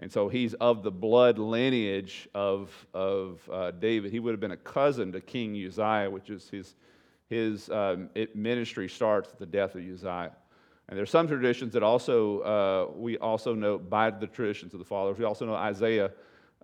And 0.01 0.11
so 0.11 0.29
he's 0.29 0.55
of 0.55 0.83
the 0.83 0.91
blood 0.91 1.39
lineage 1.39 2.29
of, 2.35 2.71
of 2.95 3.41
uh, 3.53 3.71
David. 3.73 4.11
He 4.11 4.19
would 4.19 4.33
have 4.33 4.41
been 4.41 4.51
a 4.51 4.57
cousin 4.57 5.13
to 5.13 5.21
King 5.21 5.55
Uzziah, 5.55 6.11
which 6.11 6.31
is 6.31 6.49
his, 6.49 6.75
his 7.29 7.69
um, 7.71 8.09
ministry 8.35 8.89
starts 8.89 9.31
at 9.31 9.39
the 9.39 9.47
death 9.47 9.75
of 9.75 9.83
Uzziah. 9.83 10.33
And 10.89 10.99
there's 10.99 11.11
some 11.11 11.29
traditions 11.29 11.75
that 11.75 11.83
also, 11.83 12.41
uh, 12.41 12.93
we 12.97 13.19
also 13.19 13.55
know 13.55 13.79
by 13.79 14.11
the 14.11 14.27
traditions 14.27 14.73
of 14.73 14.79
the 14.79 14.85
fathers, 14.85 15.19
we 15.19 15.25
also 15.25 15.47
know 15.47 15.55
Isaiah 15.55 16.11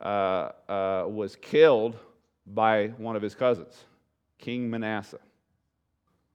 uh, 0.01 0.51
uh 0.69 1.05
was 1.09 1.37
killed 1.37 1.97
by 2.47 2.89
one 2.99 3.17
of 3.17 3.23
his 3.23 3.35
cousins, 3.35 3.85
King 4.39 4.69
Manasseh, 4.69 5.21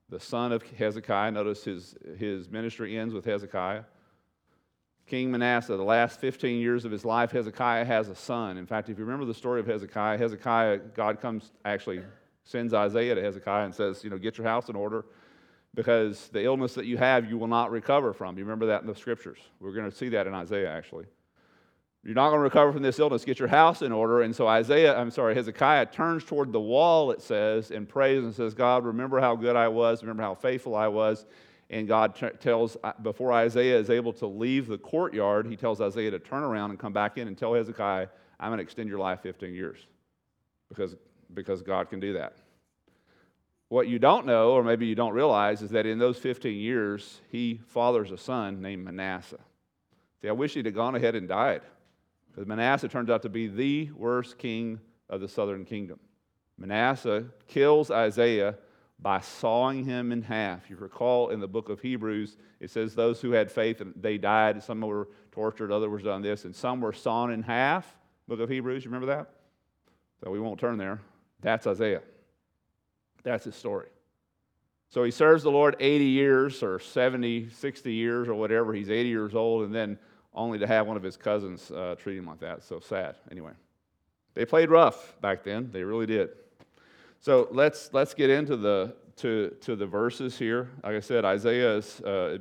the 0.10 0.20
son 0.20 0.52
of 0.52 0.64
Hezekiah. 0.64 1.32
Notice 1.32 1.64
his, 1.64 1.96
his 2.18 2.50
ministry 2.50 2.98
ends 2.98 3.14
with 3.14 3.26
Hezekiah. 3.26 3.84
King 5.12 5.30
Manasseh, 5.30 5.76
the 5.76 5.84
last 5.84 6.22
15 6.22 6.62
years 6.62 6.86
of 6.86 6.92
his 6.94 7.04
life, 7.04 7.32
Hezekiah 7.32 7.84
has 7.84 8.08
a 8.08 8.16
son. 8.16 8.56
In 8.56 8.66
fact, 8.66 8.88
if 8.88 8.98
you 8.98 9.04
remember 9.04 9.26
the 9.26 9.34
story 9.34 9.60
of 9.60 9.68
Hezekiah, 9.68 10.18
Hezekiah, 10.18 10.78
God 10.96 11.20
comes, 11.20 11.52
actually 11.66 12.02
sends 12.46 12.74
Isaiah 12.74 13.16
to 13.16 13.22
Hezekiah 13.22 13.66
and 13.66 13.76
says, 13.76 14.06
you 14.06 14.10
know, 14.10 14.18
get 14.18 14.38
your 14.38 14.48
house 14.48 14.70
in 14.70 14.76
order 14.78 15.04
because 15.74 16.30
the 16.30 16.46
illness 16.46 16.76
that 16.76 16.86
you 16.86 16.96
have, 16.96 17.30
you 17.30 17.38
will 17.38 17.50
not 17.50 17.72
recover 17.72 18.14
from. 18.14 18.38
You 18.38 18.46
remember 18.46 18.68
that 18.68 18.84
in 18.84 18.88
the 18.88 18.96
scriptures. 18.96 19.40
We're 19.60 19.74
going 19.74 19.92
to 19.92 19.94
see 19.94 20.08
that 20.08 20.28
in 20.28 20.34
Isaiah, 20.34 20.72
actually. 20.72 21.08
You're 22.06 22.16
not 22.16 22.30
going 22.30 22.40
to 22.40 22.44
recover 22.44 22.72
from 22.72 22.82
this 22.82 22.98
illness. 22.98 23.26
Get 23.26 23.38
your 23.38 23.50
house 23.50 23.82
in 23.82 23.92
order. 23.92 24.22
And 24.22 24.34
so 24.34 24.48
Isaiah, 24.48 24.98
I'm 24.98 25.12
sorry, 25.12 25.36
Hezekiah 25.36 25.88
turns 25.88 26.24
toward 26.24 26.54
the 26.54 26.62
wall, 26.62 27.12
it 27.12 27.22
says, 27.22 27.72
and 27.72 27.86
prays 27.86 28.24
and 28.24 28.34
says, 28.34 28.54
God, 28.54 28.86
remember 28.86 29.20
how 29.20 29.36
good 29.36 29.58
I 29.58 29.68
was. 29.68 30.04
Remember 30.04 30.24
how 30.24 30.36
faithful 30.36 30.74
I 30.74 30.88
was. 30.88 31.26
And 31.72 31.88
God 31.88 32.16
t- 32.16 32.28
tells, 32.42 32.76
uh, 32.84 32.92
before 33.02 33.32
Isaiah 33.32 33.80
is 33.80 33.90
able 33.90 34.12
to 34.14 34.28
leave 34.28 34.68
the 34.68 34.78
courtyard, 34.78 35.48
he 35.48 35.56
tells 35.56 35.80
Isaiah 35.80 36.12
to 36.12 36.20
turn 36.20 36.44
around 36.44 36.72
and 36.72 36.78
come 36.78 36.92
back 36.92 37.18
in 37.18 37.30
and 37.30 37.38
tell 37.38 37.54
Hezekiah, 37.54 38.08
I'm 38.40 38.50
going 38.50 38.58
to 38.58 38.64
extend 38.64 38.90
your 38.90 39.00
life 39.00 39.22
15 39.22 39.54
years 39.54 39.80
because, 40.68 40.98
because 41.34 41.62
God 41.62 41.90
can 41.90 42.02
do 42.02 42.14
that. 42.14 42.36
What 43.70 43.88
you 43.88 44.00
don't 44.00 44.26
know, 44.26 44.52
or 44.52 44.66
maybe 44.66 44.86
you 44.86 44.96
don't 44.96 45.14
realize, 45.14 45.62
is 45.62 45.70
that 45.70 45.86
in 45.86 45.98
those 45.98 46.18
15 46.18 46.60
years, 46.60 47.22
he 47.30 47.62
fathers 47.68 48.12
a 48.12 48.18
son 48.18 48.62
named 48.62 48.84
Manasseh. 48.84 49.40
See, 50.22 50.28
I 50.28 50.34
wish 50.34 50.56
he'd 50.56 50.66
have 50.66 50.76
gone 50.76 50.96
ahead 50.96 51.16
and 51.16 51.26
died 51.26 51.62
because 52.30 52.46
Manasseh 52.46 52.90
turns 52.90 53.10
out 53.10 53.22
to 53.22 53.30
be 53.30 53.48
the 53.48 53.92
worst 53.92 54.38
king 54.38 54.82
of 55.10 55.22
the 55.22 55.30
southern 55.30 55.64
kingdom. 55.64 56.02
Manasseh 56.58 57.28
kills 57.48 57.90
Isaiah 57.90 58.56
by 59.02 59.20
sawing 59.20 59.84
him 59.84 60.12
in 60.12 60.22
half. 60.22 60.70
You 60.70 60.76
recall 60.76 61.30
in 61.30 61.40
the 61.40 61.48
book 61.48 61.70
of 61.70 61.80
Hebrews, 61.80 62.38
it 62.60 62.70
says 62.70 62.94
those 62.94 63.20
who 63.20 63.32
had 63.32 63.52
faith 63.52 63.82
and 63.82 63.94
they 63.96 64.18
died. 64.18 64.62
Some 64.62 64.82
were 64.82 65.08
tortured, 65.32 65.72
others 65.72 65.90
were 65.90 66.00
done 66.00 66.22
this, 66.22 66.46
and 66.46 66.56
some 66.56 66.82
were 66.82 66.94
sawn 66.94 67.32
in 67.32 67.42
half. 67.42 67.98
Book 68.28 68.40
of 68.40 68.50
Hebrews, 68.50 68.86
you 68.86 68.92
remember 68.92 69.14
that? 69.16 69.30
So 70.24 70.30
we 70.30 70.40
won't 70.40 70.60
turn 70.60 70.78
there. 70.78 71.02
That's 71.42 71.66
Isaiah. 71.66 72.04
That's 73.24 73.46
his 73.46 73.56
story. 73.56 73.88
So 74.90 75.04
he 75.04 75.12
serves 75.12 75.42
the 75.44 75.52
Lord 75.52 75.78
80 75.80 76.06
years 76.06 76.62
or 76.62 76.78
70, 76.78 77.50
60 77.50 77.94
years 77.94 78.28
or 78.28 78.36
whatever. 78.36 78.74
He's 78.74 78.90
80 78.90 79.10
years 79.10 79.36
old, 79.36 79.64
and 79.64 79.74
then 79.74 79.98
only 80.34 80.60
to 80.60 80.68
have 80.68 80.86
one 80.86 80.98
of 80.98 81.04
his 81.04 81.18
cousins 81.18 81.72
uh, 81.72 81.96
treat 81.98 82.18
him 82.18 82.26
like 82.26 82.40
that. 82.42 82.64
So 82.64 82.80
sad. 82.80 83.16
Anyway, 83.32 83.54
they 84.34 84.46
played 84.46 84.70
rough 84.70 85.20
back 85.22 85.44
then. 85.44 85.70
They 85.72 85.84
really 85.84 86.06
did. 86.06 86.30
So 87.22 87.48
let's, 87.52 87.92
let's 87.94 88.16
get 88.16 88.32
into 88.32 88.58
the, 88.58 88.96
to, 89.18 89.56
to 89.62 89.76
the 89.76 89.86
verses 89.86 90.40
here. 90.40 90.70
Like 90.84 90.96
I 90.96 91.00
said, 91.02 91.24
Isaiah's 91.24 92.02
uh, 92.02 92.40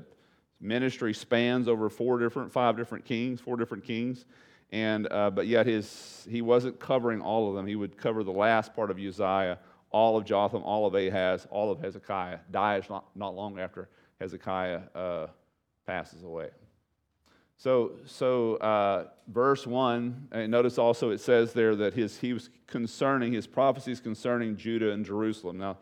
ministry 0.59 1.13
spans 1.13 1.69
over 1.69 1.91
four 1.91 2.19
different, 2.19 2.51
five 2.51 2.79
different 2.79 3.05
kings, 3.05 3.43
four 3.43 3.59
different 3.59 3.85
kings. 3.85 4.25
And, 4.73 5.07
uh, 5.13 5.31
but 5.33 5.47
yet 5.47 5.67
his, 5.67 6.27
he 6.31 6.41
wasn't 6.41 6.81
covering 6.81 7.21
all 7.21 7.51
of 7.51 7.57
them. 7.57 7.67
He 7.67 7.77
would 7.77 7.99
cover 7.99 8.25
the 8.25 8.33
last 8.33 8.75
part 8.75 8.91
of 8.91 8.99
Uzziah, 8.99 9.59
all 9.91 10.17
of 10.17 10.25
Jotham, 10.25 10.63
all 10.63 10.87
of 10.87 10.95
Ahaz, 10.95 11.47
all 11.51 11.71
of 11.71 11.81
Hezekiah. 11.81 12.39
Dies 12.51 12.85
not, 12.89 13.05
not 13.15 13.35
long 13.35 13.59
after 13.59 13.91
Hezekiah 14.19 14.81
uh, 14.95 15.27
passes 15.87 16.23
away. 16.23 16.49
So, 17.61 17.93
so 18.07 18.55
uh, 18.57 19.09
verse 19.29 19.67
1, 19.67 20.29
and 20.33 20.51
notice 20.51 20.79
also 20.79 21.11
it 21.11 21.21
says 21.21 21.53
there 21.53 21.77
that 21.77 21.93
his, 21.93 22.19
he 22.19 22.33
was 22.33 22.49
concerning, 22.67 23.35
his 23.35 23.47
prophecies 23.47 24.01
concerning 24.01 24.57
Judah 24.57 24.93
and 24.93 25.05
Jerusalem. 25.05 25.59
Now, 25.59 25.77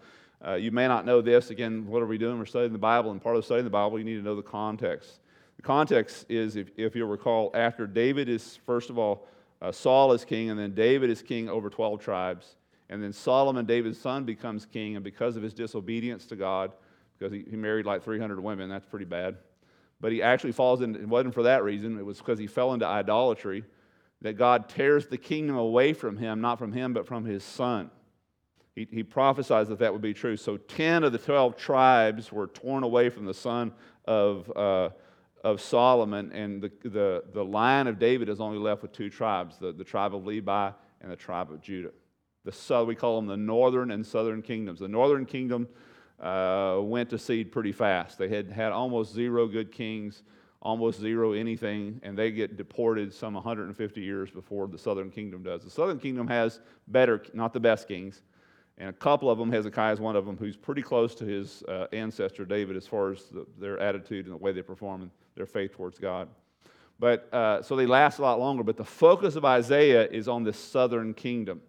uh, 0.44 0.54
you 0.54 0.72
may 0.72 0.88
not 0.88 1.06
know 1.06 1.20
this. 1.20 1.50
Again, 1.50 1.86
what 1.86 2.02
are 2.02 2.06
we 2.06 2.18
doing? 2.18 2.36
We're 2.36 2.46
studying 2.46 2.72
the 2.72 2.80
Bible, 2.80 3.12
and 3.12 3.22
part 3.22 3.36
of 3.36 3.44
studying 3.44 3.62
the 3.62 3.70
Bible, 3.70 3.96
you 3.96 4.04
need 4.04 4.16
to 4.16 4.22
know 4.22 4.34
the 4.34 4.42
context. 4.42 5.20
The 5.54 5.62
context 5.62 6.26
is, 6.28 6.56
if, 6.56 6.68
if 6.76 6.96
you'll 6.96 7.06
recall, 7.06 7.52
after 7.54 7.86
David 7.86 8.28
is, 8.28 8.58
first 8.66 8.90
of 8.90 8.98
all, 8.98 9.28
uh, 9.62 9.70
Saul 9.70 10.10
is 10.10 10.24
king, 10.24 10.50
and 10.50 10.58
then 10.58 10.74
David 10.74 11.10
is 11.10 11.22
king 11.22 11.48
over 11.48 11.70
12 11.70 12.00
tribes. 12.00 12.56
And 12.90 13.00
then 13.00 13.12
Solomon, 13.12 13.66
David's 13.66 14.00
son, 14.00 14.24
becomes 14.24 14.66
king, 14.66 14.96
and 14.96 15.04
because 15.04 15.36
of 15.36 15.44
his 15.44 15.54
disobedience 15.54 16.26
to 16.26 16.34
God, 16.34 16.72
because 17.16 17.32
he, 17.32 17.44
he 17.48 17.54
married 17.54 17.86
like 17.86 18.02
300 18.02 18.40
women, 18.40 18.68
that's 18.68 18.86
pretty 18.86 19.04
bad 19.04 19.36
but 20.00 20.12
he 20.12 20.22
actually 20.22 20.52
falls 20.52 20.80
in, 20.80 20.94
it 20.94 21.08
wasn't 21.08 21.34
for 21.34 21.42
that 21.44 21.64
reason, 21.64 21.98
it 21.98 22.04
was 22.04 22.18
because 22.18 22.38
he 22.38 22.46
fell 22.46 22.72
into 22.72 22.86
idolatry, 22.86 23.64
that 24.20 24.34
God 24.34 24.68
tears 24.68 25.06
the 25.06 25.18
kingdom 25.18 25.56
away 25.56 25.92
from 25.92 26.16
him, 26.16 26.40
not 26.40 26.58
from 26.58 26.72
him, 26.72 26.92
but 26.92 27.06
from 27.06 27.24
his 27.24 27.44
son. 27.44 27.90
He, 28.74 28.86
he 28.90 29.02
prophesies 29.02 29.68
that 29.68 29.80
that 29.80 29.92
would 29.92 30.02
be 30.02 30.14
true. 30.14 30.36
So 30.36 30.56
10 30.56 31.04
of 31.04 31.12
the 31.12 31.18
12 31.18 31.56
tribes 31.56 32.30
were 32.30 32.46
torn 32.46 32.84
away 32.84 33.10
from 33.10 33.26
the 33.26 33.34
son 33.34 33.72
of, 34.04 34.50
uh, 34.54 34.90
of 35.42 35.60
Solomon, 35.60 36.32
and 36.32 36.62
the, 36.62 36.70
the, 36.88 37.24
the 37.32 37.44
line 37.44 37.86
of 37.86 37.98
David 37.98 38.28
is 38.28 38.40
only 38.40 38.58
left 38.58 38.82
with 38.82 38.92
two 38.92 39.10
tribes 39.10 39.58
the, 39.58 39.72
the 39.72 39.84
tribe 39.84 40.14
of 40.14 40.24
Levi 40.24 40.70
and 41.00 41.10
the 41.10 41.16
tribe 41.16 41.50
of 41.50 41.60
Judah. 41.60 41.90
The, 42.44 42.84
we 42.84 42.94
call 42.94 43.16
them 43.16 43.26
the 43.26 43.36
northern 43.36 43.90
and 43.90 44.06
southern 44.06 44.42
kingdoms. 44.42 44.80
The 44.80 44.88
northern 44.88 45.26
kingdom 45.26 45.68
uh, 46.20 46.78
went 46.80 47.10
to 47.10 47.18
seed 47.18 47.52
pretty 47.52 47.72
fast. 47.72 48.18
They 48.18 48.28
had 48.28 48.50
had 48.50 48.72
almost 48.72 49.12
zero 49.12 49.46
good 49.46 49.70
kings, 49.72 50.22
almost 50.60 51.00
zero 51.00 51.32
anything, 51.32 52.00
and 52.02 52.16
they 52.16 52.30
get 52.30 52.56
deported 52.56 53.12
some 53.12 53.34
150 53.34 54.00
years 54.00 54.30
before 54.30 54.66
the 54.66 54.78
southern 54.78 55.10
kingdom 55.10 55.42
does. 55.42 55.64
The 55.64 55.70
southern 55.70 55.98
kingdom 55.98 56.26
has 56.28 56.60
better, 56.88 57.22
not 57.34 57.52
the 57.52 57.60
best 57.60 57.88
kings, 57.88 58.22
and 58.78 58.88
a 58.88 58.92
couple 58.92 59.28
of 59.28 59.38
them, 59.38 59.50
Hezekiah 59.50 59.92
is 59.92 60.00
one 60.00 60.14
of 60.14 60.24
them, 60.24 60.36
who's 60.36 60.56
pretty 60.56 60.82
close 60.82 61.14
to 61.16 61.24
his 61.24 61.64
uh, 61.64 61.86
ancestor 61.92 62.44
David 62.44 62.76
as 62.76 62.86
far 62.86 63.10
as 63.10 63.24
the, 63.24 63.44
their 63.58 63.78
attitude 63.80 64.26
and 64.26 64.34
the 64.34 64.38
way 64.38 64.52
they 64.52 64.62
perform 64.62 65.02
and 65.02 65.10
their 65.34 65.46
faith 65.46 65.72
towards 65.72 65.98
God. 65.98 66.28
But 67.00 67.32
uh, 67.32 67.62
so 67.62 67.74
they 67.74 67.86
last 67.86 68.18
a 68.18 68.22
lot 68.22 68.38
longer. 68.38 68.62
But 68.62 68.76
the 68.76 68.84
focus 68.84 69.34
of 69.34 69.44
Isaiah 69.44 70.06
is 70.08 70.28
on 70.28 70.44
this 70.44 70.58
southern 70.58 71.12
kingdom. 71.12 71.60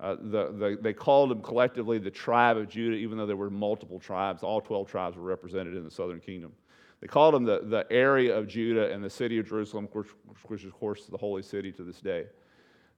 Uh, 0.00 0.14
the, 0.20 0.52
the, 0.52 0.78
they 0.80 0.92
called 0.92 1.30
them 1.30 1.42
collectively 1.42 1.98
the 1.98 2.10
tribe 2.10 2.56
of 2.56 2.68
Judah, 2.68 2.96
even 2.96 3.18
though 3.18 3.26
there 3.26 3.36
were 3.36 3.50
multiple 3.50 3.98
tribes. 3.98 4.42
All 4.42 4.60
12 4.60 4.88
tribes 4.88 5.16
were 5.16 5.24
represented 5.24 5.76
in 5.76 5.84
the 5.84 5.90
southern 5.90 6.20
kingdom. 6.20 6.52
They 7.00 7.08
called 7.08 7.34
them 7.34 7.44
the, 7.44 7.62
the 7.64 7.86
area 7.90 8.36
of 8.36 8.46
Judah 8.46 8.92
and 8.92 9.02
the 9.02 9.10
city 9.10 9.38
of 9.38 9.48
Jerusalem, 9.48 9.88
which, 9.92 10.08
which 10.44 10.60
is, 10.60 10.66
of 10.66 10.74
course, 10.74 11.06
the 11.06 11.16
holy 11.16 11.42
city 11.42 11.72
to 11.72 11.82
this 11.82 12.00
day. 12.00 12.26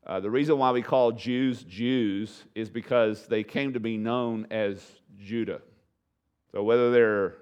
Uh, 0.07 0.21
the 0.21 0.31
reason 0.31 0.59
why 0.59 0.71
we 0.73 0.83
call 0.83 1.13
Jews 1.13 1.63
Jews 1.65 2.45
is 2.55 2.71
because 2.71 3.27
they 3.27 3.43
came 3.43 3.75
to 3.75 3.81
be 3.81 3.99
known 3.99 4.47
as 4.51 4.83
Judah. 5.19 5.61
So 6.53 6.63
whether 6.63 6.91
they're 6.91 7.37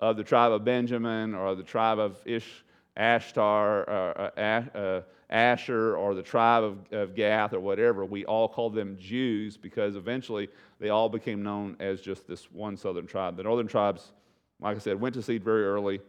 of 0.00 0.16
the 0.16 0.24
tribe 0.24 0.50
of 0.50 0.64
Benjamin 0.64 1.34
or 1.34 1.54
the 1.54 1.62
tribe 1.62 2.00
of 2.00 2.18
Ish, 2.24 2.64
Ashtar, 2.96 3.88
uh, 3.88 4.40
uh, 4.40 4.78
uh 4.78 5.00
Asher 5.32 5.96
or 5.96 6.14
the 6.14 6.22
tribe 6.22 6.62
of, 6.62 6.92
of 6.92 7.14
Gath 7.14 7.54
or 7.54 7.60
whatever, 7.60 8.04
we 8.04 8.24
all 8.26 8.46
called 8.46 8.74
them 8.74 8.96
Jews 9.00 9.56
because 9.56 9.96
eventually 9.96 10.48
they 10.78 10.90
all 10.90 11.08
became 11.08 11.42
known 11.42 11.74
as 11.80 12.02
just 12.02 12.28
this 12.28 12.52
one 12.52 12.76
southern 12.76 13.06
tribe. 13.06 13.36
The 13.38 13.42
northern 13.42 13.66
tribes, 13.66 14.12
like 14.60 14.76
I 14.76 14.78
said, 14.78 15.00
went 15.00 15.14
to 15.14 15.22
seed 15.22 15.42
very 15.42 15.64
early, 15.64 16.00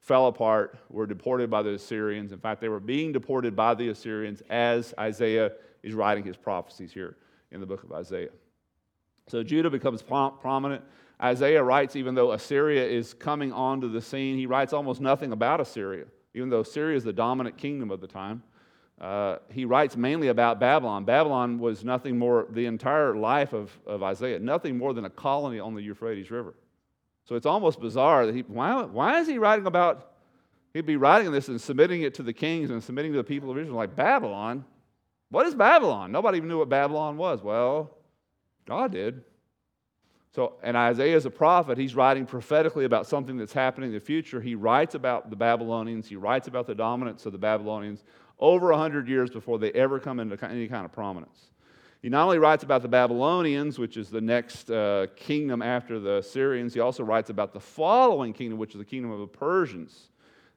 fell 0.00 0.26
apart, 0.26 0.76
were 0.90 1.06
deported 1.06 1.48
by 1.48 1.62
the 1.62 1.74
Assyrians. 1.74 2.32
In 2.32 2.40
fact, 2.40 2.60
they 2.60 2.68
were 2.68 2.80
being 2.80 3.12
deported 3.12 3.54
by 3.54 3.74
the 3.74 3.88
Assyrians 3.88 4.42
as 4.50 4.92
Isaiah 4.98 5.52
is 5.84 5.94
writing 5.94 6.24
his 6.24 6.36
prophecies 6.36 6.92
here 6.92 7.16
in 7.52 7.60
the 7.60 7.66
book 7.66 7.84
of 7.84 7.92
Isaiah. 7.92 8.30
So 9.28 9.44
Judah 9.44 9.70
becomes 9.70 10.02
prominent. 10.02 10.82
Isaiah 11.22 11.62
writes, 11.62 11.94
even 11.94 12.16
though 12.16 12.32
Assyria 12.32 12.84
is 12.84 13.14
coming 13.14 13.52
onto 13.52 13.88
the 13.88 14.02
scene, 14.02 14.36
he 14.36 14.46
writes 14.46 14.72
almost 14.72 15.00
nothing 15.00 15.30
about 15.30 15.60
Assyria, 15.60 16.06
even 16.34 16.50
though 16.50 16.60
Assyria 16.60 16.96
is 16.96 17.04
the 17.04 17.12
dominant 17.12 17.56
kingdom 17.56 17.92
of 17.92 18.00
the 18.00 18.08
time. 18.08 18.42
Uh, 19.00 19.38
he 19.50 19.64
writes 19.64 19.96
mainly 19.96 20.28
about 20.28 20.60
Babylon. 20.60 21.04
Babylon 21.04 21.58
was 21.58 21.84
nothing 21.84 22.18
more, 22.18 22.46
the 22.50 22.66
entire 22.66 23.16
life 23.16 23.52
of, 23.52 23.76
of 23.86 24.02
Isaiah, 24.02 24.38
nothing 24.38 24.78
more 24.78 24.94
than 24.94 25.04
a 25.04 25.10
colony 25.10 25.58
on 25.58 25.74
the 25.74 25.82
Euphrates 25.82 26.30
River. 26.30 26.54
So 27.24 27.34
it's 27.34 27.46
almost 27.46 27.80
bizarre 27.80 28.26
that 28.26 28.34
he, 28.34 28.42
why, 28.42 28.82
why 28.84 29.18
is 29.18 29.26
he 29.26 29.38
writing 29.38 29.66
about, 29.66 30.12
he'd 30.72 30.86
be 30.86 30.96
writing 30.96 31.32
this 31.32 31.48
and 31.48 31.60
submitting 31.60 32.02
it 32.02 32.14
to 32.14 32.22
the 32.22 32.32
kings 32.32 32.70
and 32.70 32.82
submitting 32.82 33.12
to 33.12 33.18
the 33.18 33.24
people 33.24 33.50
of 33.50 33.58
Israel 33.58 33.76
like 33.76 33.96
Babylon? 33.96 34.64
What 35.30 35.46
is 35.46 35.54
Babylon? 35.54 36.12
Nobody 36.12 36.36
even 36.36 36.48
knew 36.48 36.58
what 36.58 36.68
Babylon 36.68 37.16
was. 37.16 37.42
Well, 37.42 37.90
God 38.66 38.92
did. 38.92 39.24
So, 40.34 40.54
and 40.62 40.76
Isaiah 40.76 41.16
is 41.16 41.26
a 41.26 41.30
prophet. 41.30 41.78
He's 41.78 41.94
writing 41.94 42.26
prophetically 42.26 42.84
about 42.84 43.06
something 43.06 43.36
that's 43.36 43.52
happening 43.52 43.90
in 43.90 43.94
the 43.94 44.00
future. 44.00 44.40
He 44.40 44.54
writes 44.54 44.94
about 44.94 45.30
the 45.30 45.36
Babylonians, 45.36 46.08
he 46.08 46.16
writes 46.16 46.48
about 46.48 46.66
the 46.66 46.74
dominance 46.74 47.24
of 47.24 47.32
the 47.32 47.38
Babylonians 47.38 48.04
over 48.38 48.70
100 48.70 49.08
years 49.08 49.30
before 49.30 49.58
they 49.58 49.72
ever 49.72 49.98
come 49.98 50.20
into 50.20 50.42
any 50.44 50.68
kind 50.68 50.84
of 50.84 50.92
prominence. 50.92 51.46
He 52.02 52.10
not 52.10 52.24
only 52.24 52.38
writes 52.38 52.62
about 52.62 52.82
the 52.82 52.88
Babylonians, 52.88 53.78
which 53.78 53.96
is 53.96 54.10
the 54.10 54.20
next 54.20 54.70
uh, 54.70 55.06
kingdom 55.16 55.62
after 55.62 55.98
the 55.98 56.20
Syrians, 56.20 56.74
he 56.74 56.80
also 56.80 57.02
writes 57.02 57.30
about 57.30 57.54
the 57.54 57.60
following 57.60 58.34
kingdom, 58.34 58.58
which 58.58 58.72
is 58.72 58.78
the 58.78 58.84
kingdom 58.84 59.10
of 59.10 59.20
the 59.20 59.26
Persians. 59.26 60.08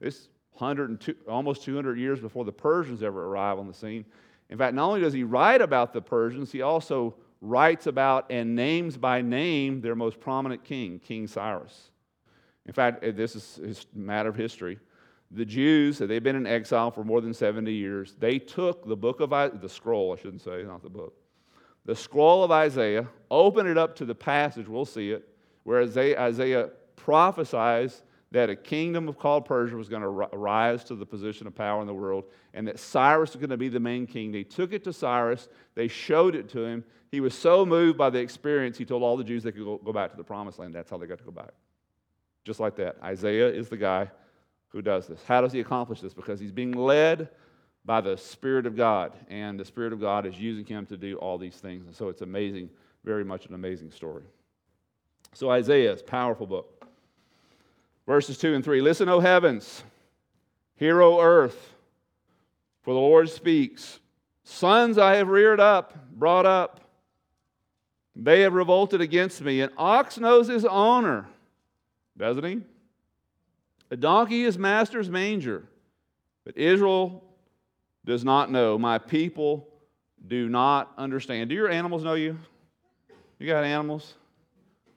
This 0.01 0.27
102, 0.53 1.15
almost 1.29 1.63
200 1.63 1.97
years 1.97 2.19
before 2.19 2.43
the 2.43 2.51
Persians 2.51 3.01
ever 3.01 3.27
arrive 3.27 3.59
on 3.59 3.67
the 3.67 3.73
scene. 3.73 4.03
In 4.49 4.57
fact, 4.57 4.73
not 4.73 4.87
only 4.87 5.01
does 5.01 5.13
he 5.13 5.23
write 5.23 5.61
about 5.61 5.93
the 5.93 6.01
Persians, 6.01 6.51
he 6.51 6.61
also 6.61 7.15
writes 7.41 7.87
about 7.87 8.25
and 8.29 8.55
names 8.55 8.97
by 8.97 9.21
name 9.21 9.81
their 9.81 9.95
most 9.95 10.19
prominent 10.19 10.63
king, 10.63 10.99
King 10.99 11.27
Cyrus. 11.27 11.91
In 12.65 12.73
fact, 12.73 13.01
this 13.15 13.35
is 13.35 13.85
a 13.95 13.97
matter 13.97 14.27
of 14.27 14.35
history. 14.35 14.79
The 15.31 15.45
Jews, 15.45 15.97
they've 15.97 16.23
been 16.23 16.37
in 16.37 16.47
exile 16.47 16.89
for 16.89 17.03
more 17.03 17.19
than 17.19 17.33
70 17.33 17.71
years. 17.71 18.15
They 18.17 18.39
took 18.39 18.87
the 18.87 18.95
book 18.95 19.19
of 19.19 19.29
the 19.61 19.69
scroll, 19.69 20.13
I 20.13 20.21
shouldn't 20.21 20.41
say, 20.41 20.63
not 20.63 20.83
the 20.83 20.89
book, 20.89 21.13
the 21.85 21.95
scroll 21.95 22.43
of 22.43 22.51
Isaiah, 22.51 23.07
opened 23.29 23.67
it 23.67 23.77
up 23.77 23.95
to 23.97 24.05
the 24.05 24.15
passage, 24.15 24.67
we'll 24.67 24.85
see 24.85 25.11
it, 25.11 25.27
where 25.63 25.81
Isaiah, 25.81 26.69
prophesies 26.95 28.03
that 28.31 28.49
a 28.49 28.55
kingdom 28.55 29.13
called 29.13 29.45
Persia 29.45 29.75
was 29.75 29.87
going 29.87 30.01
to 30.01 30.09
rise 30.09 30.83
to 30.85 30.95
the 30.95 31.05
position 31.05 31.47
of 31.47 31.55
power 31.55 31.79
in 31.79 31.87
the 31.87 31.93
world 31.93 32.25
and 32.53 32.67
that 32.67 32.79
Cyrus 32.79 33.31
was 33.31 33.39
going 33.39 33.49
to 33.49 33.57
be 33.57 33.69
the 33.69 33.79
main 33.79 34.05
king. 34.05 34.31
They 34.33 34.43
took 34.43 34.73
it 34.73 34.83
to 34.83 34.91
Cyrus, 34.91 35.47
they 35.75 35.87
showed 35.87 36.35
it 36.35 36.49
to 36.49 36.65
him. 36.65 36.83
He 37.09 37.21
was 37.21 37.33
so 37.33 37.65
moved 37.65 37.97
by 37.97 38.09
the 38.09 38.19
experience, 38.19 38.77
he 38.77 38.83
told 38.83 39.03
all 39.03 39.15
the 39.15 39.23
Jews 39.23 39.43
they 39.43 39.53
could 39.53 39.63
go 39.63 39.93
back 39.93 40.11
to 40.11 40.17
the 40.17 40.23
promised 40.23 40.59
land. 40.59 40.75
That's 40.75 40.89
how 40.89 40.97
they 40.97 41.05
got 41.05 41.19
to 41.19 41.23
go 41.23 41.31
back. 41.31 41.51
Just 42.43 42.59
like 42.59 42.75
that. 42.77 42.97
Isaiah 43.01 43.47
is 43.47 43.69
the 43.69 43.77
guy 43.77 44.09
who 44.77 44.81
does 44.83 45.07
this. 45.07 45.19
How 45.27 45.41
does 45.41 45.51
he 45.51 45.59
accomplish 45.59 46.01
this? 46.01 46.13
Because 46.13 46.39
he's 46.39 46.51
being 46.51 46.71
led 46.71 47.29
by 47.83 47.99
the 47.99 48.15
Spirit 48.15 48.67
of 48.67 48.77
God, 48.77 49.11
and 49.27 49.59
the 49.59 49.65
Spirit 49.65 49.91
of 49.91 49.99
God 49.99 50.27
is 50.27 50.39
using 50.39 50.67
him 50.67 50.85
to 50.85 50.97
do 50.97 51.15
all 51.15 51.39
these 51.39 51.55
things. 51.55 51.87
And 51.87 51.95
so 51.95 52.09
it's 52.09 52.21
amazing, 52.21 52.69
very 53.03 53.25
much 53.25 53.47
an 53.47 53.55
amazing 53.55 53.89
story. 53.89 54.21
So 55.33 55.49
Isaiah 55.49 55.91
is 55.91 56.03
powerful 56.03 56.45
book. 56.45 56.85
Verses 58.05 58.37
2 58.37 58.53
and 58.53 58.63
3 58.63 58.81
Listen, 58.81 59.09
O 59.09 59.19
heavens, 59.19 59.83
hear, 60.75 61.01
O 61.01 61.19
earth, 61.21 61.73
for 62.83 62.93
the 62.93 62.99
Lord 62.99 63.31
speaks. 63.31 63.99
Sons 64.43 64.99
I 64.99 65.15
have 65.15 65.27
reared 65.27 65.59
up, 65.59 66.11
brought 66.11 66.45
up. 66.45 66.81
They 68.15 68.41
have 68.41 68.53
revolted 68.53 69.01
against 69.01 69.41
me. 69.41 69.61
An 69.61 69.71
ox 69.75 70.19
knows 70.19 70.47
his 70.47 70.65
owner, 70.65 71.25
doesn't 72.15 72.43
he? 72.43 72.61
A 73.91 73.97
donkey 73.97 74.43
is 74.43 74.57
master's 74.57 75.09
manger. 75.09 75.63
But 76.43 76.57
Israel 76.57 77.23
does 78.05 78.23
not 78.23 78.51
know. 78.51 78.77
My 78.77 78.97
people 78.97 79.67
do 80.27 80.49
not 80.49 80.93
understand. 80.97 81.49
Do 81.49 81.55
your 81.55 81.69
animals 81.69 82.03
know 82.03 82.15
you? 82.15 82.37
You 83.39 83.47
got 83.47 83.63
animals? 83.63 84.13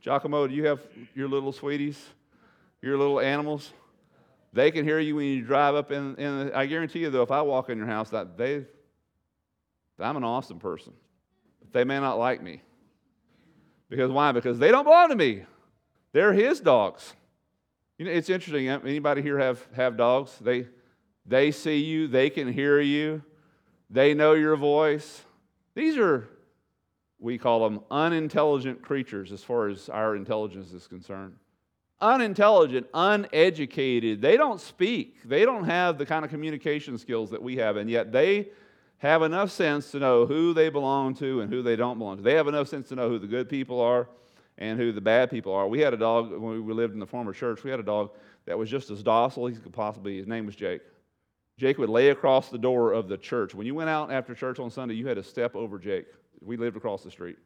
Giacomo, 0.00 0.46
do 0.46 0.54
you 0.54 0.66
have 0.66 0.80
your 1.14 1.28
little 1.28 1.52
sweeties? 1.52 2.02
your 2.82 2.96
little 2.96 3.20
animals, 3.20 3.72
they 4.52 4.70
can 4.70 4.84
hear 4.84 4.98
you 4.98 5.16
when 5.16 5.26
you 5.26 5.42
drive 5.42 5.74
up 5.74 5.92
in, 5.92 6.16
in 6.16 6.52
I 6.52 6.66
guarantee 6.66 7.00
you 7.00 7.10
though, 7.10 7.22
if 7.22 7.30
I 7.30 7.42
walk 7.42 7.68
in 7.70 7.78
your 7.78 7.86
house, 7.86 8.10
that 8.10 8.36
they, 8.36 8.64
I'm 9.98 10.16
an 10.16 10.24
awesome 10.24 10.58
person. 10.58 10.92
But 11.60 11.72
they 11.72 11.84
may 11.84 12.00
not 12.00 12.18
like 12.18 12.42
me. 12.42 12.62
Because 13.88 14.10
why? 14.10 14.32
Because 14.32 14.58
they 14.58 14.70
don't 14.70 14.84
belong 14.84 15.10
to 15.10 15.16
me. 15.16 15.44
They're 16.12 16.32
his 16.32 16.60
dogs. 16.60 17.14
You 18.00 18.06
know, 18.06 18.12
it's 18.12 18.30
interesting. 18.30 18.66
Anybody 18.66 19.20
here 19.20 19.38
have, 19.38 19.62
have 19.76 19.98
dogs? 19.98 20.34
They, 20.40 20.66
they 21.26 21.50
see 21.50 21.76
you, 21.76 22.08
they 22.08 22.30
can 22.30 22.50
hear 22.50 22.80
you, 22.80 23.22
they 23.90 24.14
know 24.14 24.32
your 24.32 24.56
voice. 24.56 25.20
These 25.74 25.98
are, 25.98 26.26
we 27.18 27.36
call 27.36 27.68
them 27.68 27.80
unintelligent 27.90 28.80
creatures 28.80 29.32
as 29.32 29.44
far 29.44 29.68
as 29.68 29.90
our 29.90 30.16
intelligence 30.16 30.72
is 30.72 30.86
concerned 30.86 31.34
unintelligent, 32.00 32.86
uneducated. 32.94 34.22
They 34.22 34.38
don't 34.38 34.58
speak. 34.58 35.18
They 35.26 35.44
don't 35.44 35.64
have 35.64 35.98
the 35.98 36.06
kind 36.06 36.24
of 36.24 36.30
communication 36.30 36.96
skills 36.96 37.28
that 37.28 37.42
we 37.42 37.56
have, 37.56 37.76
and 37.76 37.90
yet 37.90 38.10
they 38.10 38.48
have 38.96 39.20
enough 39.20 39.50
sense 39.50 39.90
to 39.90 39.98
know 39.98 40.24
who 40.24 40.54
they 40.54 40.70
belong 40.70 41.14
to 41.16 41.42
and 41.42 41.52
who 41.52 41.62
they 41.62 41.76
don't 41.76 41.98
belong 41.98 42.16
to. 42.16 42.22
They 42.22 42.36
have 42.36 42.48
enough 42.48 42.68
sense 42.68 42.88
to 42.88 42.94
know 42.94 43.10
who 43.10 43.18
the 43.18 43.26
good 43.26 43.50
people 43.50 43.78
are 43.82 44.08
and 44.60 44.78
who 44.78 44.92
the 44.92 45.00
bad 45.00 45.30
people 45.30 45.52
are. 45.52 45.66
We 45.66 45.80
had 45.80 45.94
a 45.94 45.96
dog 45.96 46.30
when 46.30 46.64
we 46.64 46.72
lived 46.74 46.92
in 46.92 47.00
the 47.00 47.06
former 47.06 47.32
church. 47.32 47.64
We 47.64 47.70
had 47.70 47.80
a 47.80 47.84
dog 47.84 48.10
that 48.44 48.56
was 48.58 48.70
just 48.70 48.90
as 48.90 49.02
docile 49.02 49.48
as 49.48 49.56
he 49.56 49.60
could 49.60 49.72
possibly 49.72 50.12
be. 50.12 50.18
His 50.18 50.26
name 50.26 50.46
was 50.46 50.54
Jake. 50.54 50.82
Jake 51.58 51.78
would 51.78 51.88
lay 51.88 52.10
across 52.10 52.48
the 52.50 52.58
door 52.58 52.92
of 52.92 53.08
the 53.08 53.16
church. 53.16 53.54
When 53.54 53.66
you 53.66 53.74
went 53.74 53.90
out 53.90 54.12
after 54.12 54.34
church 54.34 54.58
on 54.58 54.70
Sunday, 54.70 54.94
you 54.94 55.06
had 55.06 55.16
to 55.16 55.22
step 55.22 55.56
over 55.56 55.78
Jake. 55.78 56.06
We 56.42 56.56
lived 56.56 56.76
across 56.76 57.02
the 57.02 57.10
street. 57.10 57.36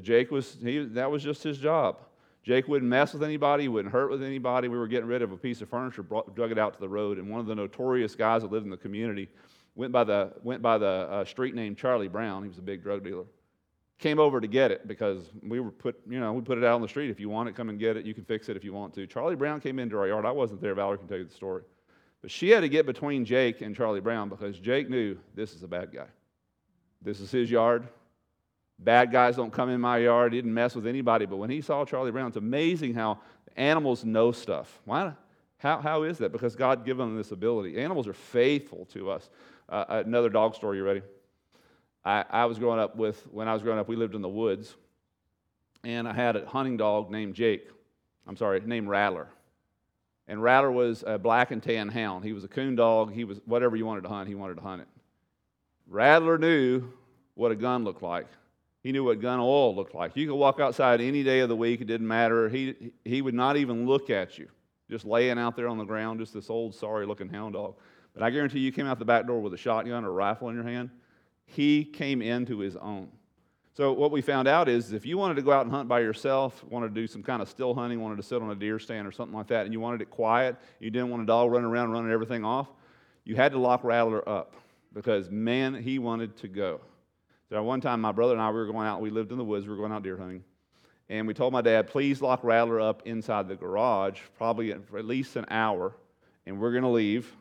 Jake 0.00 0.30
was 0.30 0.56
he, 0.62 0.84
that 0.86 1.10
was 1.10 1.22
just 1.22 1.42
his 1.42 1.58
job. 1.58 1.98
Jake 2.42 2.66
wouldn't 2.66 2.90
mess 2.90 3.12
with 3.12 3.22
anybody, 3.22 3.64
he 3.64 3.68
wouldn't 3.68 3.92
hurt 3.92 4.10
with 4.10 4.22
anybody. 4.22 4.68
We 4.68 4.76
were 4.76 4.88
getting 4.88 5.06
rid 5.06 5.22
of 5.22 5.32
a 5.32 5.36
piece 5.36 5.60
of 5.60 5.68
furniture, 5.68 6.02
brought, 6.02 6.34
drug 6.34 6.50
it 6.50 6.58
out 6.58 6.74
to 6.74 6.80
the 6.80 6.88
road, 6.88 7.18
and 7.18 7.30
one 7.30 7.38
of 7.38 7.46
the 7.46 7.54
notorious 7.54 8.16
guys 8.16 8.42
that 8.42 8.50
lived 8.50 8.64
in 8.64 8.70
the 8.70 8.76
community 8.76 9.28
went 9.76 9.92
by 9.92 10.02
the, 10.02 10.32
went 10.42 10.60
by 10.60 10.76
the 10.76 10.86
uh, 10.86 11.24
street 11.24 11.54
named 11.54 11.78
Charlie 11.78 12.08
Brown. 12.08 12.42
He 12.42 12.48
was 12.48 12.58
a 12.58 12.62
big 12.62 12.82
drug 12.82 13.04
dealer. 13.04 13.24
Came 14.02 14.18
over 14.18 14.40
to 14.40 14.48
get 14.48 14.72
it 14.72 14.88
because 14.88 15.30
we 15.44 15.60
were 15.60 15.70
put, 15.70 15.94
you 16.10 16.18
know, 16.18 16.32
we 16.32 16.40
put 16.40 16.58
it 16.58 16.64
out 16.64 16.74
on 16.74 16.82
the 16.82 16.88
street. 16.88 17.08
If 17.08 17.20
you 17.20 17.28
want 17.28 17.48
it, 17.48 17.54
come 17.54 17.68
and 17.68 17.78
get 17.78 17.96
it. 17.96 18.04
You 18.04 18.14
can 18.14 18.24
fix 18.24 18.48
it 18.48 18.56
if 18.56 18.64
you 18.64 18.72
want 18.72 18.92
to. 18.94 19.06
Charlie 19.06 19.36
Brown 19.36 19.60
came 19.60 19.78
into 19.78 19.96
our 19.96 20.08
yard. 20.08 20.26
I 20.26 20.32
wasn't 20.32 20.60
there. 20.60 20.74
Valerie 20.74 20.98
can 20.98 21.06
tell 21.06 21.18
you 21.18 21.24
the 21.24 21.32
story. 21.32 21.62
But 22.20 22.32
she 22.32 22.50
had 22.50 22.62
to 22.62 22.68
get 22.68 22.84
between 22.84 23.24
Jake 23.24 23.60
and 23.60 23.76
Charlie 23.76 24.00
Brown 24.00 24.28
because 24.28 24.58
Jake 24.58 24.90
knew 24.90 25.16
this 25.36 25.54
is 25.54 25.62
a 25.62 25.68
bad 25.68 25.92
guy. 25.94 26.08
This 27.00 27.20
is 27.20 27.30
his 27.30 27.48
yard. 27.48 27.86
Bad 28.80 29.12
guys 29.12 29.36
don't 29.36 29.52
come 29.52 29.70
in 29.70 29.80
my 29.80 29.98
yard. 29.98 30.32
He 30.32 30.38
didn't 30.38 30.52
mess 30.52 30.74
with 30.74 30.88
anybody. 30.88 31.24
But 31.24 31.36
when 31.36 31.50
he 31.50 31.60
saw 31.60 31.84
Charlie 31.84 32.10
Brown, 32.10 32.26
it's 32.26 32.36
amazing 32.36 32.94
how 32.94 33.20
animals 33.56 34.04
know 34.04 34.32
stuff. 34.32 34.80
Why? 34.84 35.12
How, 35.58 35.80
how 35.80 36.02
is 36.02 36.18
that? 36.18 36.32
Because 36.32 36.56
God 36.56 36.84
given 36.84 37.06
them 37.06 37.16
this 37.16 37.30
ability. 37.30 37.78
Animals 37.78 38.08
are 38.08 38.14
faithful 38.14 38.84
to 38.86 39.12
us. 39.12 39.30
Uh, 39.68 40.02
another 40.04 40.28
dog 40.28 40.56
story, 40.56 40.78
you 40.78 40.84
ready? 40.84 41.02
I, 42.04 42.24
I 42.30 42.44
was 42.46 42.58
growing 42.58 42.80
up 42.80 42.96
with, 42.96 43.22
when 43.30 43.48
I 43.48 43.52
was 43.52 43.62
growing 43.62 43.78
up, 43.78 43.88
we 43.88 43.96
lived 43.96 44.14
in 44.14 44.22
the 44.22 44.28
woods. 44.28 44.74
And 45.84 46.06
I 46.08 46.12
had 46.12 46.36
a 46.36 46.46
hunting 46.46 46.76
dog 46.76 47.10
named 47.10 47.34
Jake. 47.34 47.68
I'm 48.26 48.36
sorry, 48.36 48.60
named 48.60 48.88
Rattler. 48.88 49.28
And 50.28 50.42
Rattler 50.42 50.70
was 50.70 51.02
a 51.06 51.18
black 51.18 51.50
and 51.50 51.62
tan 51.62 51.88
hound. 51.88 52.24
He 52.24 52.32
was 52.32 52.44
a 52.44 52.48
coon 52.48 52.76
dog. 52.76 53.12
He 53.12 53.24
was 53.24 53.40
whatever 53.44 53.74
you 53.74 53.84
wanted 53.84 54.02
to 54.02 54.08
hunt, 54.08 54.28
he 54.28 54.34
wanted 54.34 54.56
to 54.56 54.62
hunt 54.62 54.82
it. 54.82 54.88
Rattler 55.88 56.38
knew 56.38 56.84
what 57.34 57.50
a 57.50 57.56
gun 57.56 57.84
looked 57.84 58.02
like. 58.02 58.26
He 58.82 58.92
knew 58.92 59.04
what 59.04 59.20
gun 59.20 59.38
oil 59.38 59.74
looked 59.74 59.94
like. 59.94 60.16
You 60.16 60.26
could 60.26 60.34
walk 60.34 60.58
outside 60.58 61.00
any 61.00 61.22
day 61.22 61.40
of 61.40 61.48
the 61.48 61.56
week, 61.56 61.80
it 61.80 61.86
didn't 61.86 62.06
matter. 62.06 62.48
He, 62.48 62.92
he 63.04 63.22
would 63.22 63.34
not 63.34 63.56
even 63.56 63.86
look 63.86 64.10
at 64.10 64.38
you, 64.38 64.48
just 64.90 65.04
laying 65.04 65.38
out 65.38 65.56
there 65.56 65.68
on 65.68 65.78
the 65.78 65.84
ground, 65.84 66.18
just 66.18 66.34
this 66.34 66.50
old, 66.50 66.74
sorry 66.74 67.06
looking 67.06 67.28
hound 67.28 67.54
dog. 67.54 67.76
But 68.14 68.22
I 68.22 68.30
guarantee 68.30 68.58
you 68.58 68.72
came 68.72 68.86
out 68.86 68.98
the 68.98 69.04
back 69.04 69.26
door 69.26 69.40
with 69.40 69.54
a 69.54 69.56
shotgun 69.56 70.04
or 70.04 70.08
a 70.08 70.12
rifle 70.12 70.48
in 70.48 70.54
your 70.54 70.64
hand, 70.64 70.90
he 71.44 71.84
came 71.84 72.22
into 72.22 72.58
his 72.58 72.76
own. 72.76 73.08
So, 73.74 73.92
what 73.92 74.10
we 74.10 74.20
found 74.20 74.48
out 74.48 74.68
is 74.68 74.92
if 74.92 75.06
you 75.06 75.16
wanted 75.16 75.34
to 75.36 75.42
go 75.42 75.50
out 75.50 75.62
and 75.62 75.70
hunt 75.70 75.88
by 75.88 76.00
yourself, 76.00 76.62
wanted 76.64 76.94
to 76.94 76.94
do 76.94 77.06
some 77.06 77.22
kind 77.22 77.40
of 77.40 77.48
still 77.48 77.74
hunting, 77.74 78.00
wanted 78.00 78.16
to 78.16 78.22
sit 78.22 78.42
on 78.42 78.50
a 78.50 78.54
deer 78.54 78.78
stand 78.78 79.06
or 79.06 79.12
something 79.12 79.34
like 79.34 79.46
that, 79.46 79.64
and 79.64 79.72
you 79.72 79.80
wanted 79.80 80.02
it 80.02 80.10
quiet, 80.10 80.56
you 80.78 80.90
didn't 80.90 81.08
want 81.08 81.22
a 81.22 81.26
dog 81.26 81.50
running 81.50 81.70
around 81.70 81.90
running 81.90 82.12
everything 82.12 82.44
off, 82.44 82.68
you 83.24 83.34
had 83.34 83.52
to 83.52 83.58
lock 83.58 83.82
Rattler 83.82 84.28
up 84.28 84.54
because, 84.92 85.30
man, 85.30 85.74
he 85.74 85.98
wanted 85.98 86.36
to 86.38 86.48
go. 86.48 86.80
So 87.48 87.62
one 87.62 87.80
time, 87.80 88.00
my 88.00 88.12
brother 88.12 88.34
and 88.34 88.42
I 88.42 88.50
we 88.50 88.56
were 88.56 88.66
going 88.66 88.86
out. 88.86 89.00
We 89.00 89.10
lived 89.10 89.32
in 89.32 89.38
the 89.38 89.44
woods. 89.44 89.66
We 89.66 89.72
were 89.72 89.78
going 89.78 89.92
out 89.92 90.02
deer 90.02 90.18
hunting, 90.18 90.44
and 91.08 91.26
we 91.26 91.32
told 91.32 91.54
my 91.54 91.62
dad, 91.62 91.86
"Please 91.86 92.20
lock 92.20 92.44
Rattler 92.44 92.80
up 92.80 93.02
inside 93.06 93.48
the 93.48 93.56
garage, 93.56 94.20
probably 94.36 94.74
for 94.74 94.98
at 94.98 95.04
least 95.04 95.36
an 95.36 95.46
hour, 95.48 95.94
and 96.44 96.60
we're 96.60 96.72
going 96.72 96.82
to 96.82 96.88
leave 96.88 97.34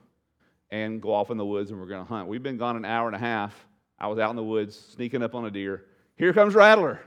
and 0.69 1.01
go 1.01 1.13
off 1.13 1.29
in 1.29 1.37
the 1.37 1.45
woods 1.45 1.71
and 1.71 1.79
we're 1.79 1.87
going 1.87 2.05
to 2.05 2.09
hunt." 2.09 2.27
We've 2.27 2.43
been 2.43 2.57
gone 2.57 2.77
an 2.77 2.85
hour 2.85 3.07
and 3.07 3.15
a 3.15 3.19
half. 3.19 3.67
I 4.01 4.07
was 4.07 4.17
out 4.17 4.31
in 4.31 4.35
the 4.35 4.43
woods 4.43 4.75
sneaking 4.95 5.21
up 5.21 5.35
on 5.35 5.45
a 5.45 5.51
deer. 5.51 5.85
Here 6.17 6.33
comes 6.33 6.55
Rattler. 6.55 6.99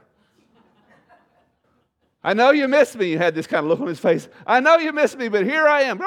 I 2.23 2.35
know 2.35 2.53
you 2.53 2.69
missed 2.69 2.95
me. 2.97 3.07
He 3.07 3.17
had 3.17 3.35
this 3.35 3.49
kind 3.49 3.65
of 3.65 3.69
look 3.69 3.81
on 3.81 3.89
his 3.89 3.99
face. 3.99 4.29
I 4.47 4.61
know 4.61 4.77
you 4.77 4.93
missed 4.93 5.19
me, 5.19 5.29
but 5.29 5.45
here 5.45 5.67
I 5.67 5.83
am. 5.83 6.01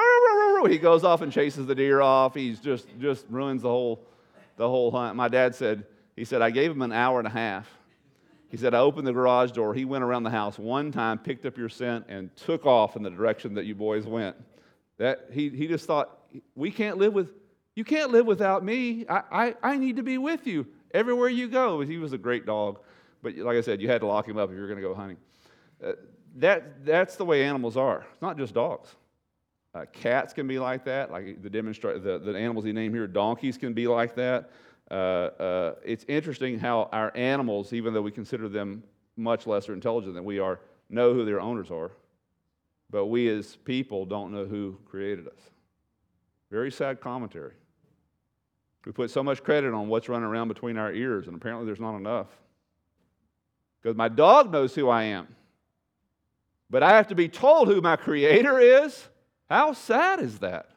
He 0.71 0.77
goes 0.77 1.03
off 1.03 1.21
and 1.21 1.31
chases 1.31 1.67
the 1.67 1.75
deer 1.75 1.99
off. 1.99 2.33
He's 2.33 2.61
just 2.61 2.87
just 2.99 3.25
ruins 3.29 3.63
the 3.63 3.69
whole 3.69 4.01
the 4.55 4.67
whole 4.67 4.89
hunt. 4.89 5.17
My 5.17 5.27
dad 5.27 5.53
said 5.53 5.83
he 6.15 6.23
said, 6.23 6.41
I 6.41 6.51
gave 6.51 6.71
him 6.71 6.81
an 6.81 6.93
hour 6.93 7.19
and 7.19 7.27
a 7.27 7.31
half. 7.31 7.67
He 8.49 8.55
said, 8.55 8.73
I 8.73 8.79
opened 8.79 9.05
the 9.05 9.13
garage 9.13 9.51
door. 9.51 9.73
He 9.73 9.83
went 9.83 10.05
around 10.05 10.23
the 10.23 10.29
house 10.29 10.57
one 10.57 10.93
time, 10.93 11.19
picked 11.19 11.45
up 11.45 11.57
your 11.57 11.67
scent, 11.67 12.05
and 12.07 12.33
took 12.37 12.65
off 12.65 12.95
in 12.95 13.03
the 13.03 13.09
direction 13.09 13.53
that 13.55 13.65
you 13.65 13.75
boys 13.75 14.05
went. 14.05 14.37
That 14.97 15.27
he, 15.33 15.49
he 15.49 15.67
just 15.67 15.85
thought, 15.85 16.17
we 16.55 16.71
can't 16.71 16.97
live 16.97 17.13
with, 17.13 17.29
you 17.75 17.83
can't 17.83 18.09
live 18.11 18.25
without 18.25 18.63
me. 18.63 19.05
I, 19.07 19.21
I, 19.31 19.55
I 19.61 19.77
need 19.77 19.97
to 19.97 20.03
be 20.03 20.17
with 20.17 20.47
you 20.47 20.65
everywhere 20.93 21.29
you 21.29 21.47
go. 21.47 21.81
He 21.81 21.97
was 21.97 22.13
a 22.13 22.17
great 22.17 22.45
dog. 22.45 22.79
But 23.21 23.35
like 23.37 23.57
I 23.57 23.61
said, 23.61 23.81
you 23.81 23.89
had 23.89 24.01
to 24.01 24.07
lock 24.07 24.27
him 24.27 24.37
up 24.37 24.49
if 24.49 24.55
you 24.55 24.61
were 24.61 24.67
going 24.67 24.81
to 24.81 24.87
go 24.87 24.93
hunting. 24.93 25.17
Uh, 25.83 25.93
that, 26.37 26.85
that's 26.85 27.15
the 27.15 27.25
way 27.25 27.43
animals 27.43 27.77
are. 27.77 28.05
It's 28.13 28.21
not 28.21 28.37
just 28.37 28.53
dogs. 28.53 28.95
Uh, 29.73 29.85
cats 29.91 30.33
can 30.33 30.47
be 30.47 30.59
like 30.59 30.85
that, 30.85 31.11
like 31.11 31.41
the, 31.41 31.49
demonstrate, 31.49 32.03
the, 32.03 32.19
the 32.19 32.37
animals 32.37 32.65
he 32.65 32.71
named 32.71 32.95
here. 32.95 33.07
Donkeys 33.07 33.57
can 33.57 33.73
be 33.73 33.87
like 33.87 34.15
that. 34.15 34.49
Uh, 34.89 34.93
uh, 34.93 35.75
it's 35.83 36.05
interesting 36.07 36.57
how 36.57 36.89
our 36.91 37.15
animals, 37.15 37.73
even 37.73 37.93
though 37.93 38.01
we 38.01 38.11
consider 38.11 38.47
them 38.47 38.81
much 39.17 39.45
lesser 39.45 39.73
intelligent 39.73 40.13
than 40.13 40.23
we 40.23 40.39
are, 40.39 40.59
know 40.89 41.13
who 41.13 41.25
their 41.25 41.41
owners 41.41 41.69
are. 41.69 41.91
But 42.89 43.07
we 43.07 43.27
as 43.29 43.55
people 43.55 44.05
don't 44.05 44.31
know 44.31 44.45
who 44.45 44.77
created 44.85 45.27
us. 45.27 45.39
Very 46.49 46.71
sad 46.71 47.01
commentary. 47.01 47.53
We 48.87 48.93
put 48.93 49.11
so 49.11 49.21
much 49.21 49.43
credit 49.43 49.73
on 49.73 49.89
what's 49.89 50.07
running 50.07 50.29
around 50.29 50.47
between 50.47 50.77
our 50.77 50.93
ears, 50.93 51.27
and 51.27 51.35
apparently 51.35 51.65
there's 51.65 51.81
not 51.81 51.97
enough. 51.97 52.27
Because 53.81 53.97
my 53.97 54.07
dog 54.07 54.49
knows 54.49 54.73
who 54.73 54.87
I 54.87 55.03
am. 55.03 55.27
But 56.69 56.83
I 56.83 56.91
have 56.91 57.07
to 57.07 57.15
be 57.15 57.27
told 57.27 57.67
who 57.67 57.81
my 57.81 57.97
creator 57.97 58.57
is. 58.59 59.09
How 59.49 59.73
sad 59.73 60.21
is 60.21 60.39
that? 60.39 60.69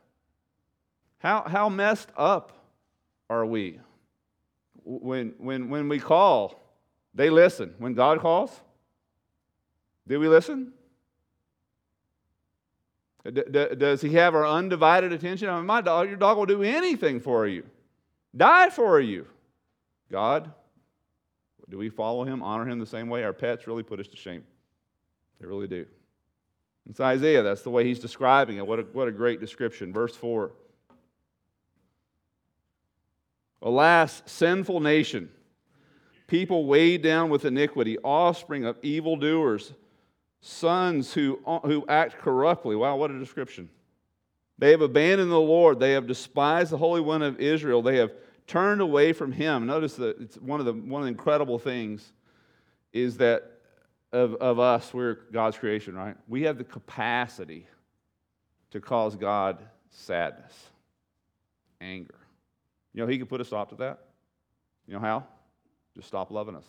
How, 1.18 1.44
how 1.46 1.68
messed 1.68 2.08
up 2.16 2.50
are 3.28 3.46
we? 3.46 3.78
When, 4.82 5.34
when, 5.38 5.70
when 5.70 5.88
we 5.88 6.00
call, 6.00 6.60
they 7.14 7.30
listen. 7.30 7.76
When 7.78 7.94
God 7.94 8.18
calls, 8.18 8.50
do 10.08 10.18
we 10.18 10.26
listen? 10.26 10.72
Does 13.22 14.00
he 14.00 14.14
have 14.14 14.34
our 14.34 14.48
undivided 14.48 15.12
attention? 15.12 15.48
I 15.48 15.58
mean, 15.58 15.66
my 15.66 15.80
dog, 15.80 16.08
your 16.08 16.16
dog 16.16 16.38
will 16.38 16.46
do 16.46 16.64
anything 16.64 17.20
for 17.20 17.46
you, 17.46 17.62
die 18.36 18.70
for 18.70 19.00
you. 19.00 19.26
God, 20.10 20.52
do 21.68 21.78
we 21.78 21.88
follow 21.88 22.24
him, 22.24 22.42
honor 22.42 22.68
him 22.68 22.78
the 22.78 22.86
same 22.86 23.08
way? 23.08 23.22
Our 23.24 23.32
pets 23.32 23.66
really 23.66 23.82
put 23.82 24.00
us 24.00 24.08
to 24.08 24.16
shame. 24.16 24.44
They 25.40 25.46
really 25.46 25.68
do. 25.68 25.86
It's 26.88 27.00
Isaiah, 27.00 27.42
that's 27.42 27.62
the 27.62 27.70
way 27.70 27.84
he's 27.84 28.00
describing 28.00 28.56
it. 28.56 28.66
What 28.66 28.80
a, 28.80 28.82
what 28.82 29.06
a 29.06 29.12
great 29.12 29.40
description. 29.40 29.92
Verse 29.92 30.16
4. 30.16 30.50
Alas, 33.62 34.22
sinful 34.26 34.80
nation, 34.80 35.30
people 36.26 36.66
weighed 36.66 37.02
down 37.02 37.28
with 37.28 37.44
iniquity, 37.44 37.98
offspring 37.98 38.64
of 38.64 38.78
evildoers 38.82 39.74
sons 40.40 41.12
who, 41.12 41.38
who 41.64 41.84
act 41.88 42.18
corruptly. 42.18 42.74
Wow, 42.74 42.96
what 42.96 43.10
a 43.10 43.18
description. 43.18 43.68
They 44.60 44.72
have 44.72 44.82
abandoned 44.82 45.32
the 45.32 45.40
Lord. 45.40 45.80
They 45.80 45.92
have 45.92 46.06
despised 46.06 46.70
the 46.70 46.76
Holy 46.76 47.00
One 47.00 47.22
of 47.22 47.40
Israel. 47.40 47.80
They 47.80 47.96
have 47.96 48.12
turned 48.46 48.82
away 48.82 49.14
from 49.14 49.32
him. 49.32 49.66
Notice 49.66 49.94
that 49.94 50.20
it's 50.20 50.36
one 50.36 50.60
of 50.60 50.66
the, 50.66 50.74
one 50.74 51.00
of 51.00 51.06
the 51.06 51.10
incredible 51.10 51.58
things 51.58 52.12
is 52.92 53.16
that 53.16 53.50
of, 54.12 54.34
of 54.34 54.58
us, 54.58 54.92
we're 54.92 55.14
God's 55.32 55.56
creation, 55.56 55.94
right? 55.94 56.14
We 56.28 56.42
have 56.42 56.58
the 56.58 56.64
capacity 56.64 57.66
to 58.72 58.80
cause 58.80 59.16
God 59.16 59.64
sadness, 59.88 60.52
anger. 61.80 62.18
You 62.92 63.00
know, 63.00 63.06
He 63.06 63.16
can 63.16 63.28
put 63.28 63.40
a 63.40 63.44
stop 63.46 63.70
to 63.70 63.76
that. 63.76 64.00
You 64.86 64.92
know 64.92 65.00
how? 65.00 65.24
Just 65.96 66.08
stop 66.08 66.30
loving 66.30 66.54
us. 66.54 66.66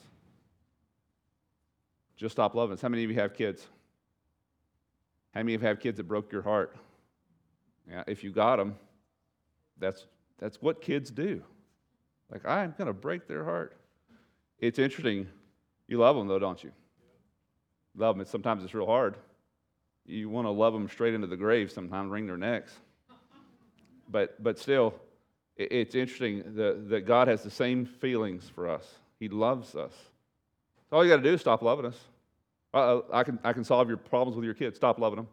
Just 2.16 2.32
stop 2.32 2.56
loving 2.56 2.76
us. 2.76 2.82
How 2.82 2.88
many 2.88 3.04
of 3.04 3.10
you 3.10 3.18
have 3.18 3.34
kids? 3.34 3.68
How 5.34 5.42
many 5.42 5.56
of 5.56 5.62
you 5.62 5.68
have 5.68 5.82
kids 5.82 5.98
that 5.98 6.08
broke 6.08 6.32
your 6.32 6.44
heart? 6.44 6.74
Yeah, 7.90 8.04
if 8.08 8.24
you 8.24 8.32
got 8.32 8.58
them, 8.58 8.76
that's, 9.78 10.06
that's 10.40 10.62
what 10.62 10.82
kids 10.82 11.12
do. 11.12 11.44
Like, 12.32 12.46
I'm 12.48 12.74
going 12.78 12.88
to 12.88 12.94
break 12.94 13.28
their 13.28 13.44
heart. 13.44 13.76
It's 14.60 14.80
interesting. 14.80 15.28
You 15.88 15.98
love 15.98 16.16
them, 16.16 16.28
though, 16.28 16.40
don't 16.40 16.64
you? 16.64 16.72
Love 17.96 18.18
them. 18.18 18.26
Sometimes 18.26 18.64
it's 18.64 18.74
real 18.74 18.86
hard. 18.86 19.16
You 20.06 20.30
want 20.30 20.48
to 20.48 20.52
love 20.52 20.74
them 20.74 20.88
straight 20.88 21.14
into 21.14 21.28
the 21.28 21.38
grave 21.38 21.72
sometimes, 21.72 22.10
wring 22.10 22.28
their 22.28 22.38
necks. 22.38 22.74
But, 24.10 24.42
but 24.42 24.58
still, 24.60 24.94
it's 25.58 25.96
interesting 25.96 26.56
that, 26.56 26.90
that 26.90 27.02
God 27.02 27.28
has 27.28 27.44
the 27.44 27.52
same 27.52 27.86
feelings 27.86 28.50
for 28.54 28.70
us. 28.70 28.86
He 29.20 29.28
loves 29.30 29.76
us. 29.76 29.94
All 30.92 31.04
you 31.04 31.10
got 31.10 31.18
to 31.18 31.24
do 31.24 31.34
is 31.34 31.42
stop 31.42 31.62
loving 31.62 31.86
us. 31.86 31.98
Uh, 32.74 33.02
I, 33.12 33.24
can, 33.24 33.40
I 33.44 33.54
can 33.54 33.64
solve 33.64 33.88
your 33.88 33.98
problems 33.98 34.36
with 34.36 34.46
your 34.46 34.54
kids. 34.54 34.78
Stop 34.78 35.00
loving 35.00 35.18
them. 35.18 35.28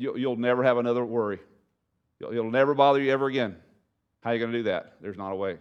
You'll, 0.00 0.16
you'll 0.16 0.36
never 0.36 0.64
have 0.64 0.78
another 0.78 1.04
worry. 1.04 1.40
It'll 2.20 2.50
never 2.50 2.72
bother 2.72 3.02
you 3.02 3.12
ever 3.12 3.26
again. 3.26 3.54
How 4.22 4.30
are 4.30 4.32
you 4.32 4.38
going 4.38 4.50
to 4.50 4.58
do 4.58 4.62
that? 4.64 4.94
There's 5.02 5.18
not 5.18 5.30
a 5.30 5.36
way. 5.36 5.58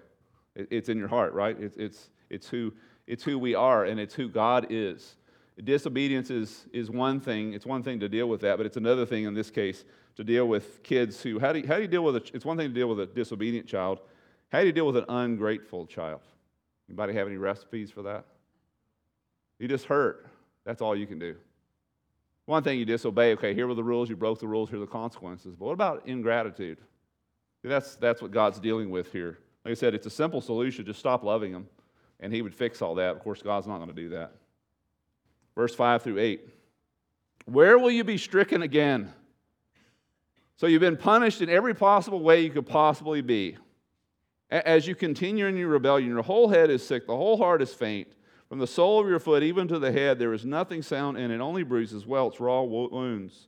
It, 0.55 0.69
it's 0.71 0.87
in 0.87 0.97
your 0.97 1.09
heart, 1.09 1.33
right? 1.33 1.57
It's, 1.59 1.75
it's, 1.75 2.09
it's, 2.29 2.47
who, 2.47 2.73
it's 3.05 3.21
who 3.21 3.37
we 3.37 3.53
are, 3.53 3.83
and 3.83 3.99
it's 3.99 4.13
who 4.13 4.29
God 4.29 4.67
is. 4.69 5.17
Disobedience 5.61 6.29
is, 6.29 6.65
is 6.71 6.89
one 6.89 7.19
thing. 7.19 7.53
It's 7.53 7.65
one 7.65 7.83
thing 7.83 7.99
to 7.99 8.07
deal 8.07 8.29
with 8.29 8.39
that, 8.39 8.55
but 8.55 8.65
it's 8.65 8.77
another 8.77 9.05
thing 9.05 9.25
in 9.25 9.33
this 9.33 9.51
case 9.51 9.83
to 10.15 10.23
deal 10.23 10.47
with 10.47 10.83
kids 10.83 11.21
who, 11.21 11.37
how 11.37 11.51
do 11.51 11.59
you, 11.59 11.67
how 11.67 11.75
do 11.75 11.81
you 11.81 11.87
deal 11.89 12.05
with 12.05 12.15
it? 12.15 12.31
it's 12.33 12.45
one 12.45 12.55
thing 12.55 12.69
to 12.69 12.73
deal 12.73 12.87
with 12.87 13.01
a 13.01 13.07
disobedient 13.07 13.67
child. 13.67 13.99
How 14.53 14.61
do 14.61 14.67
you 14.67 14.71
deal 14.71 14.87
with 14.87 14.95
an 14.95 15.05
ungrateful 15.09 15.85
child? 15.85 16.21
Anybody 16.87 17.13
have 17.13 17.27
any 17.27 17.37
recipes 17.37 17.91
for 17.91 18.03
that? 18.03 18.23
You 19.59 19.67
just 19.67 19.85
hurt. 19.85 20.27
That's 20.63 20.81
all 20.81 20.95
you 20.95 21.07
can 21.07 21.19
do. 21.19 21.35
One 22.49 22.63
thing 22.63 22.79
you 22.79 22.85
disobey, 22.85 23.33
okay, 23.33 23.53
here 23.53 23.67
were 23.67 23.75
the 23.75 23.83
rules, 23.83 24.09
you 24.09 24.15
broke 24.15 24.39
the 24.39 24.47
rules, 24.47 24.71
here 24.71 24.79
are 24.79 24.81
the 24.81 24.87
consequences. 24.87 25.53
But 25.55 25.65
what 25.65 25.73
about 25.73 26.07
ingratitude? 26.07 26.79
That's, 27.63 27.95
that's 27.97 28.23
what 28.23 28.31
God's 28.31 28.59
dealing 28.59 28.89
with 28.89 29.11
here. 29.11 29.37
Like 29.63 29.73
I 29.73 29.75
said, 29.75 29.93
it's 29.93 30.07
a 30.07 30.09
simple 30.09 30.41
solution. 30.41 30.83
Just 30.83 30.97
stop 30.97 31.23
loving 31.23 31.51
Him, 31.51 31.67
and 32.19 32.33
He 32.33 32.41
would 32.41 32.55
fix 32.55 32.81
all 32.81 32.95
that. 32.95 33.15
Of 33.15 33.19
course, 33.19 33.43
God's 33.43 33.67
not 33.67 33.77
going 33.77 33.89
to 33.89 33.95
do 33.95 34.09
that. 34.09 34.31
Verse 35.53 35.75
5 35.75 36.01
through 36.01 36.17
8. 36.17 36.49
Where 37.45 37.77
will 37.77 37.91
you 37.91 38.03
be 38.03 38.17
stricken 38.17 38.63
again? 38.63 39.13
So 40.57 40.65
you've 40.65 40.81
been 40.81 40.97
punished 40.97 41.43
in 41.43 41.51
every 41.51 41.75
possible 41.75 42.19
way 42.19 42.41
you 42.41 42.49
could 42.49 42.65
possibly 42.65 43.21
be. 43.21 43.57
As 44.49 44.87
you 44.87 44.95
continue 44.95 45.45
in 45.45 45.55
your 45.55 45.67
rebellion, 45.67 46.09
your 46.09 46.23
whole 46.23 46.47
head 46.47 46.71
is 46.71 46.83
sick, 46.83 47.05
the 47.05 47.15
whole 47.15 47.37
heart 47.37 47.61
is 47.61 47.75
faint. 47.75 48.07
From 48.49 48.57
the 48.57 48.67
sole 48.67 48.99
of 48.99 49.07
your 49.07 49.19
foot 49.19 49.43
even 49.43 49.67
to 49.67 49.77
the 49.77 49.91
head, 49.91 50.17
there 50.17 50.33
is 50.33 50.43
nothing 50.43 50.81
sound 50.81 51.17
in 51.17 51.29
it, 51.29 51.39
only 51.39 51.63
bruises, 51.63 52.07
welts, 52.07 52.39
raw 52.39 52.63
wounds. 52.63 53.47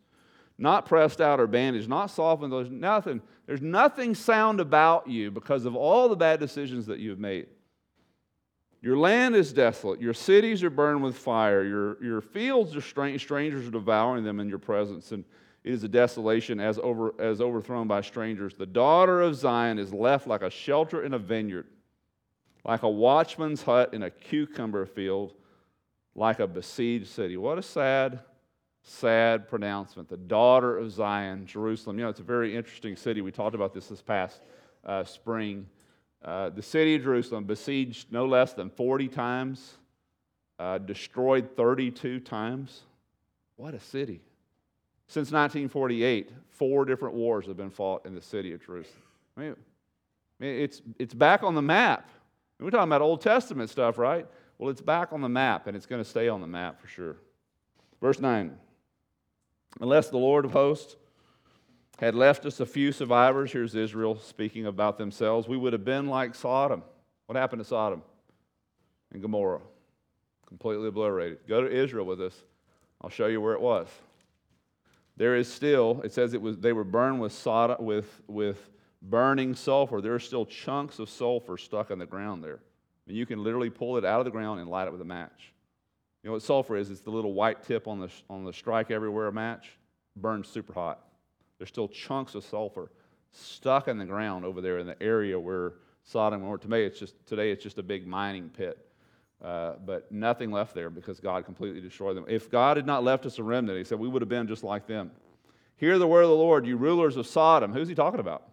Not 0.60 0.86
pressed 0.86 1.20
out 1.20 1.39
or 1.39 1.47
bandaged, 1.47 1.89
not 1.89 2.12
softened. 2.12 2.54
There's 2.54 2.70
nothing, 2.70 3.22
there's 3.47 3.64
nothing 3.64 4.14
sound 4.14 4.60
about 4.60 5.08
you 5.08 5.32
because 5.32 5.66
of 5.66 5.76
all 5.76 6.08
the 6.08 6.16
bad 6.16 6.39
decisions 6.39 6.86
that 6.86 6.99
you've 6.99 7.18
made. 7.18 7.47
Your 8.84 8.95
land 8.95 9.36
is 9.36 9.54
desolate. 9.54 10.02
Your 10.02 10.14
cities 10.14 10.64
are 10.64 10.70
burned 10.70 11.02
with 11.02 11.18
fire. 11.18 11.64
Your, 11.64 12.04
your 12.04 12.22
fields 12.22 12.76
are 12.76 12.82
strange, 12.82 13.22
strangers 13.22 13.68
are 13.68 13.72
devouring 13.72 14.24
them 14.24 14.39
in 14.39 14.49
your 14.49 14.60
presence. 14.60 15.12
And 15.12 15.24
it 15.64 15.74
is 15.74 15.84
a 15.84 15.88
desolation 15.88 16.60
as, 16.60 16.78
over, 16.78 17.14
as 17.20 17.41
overthrown 17.41 17.88
by 17.88 18.02
strangers. 18.02 18.54
The 18.54 18.68
daughter 18.68 19.22
of 19.22 19.36
Zion 19.36 19.80
is 19.80 19.91
left 19.91 20.28
like 20.28 20.43
a 20.43 20.49
shelter 20.52 21.04
in 21.04 21.16
a 21.16 21.20
vineyard 21.20 21.66
like 22.64 22.84
a 22.84 22.89
watchman's 22.89 23.64
hut 23.64 23.93
in 23.93 24.03
a 24.03 24.09
cucumber 24.09 24.86
field, 24.86 25.34
like 26.16 26.39
a 26.39 26.47
besieged 26.47 27.07
city. 27.07 27.38
What 27.38 27.57
a 27.57 27.64
sad, 27.64 28.20
sad 28.84 29.47
pronouncement. 29.47 30.09
The 30.09 30.18
daughter 30.18 30.78
of 30.78 30.91
Zion, 30.91 31.45
Jerusalem. 31.45 31.97
You 31.97 32.05
know, 32.05 32.09
it's 32.09 32.20
a 32.20 32.24
very 32.24 32.55
interesting 32.55 32.95
city. 32.95 33.22
We 33.22 33.32
talked 33.32 33.55
about 33.55 33.74
this 33.74 33.88
this 33.88 34.01
past 34.01 34.41
uh, 34.86 35.03
spring. 35.03 35.68
Uh, 36.24 36.49
the 36.49 36.62
city 36.62 36.95
of 36.95 37.03
Jerusalem, 37.03 37.45
besieged 37.45 38.12
no 38.12 38.26
less 38.28 38.53
than 38.53 38.70
40 38.70 39.07
times, 39.07 39.78
uh, 40.59 40.78
destroyed 40.78 41.55
32 41.55 42.20
times. 42.20 42.82
What 43.55 43.74
a 43.74 43.80
city. 43.80 44.22
Since 45.07 45.32
1948, 45.32 46.32
four 46.49 46.86
different 46.86 47.16
wars 47.16 47.47
have 47.47 47.57
been 47.57 47.72
fought 47.72 48.05
in 48.05 48.14
the 48.14 48.22
city 48.22 48.53
of 48.53 48.64
Jerusalem. 48.64 49.01
I 49.36 49.41
mean, 49.41 49.55
it's, 50.39 50.82
it's 50.99 51.14
back 51.14 51.43
on 51.43 51.55
the 51.55 51.62
map. 51.62 52.09
We're 52.62 52.70
talking 52.70 52.89
about 52.89 53.01
Old 53.01 53.22
Testament 53.22 53.70
stuff, 53.70 53.97
right? 53.97 54.28
Well, 54.59 54.70
it's 54.70 54.82
back 54.82 55.12
on 55.12 55.22
the 55.22 55.30
map, 55.30 55.66
and 55.66 55.76
it's 55.76 55.88
going 55.88 56.01
to 56.03 56.07
stay 56.07 56.30
on 56.30 56.41
the 56.41 56.47
map 56.47 56.80
for 56.80 56.88
sure. 56.88 57.16
Verse 57.99 58.20
9 58.20 58.55
Unless 59.80 60.09
the 60.09 60.18
Lord 60.18 60.45
of 60.45 60.51
hosts 60.51 60.95
had 61.97 62.14
left 62.14 62.45
us 62.45 62.59
a 62.59 62.66
few 62.66 62.91
survivors, 62.91 63.51
here's 63.51 63.74
Israel 63.74 64.20
speaking 64.20 64.68
about 64.68 64.97
themselves, 64.97 65.47
we 65.47 65.57
would 65.57 65.74
have 65.74 65.86
been 65.86 66.07
like 66.07 66.36
Sodom. 66.36 66.84
What 67.26 67.36
happened 67.36 67.62
to 67.62 67.68
Sodom 67.68 68.03
and 69.12 69.22
Gomorrah? 69.22 69.62
Completely 70.47 70.88
obliterated. 70.88 71.39
Go 71.47 71.62
to 71.62 71.72
Israel 71.72 72.05
with 72.05 72.22
us. 72.22 72.36
I'll 73.01 73.09
show 73.09 73.28
you 73.28 73.41
where 73.41 73.53
it 73.53 73.62
was. 73.62 73.88
There 75.18 75.36
is 75.36 75.51
still, 75.51 76.01
it 76.03 76.14
says 76.14 76.34
it 76.34 76.41
was 76.41 76.57
they 76.57 76.74
were 76.74 76.84
burned 76.84 77.22
with 77.22 77.32
Sodom 77.32 77.84
with, 77.84 78.22
with 78.28 78.70
burning 79.02 79.56
sulfur. 79.56 80.02
There 80.02 80.14
are 80.14 80.20
still 80.20 80.45
chunks 80.45 80.99
of 80.99 81.10
sulfur 81.10 81.58
stuck 81.58 81.91
in 81.91 81.99
the 81.99 82.06
ground 82.06 82.43
there. 82.43 82.60
And 83.08 83.18
you 83.18 83.26
can 83.26 83.43
literally 83.43 83.70
pull 83.70 83.97
it 83.97 84.06
out 84.06 84.20
of 84.20 84.26
the 84.26 84.32
ground 84.32 84.60
and 84.60 84.70
light 84.70 84.88
it 84.88 84.91
with 84.91 85.02
a 85.02 85.06
match. 85.06 85.54
You 86.24 86.30
know 86.30 86.34
what 86.34 86.43
sulfur 86.43 86.78
is? 86.78 86.91
It's 86.91 87.02
the 87.02 87.10
little 87.10 87.34
white 87.34 87.64
tip 87.64 87.88
on 87.88 87.99
the, 87.99 88.10
on 88.30 88.45
the 88.45 88.54
strike 88.54 88.91
everywhere 88.91 89.32
match. 89.32 89.72
Burns 90.16 90.47
super 90.47 90.74
hot. 90.74 90.99
There's 91.58 91.70
still 91.70 91.88
chunks 91.88 92.36
of 92.36 92.43
sulfur 92.43 92.91
stuck 93.32 93.88
in 93.88 93.97
the 93.97 94.06
ground 94.06 94.45
over 94.45 94.62
there 94.62 94.78
in 94.78 94.88
the 94.88 95.02
area 95.02 95.39
where 95.39 95.74
Sodom 96.04 96.36
and 96.36 96.43
Gomorrah. 96.43 96.60
Today 96.60 96.86
it's 96.86 96.99
just, 96.99 97.16
today 97.26 97.52
it's 97.52 97.64
just 97.64 97.78
a 97.78 97.84
big 97.84 98.06
mining 98.06 98.49
pit. 98.49 98.88
Uh, 99.43 99.74
but 99.84 100.12
nothing 100.12 100.52
left 100.52 100.76
there 100.76 100.91
because 100.91 101.20
God 101.20 101.45
completely 101.45 101.82
destroyed 101.82 102.16
them. 102.16 102.26
If 102.28 102.52
God 102.52 102.78
had 102.78 102.86
not 102.86 103.04
left 103.04 103.26
us 103.26 103.39
a 103.39 103.43
remnant, 103.43 103.78
he 103.78 103.84
said, 103.84 103.97
we 103.97 104.08
would 104.08 104.22
have 104.22 104.30
been 104.30 104.47
just 104.47 104.64
like 104.64 104.86
them. 104.86 105.10
Hear 105.78 105.97
the 105.97 106.06
word 106.06 106.22
of 106.22 106.30
the 106.30 106.36
Lord, 106.36 106.68
you 106.68 106.78
rulers 106.78 107.18
of 107.18 107.26
Sodom. 107.26 107.74
Who's 107.74 107.88
he 107.88 107.95
talking 107.95 108.20
about? 108.20 108.43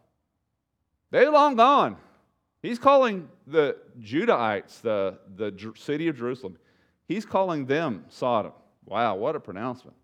They're 1.10 1.30
long 1.30 1.56
gone. 1.56 1.96
He's 2.62 2.78
calling 2.78 3.28
the 3.46 3.76
Judahites, 4.00 4.80
the, 4.80 5.18
the 5.36 5.72
city 5.76 6.08
of 6.08 6.16
Jerusalem, 6.16 6.58
he's 7.06 7.24
calling 7.24 7.66
them 7.66 8.04
Sodom. 8.08 8.52
Wow, 8.84 9.16
what 9.16 9.36
a 9.36 9.40
pronouncement. 9.40 9.96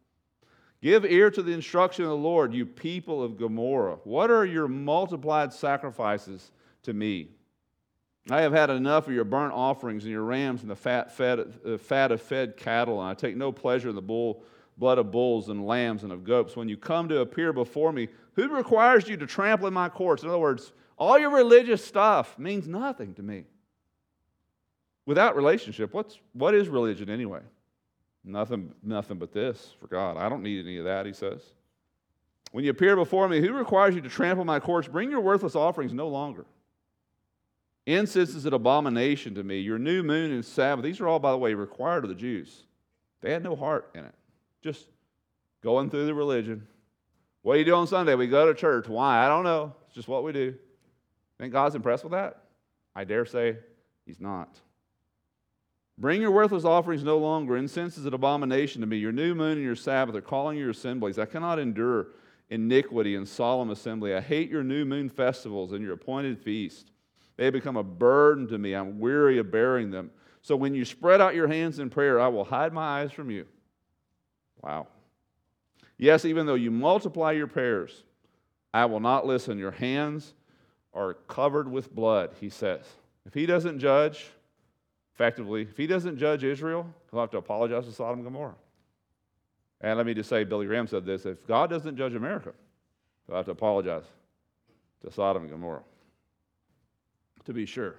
Give 0.83 1.05
ear 1.07 1.31
to 1.31 1.43
the 1.43 1.53
instruction 1.53 2.05
of 2.05 2.11
the 2.11 2.17
Lord, 2.17 2.53
you 2.53 2.67
people 2.67 3.23
of 3.23 3.39
Gomorrah. 3.39 3.97
What 4.05 4.31
are 4.31 4.45
your 4.45 4.69
multiplied 4.69 5.53
sacrifices 5.53 6.53
to 6.83 6.93
me? 6.93 7.31
I 8.31 8.43
have 8.43 8.53
had 8.53 8.71
enough 8.71 9.07
of 9.07 9.15
your 9.15 9.25
burnt 9.25 9.53
offerings 9.53 10.05
and 10.05 10.13
your 10.13 10.23
rams 10.23 10.63
and 10.63 10.71
the 10.71 10.77
fat, 10.77 11.13
fed, 11.13 11.55
uh, 11.67 11.79
fat 11.79 12.13
of 12.13 12.23
fed 12.23 12.57
cattle, 12.57 13.01
and 13.01 13.09
I 13.09 13.15
take 13.15 13.37
no 13.37 13.53
pleasure 13.53 13.89
in 13.89 13.95
the 13.95 14.03
bull, 14.03 14.43
blood 14.79 14.99
of 14.99 15.11
bulls 15.11 15.49
and 15.49 15.67
lambs 15.67 16.05
and 16.05 16.13
of 16.13 16.25
goats. 16.25 16.57
When 16.57 16.69
you 16.69 16.77
come 16.77 17.09
to 17.09 17.21
appear 17.21 17.53
before 17.53 17.93
me, 17.93 18.09
who 18.35 18.49
requires 18.49 19.09
you 19.09 19.17
to 19.19 19.27
trample 19.27 19.67
in 19.67 19.75
my 19.75 19.89
courts? 19.89 20.23
In 20.23 20.29
other 20.29 20.39
words, 20.39 20.73
all 20.97 21.19
your 21.19 21.31
religious 21.31 21.85
stuff 21.85 22.39
means 22.39 22.69
nothing 22.69 23.15
to 23.15 23.23
me. 23.23 23.45
Without 25.07 25.37
relationship, 25.37 25.93
what's, 25.93 26.19
what 26.33 26.55
is 26.55 26.69
religion 26.69 27.11
anyway? 27.11 27.41
Nothing, 28.25 28.73
nothing 28.83 29.19
but 29.19 29.33
this 29.33 29.75
for 29.81 29.87
God. 29.87 30.17
I 30.17 30.29
don't 30.29 30.43
need 30.43 30.65
any 30.65 30.79
of 30.79 30.85
that, 30.85 31.05
he 31.05 31.13
says. 31.13 31.43
When 32.53 32.65
you 32.65 32.71
appear 32.71 32.97
before 32.97 33.29
me, 33.29 33.41
who 33.41 33.53
requires 33.53 33.95
you 33.95 34.01
to 34.01 34.09
trample 34.09 34.45
my 34.45 34.61
courts? 34.61 34.89
Bring 34.89 35.11
your 35.11 35.21
worthless 35.21 35.57
offerings 35.57 35.93
no 35.93 36.09
longer. 36.09 36.47
Incense 37.87 38.35
is 38.35 38.47
an 38.47 38.55
abomination 38.55 39.35
to 39.35 39.43
me. 39.43 39.59
Your 39.59 39.79
new 39.79 40.03
moon 40.03 40.33
and 40.33 40.45
Sabbath, 40.45 40.85
these 40.85 41.01
are 41.01 41.09
all, 41.09 41.19
by 41.19 41.33
the 41.33 41.37
way, 41.37 41.53
required 41.53 42.05
of 42.05 42.09
the 42.09 42.15
Jews. 42.15 42.65
They 43.21 43.31
had 43.33 43.43
no 43.43 43.57
heart 43.57 43.91
in 43.95 44.05
it. 44.05 44.15
Just 44.63 44.87
going 45.63 45.91
through 45.91 46.07
the 46.07 46.15
religion. 46.15 46.67
What 47.43 47.55
do 47.55 47.59
you 47.59 47.65
do 47.67 47.75
on 47.75 47.87
Sunday? 47.87 48.15
We 48.15 48.27
go 48.27 48.47
to 48.47 48.55
church. 48.55 48.89
Why? 48.89 49.23
I 49.23 49.29
don't 49.29 49.45
know. 49.45 49.75
It's 49.87 49.95
just 49.95 50.09
what 50.09 50.25
we 50.25 50.33
do. 50.33 50.55
Think 51.39 51.53
God's 51.53 51.75
impressed 51.75 52.05
with 52.05 52.13
that? 52.13 52.43
I 52.95 53.05
dare 53.05 53.27
say 53.27 53.57
he's 54.07 54.21
not. 54.21 54.61
Bring 55.97 56.21
your 56.21 56.33
worthless 56.33 56.65
offerings 56.65 57.05
no 57.05 57.19
longer. 57.19 57.57
Incense 57.57 57.97
is 57.97 58.07
an 58.07 58.15
abomination 58.15 58.81
to 58.81 58.87
me. 58.87 58.97
Your 58.97 59.13
new 59.13 59.35
moon 59.35 59.53
and 59.53 59.63
your 59.63 59.77
Sabbath 59.77 60.15
are 60.17 60.21
calling 60.21 60.59
your 60.59 60.71
assemblies. 60.71 61.19
I 61.19 61.25
cannot 61.25 61.59
endure 61.59 62.09
iniquity 62.51 63.15
and 63.15 63.27
solemn 63.27 63.71
assembly. 63.71 64.15
I 64.15 64.21
hate 64.21 64.51
your 64.51 64.65
new 64.65 64.85
moon 64.85 65.09
festivals 65.09 65.73
and 65.73 65.83
your 65.83 65.93
appointed 65.93 66.39
feast. 66.39 66.91
They 67.37 67.51
become 67.51 67.77
a 67.77 67.83
burden 67.83 68.49
to 68.49 68.59
me. 68.59 68.75
I'm 68.75 68.99
weary 68.99 69.39
of 69.39 69.51
bearing 69.51 69.91
them. 69.91 70.11
So 70.43 70.57
when 70.57 70.75
you 70.75 70.85
spread 70.85 71.21
out 71.21 71.35
your 71.35 71.49
hands 71.49 71.79
in 71.79 71.91
prayer, 71.91 72.21
I 72.21 72.29
will 72.29 72.45
hide 72.45 72.73
my 72.73 73.01
eyes 73.01 73.13
from 73.13 73.31
you. 73.31 73.47
Wow. 74.63 74.89
Yes, 75.97 76.25
even 76.25 76.47
though 76.47 76.55
you 76.55 76.71
multiply 76.71 77.33
your 77.33 77.47
prayers, 77.47 78.05
I 78.73 78.85
will 78.87 79.01
not 79.01 79.27
listen. 79.27 79.59
Your 79.59 79.71
hands 79.71 80.35
are 80.95 81.15
covered 81.29 81.71
with 81.71 81.95
blood, 81.95 82.31
he 82.41 82.49
says. 82.49 82.85
If 83.27 83.35
he 83.35 83.47
doesn't 83.47 83.79
judge, 83.79 84.27
effectively, 85.15 85.63
if 85.63 85.77
he 85.77 85.87
doesn't 85.87 86.19
judge 86.19 86.45
Israel, 86.45 86.87
he'll 87.11 87.21
have 87.21 87.31
to 87.31 87.39
apologize 87.39 87.87
to 87.87 87.93
Sodom 87.93 88.21
and 88.21 88.25
Gomorrah. 88.25 88.55
And 89.81 89.97
let 89.97 90.07
me 90.07 90.15
just 90.15 90.29
say, 90.29 90.45
Billy 90.45 90.67
Graham 90.67 90.87
said 90.87 91.05
this 91.05 91.27
if 91.27 91.47
God 91.47 91.71
doesn't 91.71 91.97
judge 91.97 92.15
America, 92.15 92.53
he'll 93.27 93.37
have 93.37 93.45
to 93.47 93.51
apologize 93.51 94.05
to 95.03 95.11
Sodom 95.11 95.43
and 95.43 95.51
Gomorrah 95.51 95.83
to 97.45 97.53
be 97.53 97.67
sure. 97.67 97.97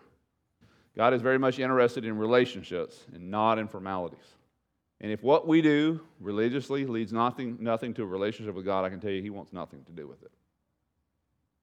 God 0.95 1.13
is 1.13 1.21
very 1.21 1.37
much 1.37 1.59
interested 1.59 2.05
in 2.05 2.17
relationships 2.17 3.03
and 3.13 3.29
not 3.29 3.59
in 3.59 3.67
formalities. 3.67 4.25
And 5.01 5.11
if 5.11 5.21
what 5.21 5.47
we 5.47 5.61
do 5.61 5.99
religiously 6.21 6.85
leads 6.85 7.11
nothing, 7.11 7.57
nothing 7.59 7.93
to 7.95 8.03
a 8.03 8.05
relationship 8.05 8.55
with 8.55 8.65
God, 8.65 8.85
I 8.85 8.89
can 8.89 9.01
tell 9.01 9.11
you 9.11 9.21
he 9.21 9.29
wants 9.29 9.51
nothing 9.51 9.83
to 9.85 9.91
do 9.91 10.07
with 10.07 10.23
it. 10.23 10.31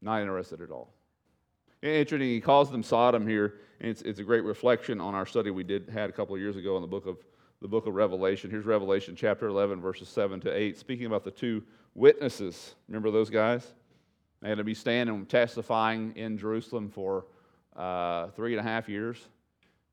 Not 0.02 0.20
interested 0.20 0.60
at 0.60 0.70
all. 0.70 0.92
Interesting, 1.82 2.28
he 2.28 2.40
calls 2.40 2.70
them 2.70 2.84
Sodom 2.84 3.26
here, 3.26 3.54
and 3.80 3.90
it's, 3.90 4.02
it's 4.02 4.20
a 4.20 4.22
great 4.22 4.44
reflection 4.44 5.00
on 5.00 5.16
our 5.16 5.26
study 5.26 5.50
we 5.50 5.64
did 5.64 5.88
had 5.88 6.08
a 6.08 6.12
couple 6.12 6.32
of 6.32 6.40
years 6.40 6.56
ago 6.56 6.76
in 6.76 6.82
the 6.82 6.86
book 6.88 7.06
of 7.06 7.18
the 7.60 7.66
book 7.66 7.88
of 7.88 7.94
Revelation. 7.94 8.50
Here's 8.50 8.64
Revelation 8.64 9.16
chapter 9.16 9.48
11, 9.48 9.80
verses 9.80 10.08
7 10.08 10.38
to 10.40 10.56
8, 10.56 10.78
speaking 10.78 11.06
about 11.06 11.24
the 11.24 11.32
two 11.32 11.62
witnesses. 11.94 12.76
Remember 12.86 13.10
those 13.10 13.30
guys? 13.30 13.66
They 14.40 14.48
had 14.48 14.58
to 14.58 14.64
be 14.64 14.74
standing 14.74 15.26
testifying 15.26 16.12
in 16.14 16.38
Jerusalem 16.38 16.88
for 16.88 17.26
uh, 17.74 18.28
three 18.28 18.56
and 18.56 18.60
a 18.60 18.68
half 18.68 18.88
years. 18.88 19.18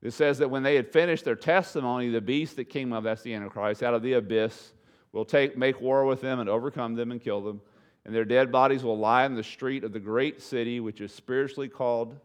It 0.00 0.12
says 0.12 0.38
that 0.38 0.48
when 0.48 0.62
they 0.62 0.76
had 0.76 0.92
finished 0.92 1.24
their 1.24 1.36
testimony, 1.36 2.08
the 2.08 2.20
beast 2.20 2.54
that 2.56 2.66
came 2.66 2.92
up, 2.92 3.02
that's 3.02 3.22
the 3.22 3.34
Antichrist, 3.34 3.82
out 3.82 3.94
of 3.94 4.02
the 4.02 4.12
abyss, 4.12 4.72
will 5.12 5.24
take, 5.24 5.58
make 5.58 5.80
war 5.80 6.04
with 6.04 6.20
them 6.20 6.38
and 6.38 6.48
overcome 6.48 6.94
them 6.94 7.10
and 7.10 7.20
kill 7.20 7.40
them. 7.40 7.60
And 8.04 8.14
their 8.14 8.24
dead 8.24 8.50
bodies 8.50 8.82
will 8.82 8.98
lie 8.98 9.26
in 9.26 9.34
the 9.34 9.42
street 9.42 9.84
of 9.84 9.92
the 9.92 10.00
great 10.00 10.40
city, 10.40 10.80
which 10.80 11.00
is 11.00 11.12
spiritually 11.12 11.68
called 11.68 12.16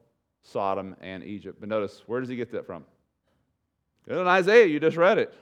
Sodom 0.41 0.95
and 1.01 1.23
Egypt. 1.23 1.57
But 1.59 1.69
notice, 1.69 2.03
where 2.05 2.19
does 2.21 2.29
he 2.29 2.35
get 2.35 2.51
that 2.51 2.65
from? 2.65 2.85
In 4.07 4.17
Isaiah, 4.17 4.65
you 4.65 4.79
just 4.79 4.97
read 4.97 5.17
it. 5.17 5.33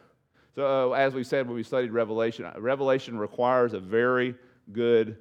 So, 0.55 0.91
uh, 0.91 0.95
as 0.95 1.13
we 1.13 1.23
said 1.23 1.47
when 1.47 1.55
we 1.55 1.63
studied 1.63 1.91
Revelation, 1.91 2.49
Revelation 2.57 3.17
requires 3.17 3.73
a 3.73 3.79
very 3.79 4.36
good 4.71 5.17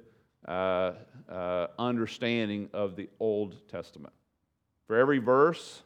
uh, 0.47 0.93
uh, 1.29 1.67
understanding 1.79 2.69
of 2.73 2.95
the 2.95 3.09
Old 3.19 3.67
Testament. 3.67 4.13
For 4.87 4.97
every 4.97 5.19
verse 5.19 5.81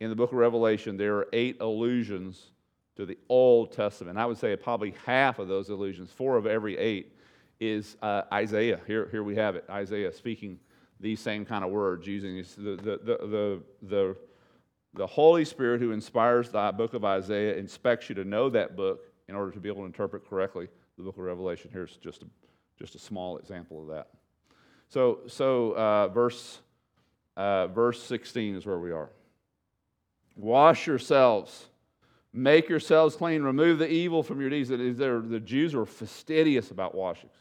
in 0.00 0.10
the 0.10 0.16
book 0.16 0.32
of 0.32 0.38
Revelation, 0.38 0.96
there 0.96 1.16
are 1.16 1.28
eight 1.32 1.56
allusions 1.60 2.50
to 2.96 3.06
the 3.06 3.16
Old 3.28 3.72
Testament. 3.72 4.18
I 4.18 4.26
would 4.26 4.38
say 4.38 4.54
probably 4.56 4.94
half 5.06 5.38
of 5.38 5.48
those 5.48 5.70
allusions, 5.70 6.10
four 6.10 6.36
of 6.36 6.46
every 6.46 6.76
eight, 6.76 7.16
is 7.62 7.96
uh, 8.02 8.22
Isaiah. 8.32 8.80
Here, 8.86 9.08
here 9.10 9.22
we 9.22 9.36
have 9.36 9.54
it 9.54 9.64
Isaiah 9.70 10.12
speaking 10.12 10.58
these 10.98 11.20
same 11.20 11.44
kind 11.44 11.64
of 11.64 11.70
words, 11.70 12.06
using 12.06 12.36
the, 12.56 12.76
the, 12.76 12.96
the, 13.04 13.62
the, 13.82 14.16
the, 14.94 15.06
Holy 15.06 15.44
Spirit 15.44 15.80
who 15.80 15.92
inspires 15.92 16.50
the 16.50 16.72
book 16.76 16.94
of 16.94 17.04
Isaiah 17.04 17.56
inspects 17.56 18.08
you 18.08 18.14
to 18.16 18.24
know 18.24 18.48
that 18.50 18.76
book 18.76 19.04
in 19.28 19.34
order 19.34 19.50
to 19.52 19.60
be 19.60 19.68
able 19.68 19.80
to 19.82 19.86
interpret 19.86 20.28
correctly 20.28 20.68
the 20.96 21.02
book 21.02 21.16
of 21.16 21.22
Revelation. 21.22 21.70
Here's 21.72 21.96
just 21.96 22.22
a, 22.22 22.26
just 22.78 22.94
a 22.94 22.98
small 22.98 23.38
example 23.38 23.80
of 23.80 23.88
that. 23.88 24.08
So, 24.88 25.20
so 25.26 25.72
uh, 25.72 26.08
verse 26.08 26.60
uh, 27.36 27.68
verse 27.68 28.02
16 28.02 28.56
is 28.56 28.66
where 28.66 28.78
we 28.78 28.92
are. 28.92 29.10
Wash 30.36 30.86
yourselves, 30.86 31.66
make 32.32 32.68
yourselves 32.68 33.16
clean, 33.16 33.42
remove 33.42 33.78
the 33.78 33.88
evil 33.88 34.22
from 34.22 34.40
your 34.40 34.50
deeds. 34.50 34.68
The 34.68 35.42
Jews 35.44 35.74
were 35.74 35.86
fastidious 35.86 36.70
about 36.70 36.94
washings. 36.94 37.32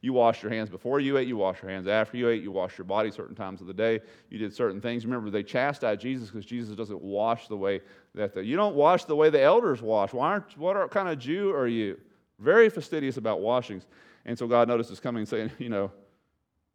You 0.00 0.12
washed 0.12 0.42
your 0.42 0.52
hands 0.52 0.70
before 0.70 1.00
you 1.00 1.18
ate, 1.18 1.26
you 1.26 1.36
washed 1.36 1.62
your 1.62 1.70
hands 1.70 1.88
after 1.88 2.16
you 2.16 2.28
ate, 2.28 2.42
you 2.42 2.52
washed 2.52 2.78
your 2.78 2.84
body 2.84 3.10
certain 3.10 3.34
times 3.34 3.60
of 3.60 3.66
the 3.66 3.74
day, 3.74 4.00
you 4.30 4.38
did 4.38 4.54
certain 4.54 4.80
things. 4.80 5.04
Remember, 5.04 5.28
they 5.28 5.42
chastised 5.42 6.00
Jesus 6.00 6.30
because 6.30 6.46
Jesus 6.46 6.76
doesn't 6.76 7.02
wash 7.02 7.48
the 7.48 7.56
way 7.56 7.80
that 8.14 8.32
the, 8.32 8.44
you 8.44 8.56
don't 8.56 8.76
wash 8.76 9.04
the 9.04 9.16
way 9.16 9.28
the 9.28 9.42
elders 9.42 9.82
wash. 9.82 10.12
Why 10.12 10.30
aren't, 10.30 10.56
what 10.56 10.90
kind 10.90 11.08
of 11.08 11.18
Jew 11.18 11.52
are 11.52 11.66
you? 11.66 11.98
Very 12.38 12.70
fastidious 12.70 13.16
about 13.16 13.40
washings. 13.40 13.86
And 14.24 14.38
so 14.38 14.46
God 14.46 14.68
notices 14.68 15.00
coming 15.00 15.20
and 15.20 15.28
saying, 15.28 15.50
you 15.58 15.68
know, 15.68 15.90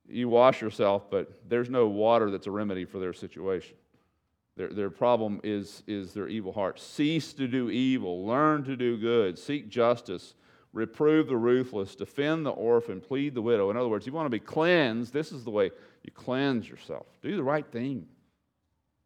you 0.07 0.27
wash 0.27 0.61
yourself, 0.61 1.09
but 1.09 1.31
there's 1.47 1.69
no 1.69 1.87
water 1.87 2.29
that's 2.29 2.47
a 2.47 2.51
remedy 2.51 2.83
for 2.83 2.99
their 2.99 3.13
situation. 3.13 3.75
Their, 4.57 4.69
their 4.69 4.89
problem 4.89 5.39
is, 5.43 5.81
is 5.87 6.13
their 6.13 6.27
evil 6.27 6.51
heart. 6.51 6.79
Cease 6.79 7.33
to 7.33 7.47
do 7.47 7.69
evil, 7.69 8.25
learn 8.25 8.63
to 8.65 8.75
do 8.75 8.97
good, 8.97 9.39
seek 9.39 9.69
justice, 9.69 10.35
reprove 10.73 11.27
the 11.27 11.37
ruthless, 11.37 11.95
defend 11.95 12.45
the 12.45 12.51
orphan, 12.51 12.99
plead 12.99 13.35
the 13.35 13.41
widow. 13.41 13.69
In 13.69 13.77
other 13.77 13.87
words, 13.87 14.05
you 14.05 14.11
want 14.11 14.25
to 14.25 14.31
be 14.31 14.39
cleansed, 14.39 15.13
this 15.13 15.31
is 15.31 15.43
the 15.43 15.51
way 15.51 15.71
you 16.03 16.11
cleanse 16.11 16.67
yourself. 16.67 17.05
Do 17.21 17.35
the 17.35 17.43
right 17.43 17.65
thing. 17.65 18.07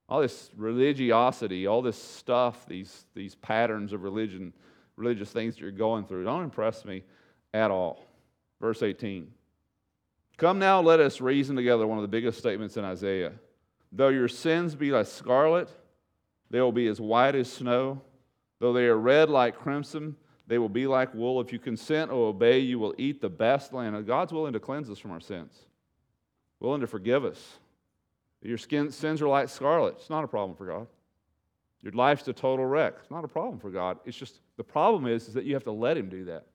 All 0.09 0.21
this 0.21 0.49
religiosity, 0.55 1.67
all 1.67 1.81
this 1.81 2.01
stuff, 2.01 2.65
these, 2.65 3.05
these 3.13 3.35
patterns 3.35 3.91
of 3.91 4.03
religion, 4.03 4.53
religious 4.95 5.29
things 5.29 5.55
that 5.55 5.61
you're 5.61 5.71
going 5.71 6.05
through, 6.05 6.23
don't 6.23 6.43
impress 6.43 6.85
me 6.85 7.03
at 7.53 7.69
all. 7.69 8.05
Verse 8.61 8.81
18. 8.81 9.29
Come 10.37 10.59
now, 10.59 10.81
let 10.81 11.01
us 11.01 11.19
reason 11.19 11.55
together. 11.55 11.85
One 11.85 11.97
of 11.97 12.03
the 12.03 12.07
biggest 12.07 12.37
statements 12.37 12.77
in 12.77 12.85
Isaiah. 12.85 13.33
Though 13.91 14.09
your 14.09 14.27
sins 14.27 14.75
be 14.75 14.91
like 14.91 15.07
scarlet, 15.07 15.69
they 16.49 16.61
will 16.61 16.71
be 16.71 16.87
as 16.87 17.01
white 17.01 17.35
as 17.35 17.51
snow. 17.51 18.01
Though 18.59 18.73
they 18.73 18.85
are 18.85 18.97
red 18.97 19.29
like 19.29 19.57
crimson, 19.57 20.15
they 20.47 20.57
will 20.57 20.69
be 20.69 20.87
like 20.87 21.13
wool. 21.13 21.41
If 21.41 21.51
you 21.51 21.59
consent 21.59 22.09
or 22.09 22.29
obey, 22.29 22.59
you 22.59 22.79
will 22.79 22.95
eat 22.97 23.21
the 23.21 23.29
best 23.29 23.73
land. 23.73 23.95
And 23.95 24.07
God's 24.07 24.31
willing 24.31 24.53
to 24.53 24.59
cleanse 24.59 24.89
us 24.89 24.97
from 24.97 25.11
our 25.11 25.19
sins, 25.19 25.53
willing 26.59 26.81
to 26.81 26.87
forgive 26.87 27.25
us. 27.25 27.59
Your 28.41 28.57
skin, 28.57 28.91
sins 28.91 29.21
are 29.21 29.27
like 29.27 29.49
scarlet. 29.49 29.95
It's 29.97 30.09
not 30.09 30.23
a 30.23 30.27
problem 30.27 30.55
for 30.55 30.65
God. 30.65 30.87
Your 31.81 31.91
life's 31.91 32.27
a 32.27 32.33
total 32.33 32.65
wreck. 32.65 32.95
It's 33.01 33.11
not 33.11 33.25
a 33.25 33.27
problem 33.27 33.59
for 33.59 33.69
God. 33.69 33.99
It's 34.05 34.17
just 34.17 34.39
the 34.55 34.63
problem 34.63 35.05
is, 35.05 35.27
is 35.27 35.33
that 35.33 35.43
you 35.43 35.53
have 35.53 35.63
to 35.65 35.71
let 35.71 35.97
Him 35.97 36.09
do 36.09 36.25
that, 36.25 36.45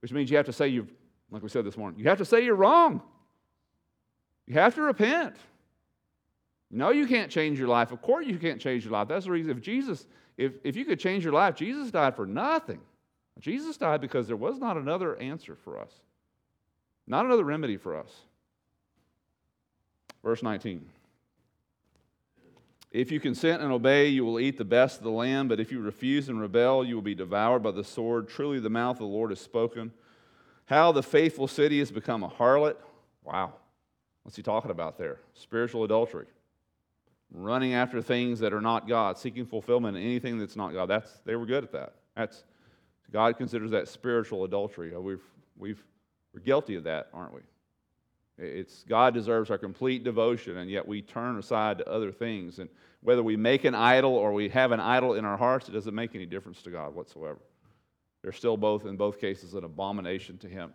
which 0.00 0.12
means 0.12 0.30
you 0.30 0.36
have 0.36 0.46
to 0.46 0.52
say 0.52 0.68
you've, 0.68 0.92
like 1.30 1.42
we 1.42 1.48
said 1.48 1.64
this 1.64 1.76
morning, 1.76 1.98
you 1.98 2.08
have 2.08 2.18
to 2.18 2.24
say 2.24 2.44
you're 2.44 2.54
wrong. 2.54 3.02
You 4.46 4.54
have 4.54 4.74
to 4.74 4.82
repent. 4.82 5.36
No, 6.70 6.90
you 6.90 7.06
can't 7.06 7.30
change 7.30 7.58
your 7.58 7.68
life. 7.68 7.92
Of 7.92 8.02
course, 8.02 8.26
you 8.26 8.38
can't 8.38 8.60
change 8.60 8.84
your 8.84 8.92
life. 8.92 9.08
That's 9.08 9.24
the 9.24 9.30
reason 9.30 9.50
if 9.52 9.60
Jesus, 9.62 10.06
if, 10.36 10.54
if 10.64 10.76
you 10.76 10.84
could 10.84 10.98
change 10.98 11.24
your 11.24 11.32
life, 11.32 11.54
Jesus 11.54 11.90
died 11.90 12.16
for 12.16 12.26
nothing. 12.26 12.80
Jesus 13.40 13.76
died 13.76 14.00
because 14.00 14.26
there 14.26 14.36
was 14.36 14.58
not 14.58 14.76
another 14.76 15.16
answer 15.16 15.56
for 15.56 15.78
us, 15.78 15.92
not 17.06 17.24
another 17.24 17.44
remedy 17.44 17.76
for 17.76 17.96
us. 17.96 18.10
Verse 20.22 20.42
19. 20.42 20.86
If 22.92 23.10
you 23.10 23.20
consent 23.20 23.62
and 23.62 23.72
obey, 23.72 24.08
you 24.08 24.24
will 24.24 24.38
eat 24.38 24.58
the 24.58 24.66
best 24.66 24.98
of 24.98 25.04
the 25.04 25.10
land, 25.10 25.48
but 25.48 25.58
if 25.58 25.72
you 25.72 25.80
refuse 25.80 26.28
and 26.28 26.38
rebel, 26.38 26.84
you 26.84 26.94
will 26.94 27.02
be 27.02 27.14
devoured 27.14 27.62
by 27.62 27.70
the 27.70 27.82
sword. 27.82 28.28
Truly, 28.28 28.60
the 28.60 28.68
mouth 28.68 28.96
of 28.96 29.00
the 29.00 29.06
Lord 29.06 29.30
has 29.30 29.40
spoken. 29.40 29.92
How 30.66 30.92
the 30.92 31.02
faithful 31.02 31.48
city 31.48 31.78
has 31.78 31.90
become 31.90 32.22
a 32.22 32.28
harlot. 32.28 32.76
Wow. 33.24 33.54
What's 34.22 34.36
he 34.36 34.42
talking 34.42 34.70
about 34.70 34.98
there? 34.98 35.18
Spiritual 35.32 35.84
adultery. 35.84 36.26
Running 37.32 37.72
after 37.72 38.02
things 38.02 38.40
that 38.40 38.52
are 38.52 38.60
not 38.60 38.86
God, 38.86 39.16
seeking 39.16 39.46
fulfillment 39.46 39.96
in 39.96 40.02
anything 40.02 40.38
that's 40.38 40.54
not 40.54 40.74
God. 40.74 40.86
That's, 40.86 41.10
they 41.24 41.34
were 41.34 41.46
good 41.46 41.64
at 41.64 41.72
that. 41.72 41.94
That's, 42.14 42.44
God 43.10 43.36
considers 43.36 43.70
that 43.72 43.88
spiritual 43.88 44.44
adultery. 44.44 44.94
Uh, 44.94 45.00
we've, 45.00 45.22
we've, 45.56 45.82
we're 46.32 46.40
guilty 46.40 46.76
of 46.76 46.84
that, 46.84 47.08
aren't 47.12 47.34
we? 47.34 47.40
It's 48.38 48.84
God 48.84 49.14
deserves 49.14 49.50
our 49.50 49.58
complete 49.58 50.04
devotion, 50.04 50.56
and 50.56 50.70
yet 50.70 50.86
we 50.86 51.02
turn 51.02 51.38
aside 51.38 51.78
to 51.78 51.88
other 51.88 52.10
things. 52.10 52.58
And 52.58 52.68
whether 53.02 53.22
we 53.22 53.36
make 53.36 53.64
an 53.64 53.74
idol 53.74 54.14
or 54.14 54.32
we 54.32 54.48
have 54.48 54.72
an 54.72 54.80
idol 54.80 55.14
in 55.14 55.24
our 55.24 55.36
hearts, 55.36 55.68
it 55.68 55.72
doesn't 55.72 55.94
make 55.94 56.14
any 56.14 56.26
difference 56.26 56.62
to 56.62 56.70
God 56.70 56.94
whatsoever. 56.94 57.38
They're 58.22 58.32
still 58.32 58.56
both, 58.56 58.86
in 58.86 58.96
both 58.96 59.20
cases, 59.20 59.54
an 59.54 59.64
abomination 59.64 60.38
to 60.38 60.48
Him. 60.48 60.72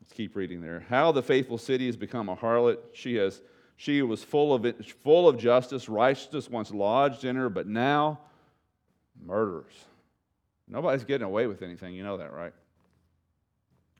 Let's 0.00 0.12
keep 0.12 0.36
reading 0.36 0.60
there. 0.60 0.84
How 0.88 1.10
the 1.10 1.22
faithful 1.22 1.58
city 1.58 1.86
has 1.86 1.96
become 1.96 2.28
a 2.28 2.36
harlot. 2.36 2.78
She 2.92 3.16
has 3.16 3.42
she 3.76 4.00
was 4.02 4.24
full 4.24 4.54
of 4.54 4.64
it, 4.64 4.86
full 5.02 5.28
of 5.28 5.36
justice, 5.36 5.88
righteousness 5.88 6.48
once 6.48 6.70
lodged 6.70 7.24
in 7.24 7.36
her, 7.36 7.50
but 7.50 7.66
now 7.66 8.20
murderers. 9.22 9.74
Nobody's 10.68 11.04
getting 11.04 11.26
away 11.26 11.46
with 11.46 11.62
anything. 11.62 11.94
You 11.94 12.02
know 12.02 12.16
that, 12.16 12.32
right? 12.32 12.52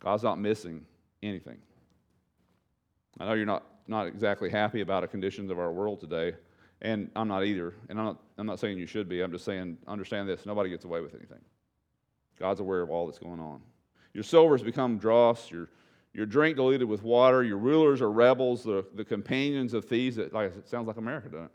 God's 0.00 0.22
not 0.22 0.38
missing 0.38 0.84
anything. 1.22 1.58
I 3.18 3.26
know 3.26 3.34
you're 3.34 3.46
not, 3.46 3.64
not 3.86 4.06
exactly 4.06 4.50
happy 4.50 4.80
about 4.80 5.02
the 5.02 5.08
conditions 5.08 5.50
of 5.50 5.58
our 5.58 5.72
world 5.72 6.00
today, 6.00 6.34
and 6.82 7.10
I'm 7.16 7.28
not 7.28 7.44
either. 7.44 7.74
And 7.88 7.98
I'm 7.98 8.04
not, 8.04 8.22
I'm 8.36 8.46
not 8.46 8.58
saying 8.58 8.78
you 8.78 8.86
should 8.86 9.08
be. 9.08 9.22
I'm 9.22 9.32
just 9.32 9.44
saying, 9.44 9.78
understand 9.86 10.28
this 10.28 10.44
nobody 10.44 10.70
gets 10.70 10.84
away 10.84 11.00
with 11.00 11.14
anything. 11.14 11.40
God's 12.38 12.60
aware 12.60 12.82
of 12.82 12.90
all 12.90 13.06
that's 13.06 13.18
going 13.18 13.40
on. 13.40 13.62
Your 14.12 14.24
silver 14.24 14.54
has 14.54 14.62
become 14.62 14.98
dross, 14.98 15.50
your, 15.50 15.70
your 16.12 16.26
drink 16.26 16.56
diluted 16.56 16.88
with 16.88 17.02
water, 17.02 17.42
your 17.42 17.58
rulers 17.58 18.00
are 18.00 18.10
rebels, 18.10 18.62
the, 18.64 18.84
the 18.94 19.04
companions 19.04 19.72
of 19.72 19.84
thieves. 19.84 20.16
That, 20.16 20.32
like, 20.32 20.54
it 20.56 20.68
sounds 20.68 20.86
like 20.86 20.96
America, 20.96 21.28
doesn't 21.28 21.44
it? 21.46 21.50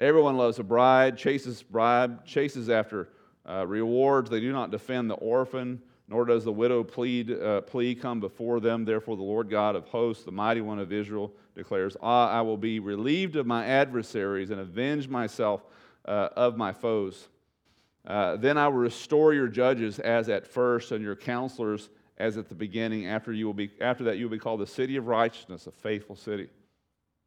Everyone 0.00 0.36
loves 0.36 0.58
a 0.58 0.64
bride, 0.64 1.16
chases 1.16 1.62
bribe, 1.62 2.24
chases 2.24 2.68
after 2.68 3.10
uh, 3.48 3.66
rewards. 3.66 4.30
They 4.30 4.40
do 4.40 4.52
not 4.52 4.70
defend 4.70 5.10
the 5.10 5.14
orphan 5.14 5.82
nor 6.12 6.26
does 6.26 6.44
the 6.44 6.52
widow 6.52 6.84
plead, 6.84 7.30
uh, 7.30 7.62
plea 7.62 7.94
come 7.94 8.20
before 8.20 8.60
them. 8.60 8.84
Therefore, 8.84 9.16
the 9.16 9.22
Lord 9.22 9.48
God 9.48 9.74
of 9.76 9.86
hosts, 9.86 10.24
the 10.24 10.30
mighty 10.30 10.60
one 10.60 10.78
of 10.78 10.92
Israel, 10.92 11.32
declares, 11.54 11.96
Ah, 12.02 12.28
I 12.28 12.42
will 12.42 12.58
be 12.58 12.80
relieved 12.80 13.34
of 13.36 13.46
my 13.46 13.64
adversaries 13.64 14.50
and 14.50 14.60
avenge 14.60 15.08
myself 15.08 15.64
uh, 16.04 16.28
of 16.36 16.58
my 16.58 16.72
foes. 16.72 17.28
Uh, 18.06 18.36
then 18.36 18.58
I 18.58 18.68
will 18.68 18.78
restore 18.78 19.32
your 19.32 19.48
judges 19.48 19.98
as 20.00 20.28
at 20.28 20.46
first, 20.46 20.92
and 20.92 21.02
your 21.02 21.16
counselors 21.16 21.88
as 22.18 22.36
at 22.36 22.48
the 22.48 22.54
beginning. 22.54 23.06
After, 23.06 23.32
you 23.32 23.46
will 23.46 23.54
be, 23.54 23.70
after 23.80 24.04
that, 24.04 24.18
you 24.18 24.26
will 24.26 24.32
be 24.32 24.38
called 24.38 24.60
the 24.60 24.66
city 24.66 24.96
of 24.96 25.06
righteousness, 25.06 25.66
a 25.66 25.70
faithful 25.70 26.16
city. 26.16 26.48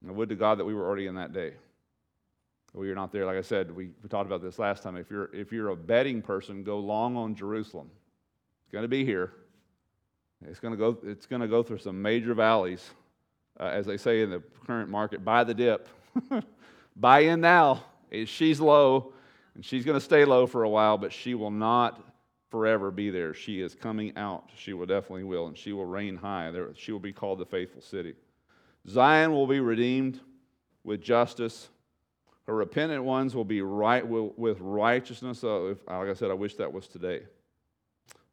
And 0.02 0.12
I 0.12 0.14
would 0.14 0.30
to 0.30 0.36
God 0.36 0.60
that 0.60 0.66
we 0.66 0.76
were 0.76 0.86
already 0.86 1.08
in 1.08 1.16
that 1.16 1.34
day. 1.34 1.54
We 2.76 2.92
are 2.92 2.96
not 2.96 3.14
there. 3.14 3.26
Like 3.26 3.38
I 3.38 3.42
said, 3.42 3.74
we, 3.74 3.92
we 4.04 4.10
talked 4.10 4.28
about 4.28 4.42
this 4.42 4.60
last 4.60 4.84
time. 4.84 4.98
If 4.98 5.10
you're, 5.10 5.34
if 5.34 5.54
you're 5.54 5.70
a 5.70 5.76
betting 5.76 6.22
person, 6.22 6.64
go 6.64 6.78
long 6.80 7.16
on 7.16 7.34
Jerusalem. 7.34 7.90
It's 8.64 8.72
going 8.72 8.84
to 8.84 8.90
be 8.90 9.06
here. 9.06 9.32
It's 10.46 10.60
going 10.60 10.74
to 10.74 10.78
go, 10.78 10.98
it's 11.04 11.26
going 11.26 11.42
to 11.42 11.48
go 11.48 11.64
through 11.64 11.78
some 11.78 12.02
major 12.02 12.34
valleys, 12.34 12.92
uh, 13.60 13.66
as 13.66 13.86
they 13.86 13.96
say 13.96 14.22
in 14.22 14.30
the 14.30 14.44
current 14.68 14.90
market. 14.90 15.24
Buy 15.24 15.46
the 15.46 15.54
dip. 15.54 15.88
Buy 16.98 17.20
in 17.20 17.40
now. 17.40 17.84
She's 18.26 18.60
low, 18.60 19.14
and 19.56 19.64
she's 19.64 19.86
going 19.86 19.98
to 19.98 20.06
stay 20.06 20.26
low 20.26 20.46
for 20.46 20.64
a 20.64 20.70
while, 20.70 20.98
but 20.98 21.14
she 21.14 21.34
will 21.34 21.52
not 21.52 22.02
forever 22.52 22.92
be 22.92 23.10
there. 23.10 23.34
She 23.34 23.62
is 23.62 23.74
coming 23.74 24.16
out. 24.18 24.50
She 24.56 24.74
will 24.74 24.86
definitely 24.86 25.24
will, 25.24 25.48
and 25.48 25.58
she 25.58 25.72
will 25.72 25.86
reign 25.86 26.18
high. 26.18 26.52
There, 26.52 26.70
she 26.76 26.92
will 26.92 27.00
be 27.00 27.14
called 27.14 27.40
the 27.40 27.46
faithful 27.46 27.82
city. 27.82 28.16
Zion 28.88 29.32
will 29.32 29.48
be 29.48 29.62
redeemed 29.62 30.20
with 30.84 31.02
justice. 31.02 31.70
Her 32.48 32.56
repentant 32.56 33.04
ones 33.04 33.36
will 33.36 33.46
be 33.46 33.62
right 33.62 34.08
with 34.08 34.60
righteousness. 34.60 35.44
Uh, 35.44 35.76
like 35.88 36.10
I 36.10 36.14
said, 36.14 36.30
I 36.30 36.36
wish 36.36 36.56
that 36.56 36.72
was 36.72 36.88
today. 36.88 37.22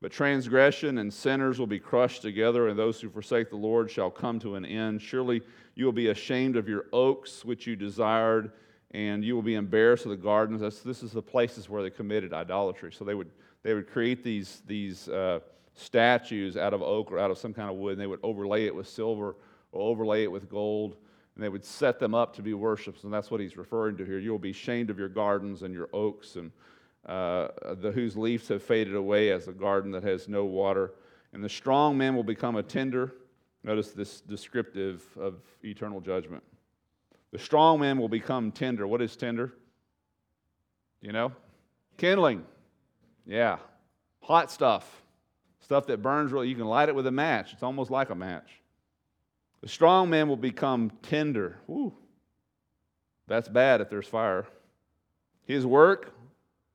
But 0.03 0.11
transgression 0.11 0.99
and 0.99 1.15
sinners 1.15 1.59
will 1.59 1.67
be 1.69 1.79
crushed 1.79 2.23
together, 2.23 2.69
and 2.69 2.79
those 2.79 3.01
who 3.01 3.09
forsake 3.09 3.51
the 3.51 3.57
Lord 3.57 3.91
shall 3.91 4.11
come 4.11 4.39
to 4.41 4.57
an 4.57 4.65
end. 4.67 5.01
Surely 5.01 5.43
you 5.77 5.85
will 5.85 5.93
be 5.93 6.09
ashamed 6.09 6.57
of 6.57 6.69
your 6.69 6.87
oaks 6.93 7.45
which 7.45 7.67
you 7.67 7.77
desired, 7.77 8.51
and 8.91 9.25
you 9.25 9.35
will 9.35 9.43
be 9.43 9.55
embarrassed 9.55 10.05
of 10.05 10.11
the 10.11 10.17
gardens. 10.17 10.61
That's, 10.61 10.81
this 10.81 11.03
is 11.03 11.13
the 11.13 11.23
places 11.23 11.71
where 11.71 11.83
they 11.83 11.91
committed 11.91 12.35
idolatry. 12.35 12.93
So 12.93 13.05
they 13.05 13.15
would, 13.15 13.31
they 13.63 13.75
would 13.75 13.89
create 13.89 14.25
these, 14.25 14.63
these 14.67 15.09
uh, 15.09 15.39
statues 15.75 16.57
out 16.57 16.75
of 16.75 16.83
oak 16.83 17.11
or 17.13 17.19
out 17.19 17.31
of 17.31 17.39
some 17.39 17.55
kind 17.55 17.71
of 17.71 17.77
wood, 17.77 17.93
and 17.93 18.01
they 18.01 18.07
would 18.07 18.21
overlay 18.23 18.67
it 18.67 18.75
with 18.75 18.89
silver 18.89 19.37
or 19.71 19.91
overlay 19.91 20.25
it 20.25 20.31
with 20.31 20.51
gold, 20.51 20.97
and 21.35 21.43
they 21.43 21.49
would 21.49 21.65
set 21.65 21.99
them 21.99 22.15
up 22.15 22.35
to 22.37 22.43
be 22.43 22.55
worshipped. 22.55 23.05
And 23.05 23.13
that's 23.13 23.31
what 23.31 23.41
he's 23.41 23.57
referring 23.57 23.97
to 23.97 24.05
here. 24.05 24.19
You 24.19 24.31
will 24.33 24.39
be 24.39 24.51
ashamed 24.51 24.91
of 24.91 24.99
your 24.99 25.09
gardens 25.09 25.63
and 25.63 25.73
your 25.73 25.89
oaks 25.93 26.37
and 26.37 26.51
uh, 27.07 27.49
the, 27.81 27.91
whose 27.91 28.17
leaves 28.17 28.49
have 28.49 28.63
faded 28.63 28.95
away 28.95 29.31
as 29.31 29.49
a 29.49 29.53
garden 29.53 29.91
that 29.93 30.03
has 30.03 30.29
no 30.29 30.45
water. 30.45 30.93
And 31.33 31.43
the 31.43 31.49
strong 31.49 31.97
man 31.97 32.15
will 32.15 32.23
become 32.23 32.57
a 32.57 32.63
tender. 32.63 33.15
Notice 33.65 33.93
this 33.93 34.21
descriptive 34.21 35.03
of 35.19 35.37
eternal 35.65 36.01
judgment. 36.01 36.43
The 37.33 37.39
strong 37.39 37.81
man 37.81 37.99
will 37.99 38.09
become 38.09 38.53
tender. 38.53 38.87
What 38.87 39.01
is 39.01 39.17
tender? 39.17 39.55
You 41.01 41.13
know? 41.13 41.33
Kindling. 41.97 42.45
Yeah. 43.25 43.59
Hot 44.21 44.51
stuff. 44.51 45.03
Stuff 45.61 45.87
that 45.87 46.03
burns 46.03 46.31
really. 46.31 46.49
You 46.49 46.57
can 46.57 46.67
light 46.67 46.89
it 46.89 46.95
with 46.95 47.07
a 47.07 47.13
match. 47.13 47.53
It's 47.53 47.63
almost 47.63 47.91
like 47.91 48.11
a 48.11 48.15
match. 48.15 48.62
The 49.63 49.69
strong 49.69 50.11
man 50.11 50.29
will 50.29 50.37
become 50.37 50.91
tender. 51.03 51.59
Woo. 51.67 51.95
That's 53.29 53.49
bad 53.49 53.81
if 53.81 53.89
there's 53.89 54.09
fire. 54.09 54.47
His 55.45 55.65
work 55.65 56.13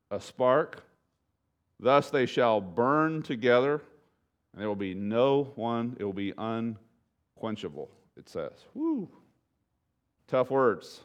a 0.10 0.20
spark. 0.20 0.84
Thus 1.80 2.10
they 2.10 2.26
shall 2.26 2.60
burn 2.60 3.22
together, 3.22 3.82
and 4.54 4.62
there 4.62 4.68
will 4.68 4.76
be 4.76 4.94
no 4.94 5.52
one, 5.56 5.96
it 6.00 6.04
will 6.04 6.14
be 6.14 6.34
unquenchable, 6.38 7.90
it 8.16 8.30
says. 8.30 8.66
Woo. 8.74 9.10
Tough 10.28 10.50
words. 10.50 11.02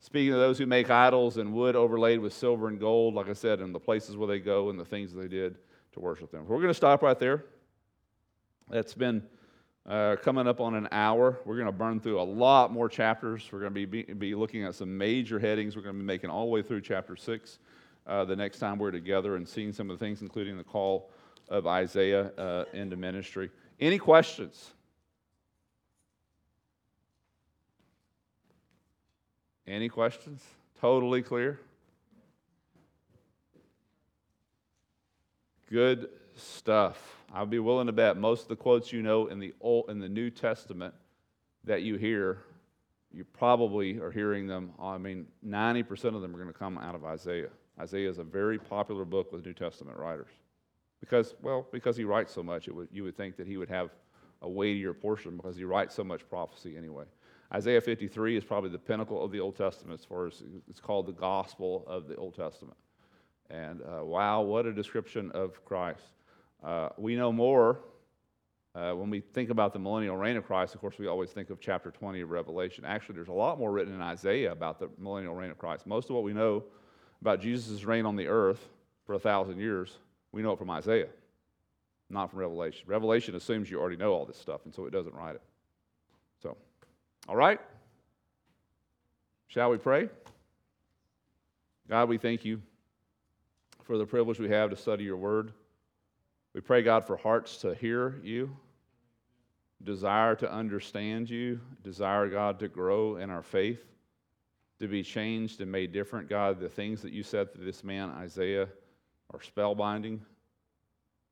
Speaking 0.00 0.32
of 0.32 0.38
those 0.38 0.58
who 0.58 0.66
make 0.66 0.90
idols 0.90 1.38
and 1.38 1.52
wood 1.52 1.76
overlaid 1.76 2.18
with 2.20 2.32
silver 2.32 2.68
and 2.68 2.78
gold, 2.78 3.14
like 3.14 3.28
I 3.28 3.32
said, 3.32 3.60
in 3.60 3.72
the 3.72 3.80
places 3.80 4.16
where 4.16 4.28
they 4.28 4.38
go 4.38 4.70
and 4.70 4.78
the 4.78 4.84
things 4.84 5.14
they 5.14 5.28
did 5.28 5.56
to 5.92 6.00
worship 6.00 6.30
them. 6.30 6.46
We're 6.46 6.56
going 6.56 6.68
to 6.68 6.74
stop 6.74 7.02
right 7.02 7.18
there. 7.18 7.44
That's 8.68 8.94
been 8.94 9.22
uh, 9.86 10.16
coming 10.22 10.46
up 10.46 10.60
on 10.60 10.74
an 10.74 10.88
hour. 10.92 11.38
We're 11.44 11.56
going 11.56 11.66
to 11.66 11.72
burn 11.72 12.00
through 12.00 12.20
a 12.20 12.22
lot 12.22 12.72
more 12.72 12.88
chapters. 12.88 13.48
We're 13.52 13.60
going 13.60 13.74
to 13.74 13.86
be, 13.86 14.02
be, 14.02 14.12
be 14.14 14.34
looking 14.34 14.64
at 14.64 14.74
some 14.74 14.96
major 14.96 15.38
headings. 15.38 15.76
We're 15.76 15.82
going 15.82 15.94
to 15.94 16.00
be 16.00 16.06
making 16.06 16.30
all 16.30 16.46
the 16.46 16.50
way 16.50 16.62
through 16.62 16.80
chapter 16.80 17.16
6 17.16 17.58
uh, 18.06 18.24
the 18.24 18.36
next 18.36 18.58
time 18.58 18.78
we're 18.78 18.90
together 18.90 19.36
and 19.36 19.46
seeing 19.46 19.72
some 19.72 19.90
of 19.90 19.98
the 19.98 20.04
things, 20.04 20.22
including 20.22 20.56
the 20.56 20.64
call 20.64 21.10
of 21.48 21.66
Isaiah 21.66 22.32
uh, 22.38 22.64
into 22.72 22.96
ministry. 22.96 23.50
Any 23.78 23.98
questions? 23.98 24.70
Any 29.66 29.88
questions? 29.88 30.42
Totally 30.80 31.22
clear? 31.22 31.60
Good 35.70 36.08
stuff. 36.36 37.16
I'll 37.32 37.46
be 37.46 37.58
willing 37.58 37.86
to 37.86 37.92
bet 37.92 38.16
most 38.16 38.42
of 38.42 38.48
the 38.48 38.56
quotes 38.56 38.92
you 38.92 39.02
know 39.02 39.26
in 39.26 39.38
the 39.38 39.54
Old 39.60 39.90
in 39.90 39.98
the 39.98 40.08
New 40.08 40.30
Testament 40.30 40.94
that 41.64 41.82
you 41.82 41.96
hear, 41.96 42.38
you 43.12 43.24
probably 43.24 43.98
are 43.98 44.10
hearing 44.10 44.46
them. 44.46 44.72
I 44.80 44.98
mean, 44.98 45.26
90% 45.46 46.14
of 46.14 46.22
them 46.22 46.34
are 46.34 46.38
going 46.38 46.52
to 46.52 46.58
come 46.58 46.78
out 46.78 46.94
of 46.94 47.04
Isaiah. 47.04 47.50
Isaiah 47.80 48.08
is 48.08 48.18
a 48.18 48.24
very 48.24 48.58
popular 48.58 49.04
book 49.04 49.32
with 49.32 49.44
New 49.44 49.54
Testament 49.54 49.98
writers. 49.98 50.30
Because, 51.00 51.34
well, 51.42 51.66
because 51.72 51.96
he 51.96 52.04
writes 52.04 52.32
so 52.32 52.42
much, 52.42 52.68
would, 52.68 52.88
you 52.92 53.04
would 53.04 53.16
think 53.16 53.36
that 53.36 53.46
he 53.46 53.56
would 53.56 53.68
have 53.68 53.90
a 54.42 54.48
weightier 54.48 54.94
portion 54.94 55.36
because 55.36 55.56
he 55.56 55.64
writes 55.64 55.94
so 55.94 56.04
much 56.04 56.28
prophecy 56.28 56.76
anyway. 56.76 57.04
Isaiah 57.52 57.80
53 57.80 58.36
is 58.36 58.44
probably 58.44 58.70
the 58.70 58.78
pinnacle 58.78 59.22
of 59.22 59.30
the 59.30 59.40
Old 59.40 59.56
Testament 59.56 59.98
as 59.98 60.04
far 60.04 60.26
as 60.26 60.42
it's 60.68 60.80
called 60.80 61.06
the 61.06 61.12
gospel 61.12 61.84
of 61.86 62.08
the 62.08 62.16
Old 62.16 62.34
Testament. 62.34 62.76
And 63.50 63.80
uh, 63.82 64.04
wow, 64.04 64.42
what 64.42 64.66
a 64.66 64.72
description 64.72 65.30
of 65.32 65.64
Christ. 65.64 66.02
Uh, 66.64 66.88
we 66.96 67.14
know 67.14 67.30
more 67.30 67.80
uh, 68.74 68.92
when 68.92 69.10
we 69.10 69.20
think 69.20 69.50
about 69.50 69.72
the 69.72 69.78
millennial 69.78 70.16
reign 70.16 70.36
of 70.36 70.44
Christ. 70.46 70.74
Of 70.74 70.80
course, 70.80 70.98
we 70.98 71.06
always 71.06 71.30
think 71.30 71.50
of 71.50 71.60
chapter 71.60 71.90
20 71.90 72.22
of 72.22 72.30
Revelation. 72.30 72.84
Actually, 72.84 73.16
there's 73.16 73.28
a 73.28 73.32
lot 73.32 73.58
more 73.58 73.70
written 73.70 73.94
in 73.94 74.00
Isaiah 74.00 74.50
about 74.50 74.80
the 74.80 74.88
millennial 74.98 75.34
reign 75.34 75.50
of 75.50 75.58
Christ. 75.58 75.86
Most 75.86 76.08
of 76.08 76.16
what 76.16 76.24
we 76.24 76.32
know 76.32 76.64
about 77.20 77.40
Jesus' 77.40 77.84
reign 77.84 78.06
on 78.06 78.16
the 78.16 78.26
earth 78.26 78.68
for 79.06 79.14
a 79.14 79.18
thousand 79.18 79.58
years, 79.58 79.98
we 80.32 80.42
know 80.42 80.52
it 80.52 80.58
from 80.58 80.70
Isaiah, 80.70 81.08
not 82.08 82.30
from 82.30 82.40
Revelation. 82.40 82.84
Revelation 82.86 83.36
assumes 83.36 83.70
you 83.70 83.78
already 83.78 83.96
know 83.96 84.12
all 84.12 84.24
this 84.24 84.38
stuff, 84.38 84.62
and 84.64 84.74
so 84.74 84.86
it 84.86 84.90
doesn't 84.90 85.14
write 85.14 85.34
it. 85.34 85.42
So, 86.42 86.56
all 87.28 87.36
right? 87.36 87.60
Shall 89.48 89.70
we 89.70 89.76
pray? 89.76 90.08
God, 91.88 92.08
we 92.08 92.16
thank 92.16 92.44
you 92.44 92.62
for 93.82 93.98
the 93.98 94.06
privilege 94.06 94.40
we 94.40 94.48
have 94.48 94.70
to 94.70 94.76
study 94.76 95.04
your 95.04 95.18
word. 95.18 95.52
We 96.54 96.60
pray, 96.60 96.82
God, 96.82 97.04
for 97.04 97.16
hearts 97.16 97.56
to 97.58 97.74
hear 97.74 98.20
you, 98.22 98.56
desire 99.82 100.36
to 100.36 100.50
understand 100.50 101.28
you, 101.28 101.60
desire, 101.82 102.28
God, 102.28 102.60
to 102.60 102.68
grow 102.68 103.16
in 103.16 103.28
our 103.28 103.42
faith, 103.42 103.84
to 104.78 104.86
be 104.86 105.02
changed 105.02 105.60
and 105.60 105.70
made 105.70 105.92
different. 105.92 106.28
God, 106.28 106.60
the 106.60 106.68
things 106.68 107.02
that 107.02 107.12
you 107.12 107.24
said 107.24 107.52
to 107.52 107.58
this 107.58 107.82
man, 107.82 108.10
Isaiah, 108.10 108.68
are 109.32 109.40
spellbinding. 109.40 110.20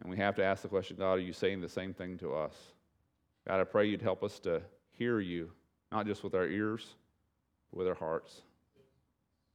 And 0.00 0.10
we 0.10 0.16
have 0.16 0.34
to 0.36 0.44
ask 0.44 0.62
the 0.62 0.68
question 0.68 0.96
God, 0.98 1.12
are 1.12 1.18
you 1.20 1.32
saying 1.32 1.60
the 1.60 1.68
same 1.68 1.94
thing 1.94 2.18
to 2.18 2.34
us? 2.34 2.54
God, 3.46 3.60
I 3.60 3.64
pray 3.64 3.86
you'd 3.86 4.02
help 4.02 4.24
us 4.24 4.40
to 4.40 4.60
hear 4.90 5.20
you, 5.20 5.52
not 5.92 6.06
just 6.06 6.24
with 6.24 6.34
our 6.34 6.46
ears, 6.46 6.94
but 7.70 7.78
with 7.78 7.86
our 7.86 7.94
hearts. 7.94 8.40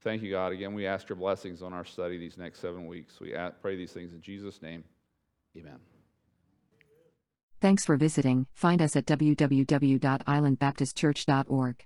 Thank 0.01 0.21
you, 0.21 0.31
God. 0.31 0.53
Again, 0.53 0.73
we 0.73 0.87
ask 0.87 1.09
your 1.09 1.17
blessings 1.17 1.61
on 1.61 1.73
our 1.73 1.83
study 1.83 2.17
these 2.17 2.37
next 2.37 2.59
seven 2.59 2.87
weeks. 2.87 3.19
We 3.19 3.35
pray 3.61 3.75
these 3.75 3.91
things 3.91 4.13
in 4.13 4.21
Jesus' 4.21 4.61
name. 4.61 4.85
Amen. 5.57 5.79
Thanks 7.59 7.83
for 7.85 7.97
visiting. 7.97 8.45
Find 8.53 8.81
us 8.81 8.95
at 8.95 9.05
www.islandbaptistchurch.org. 9.05 11.85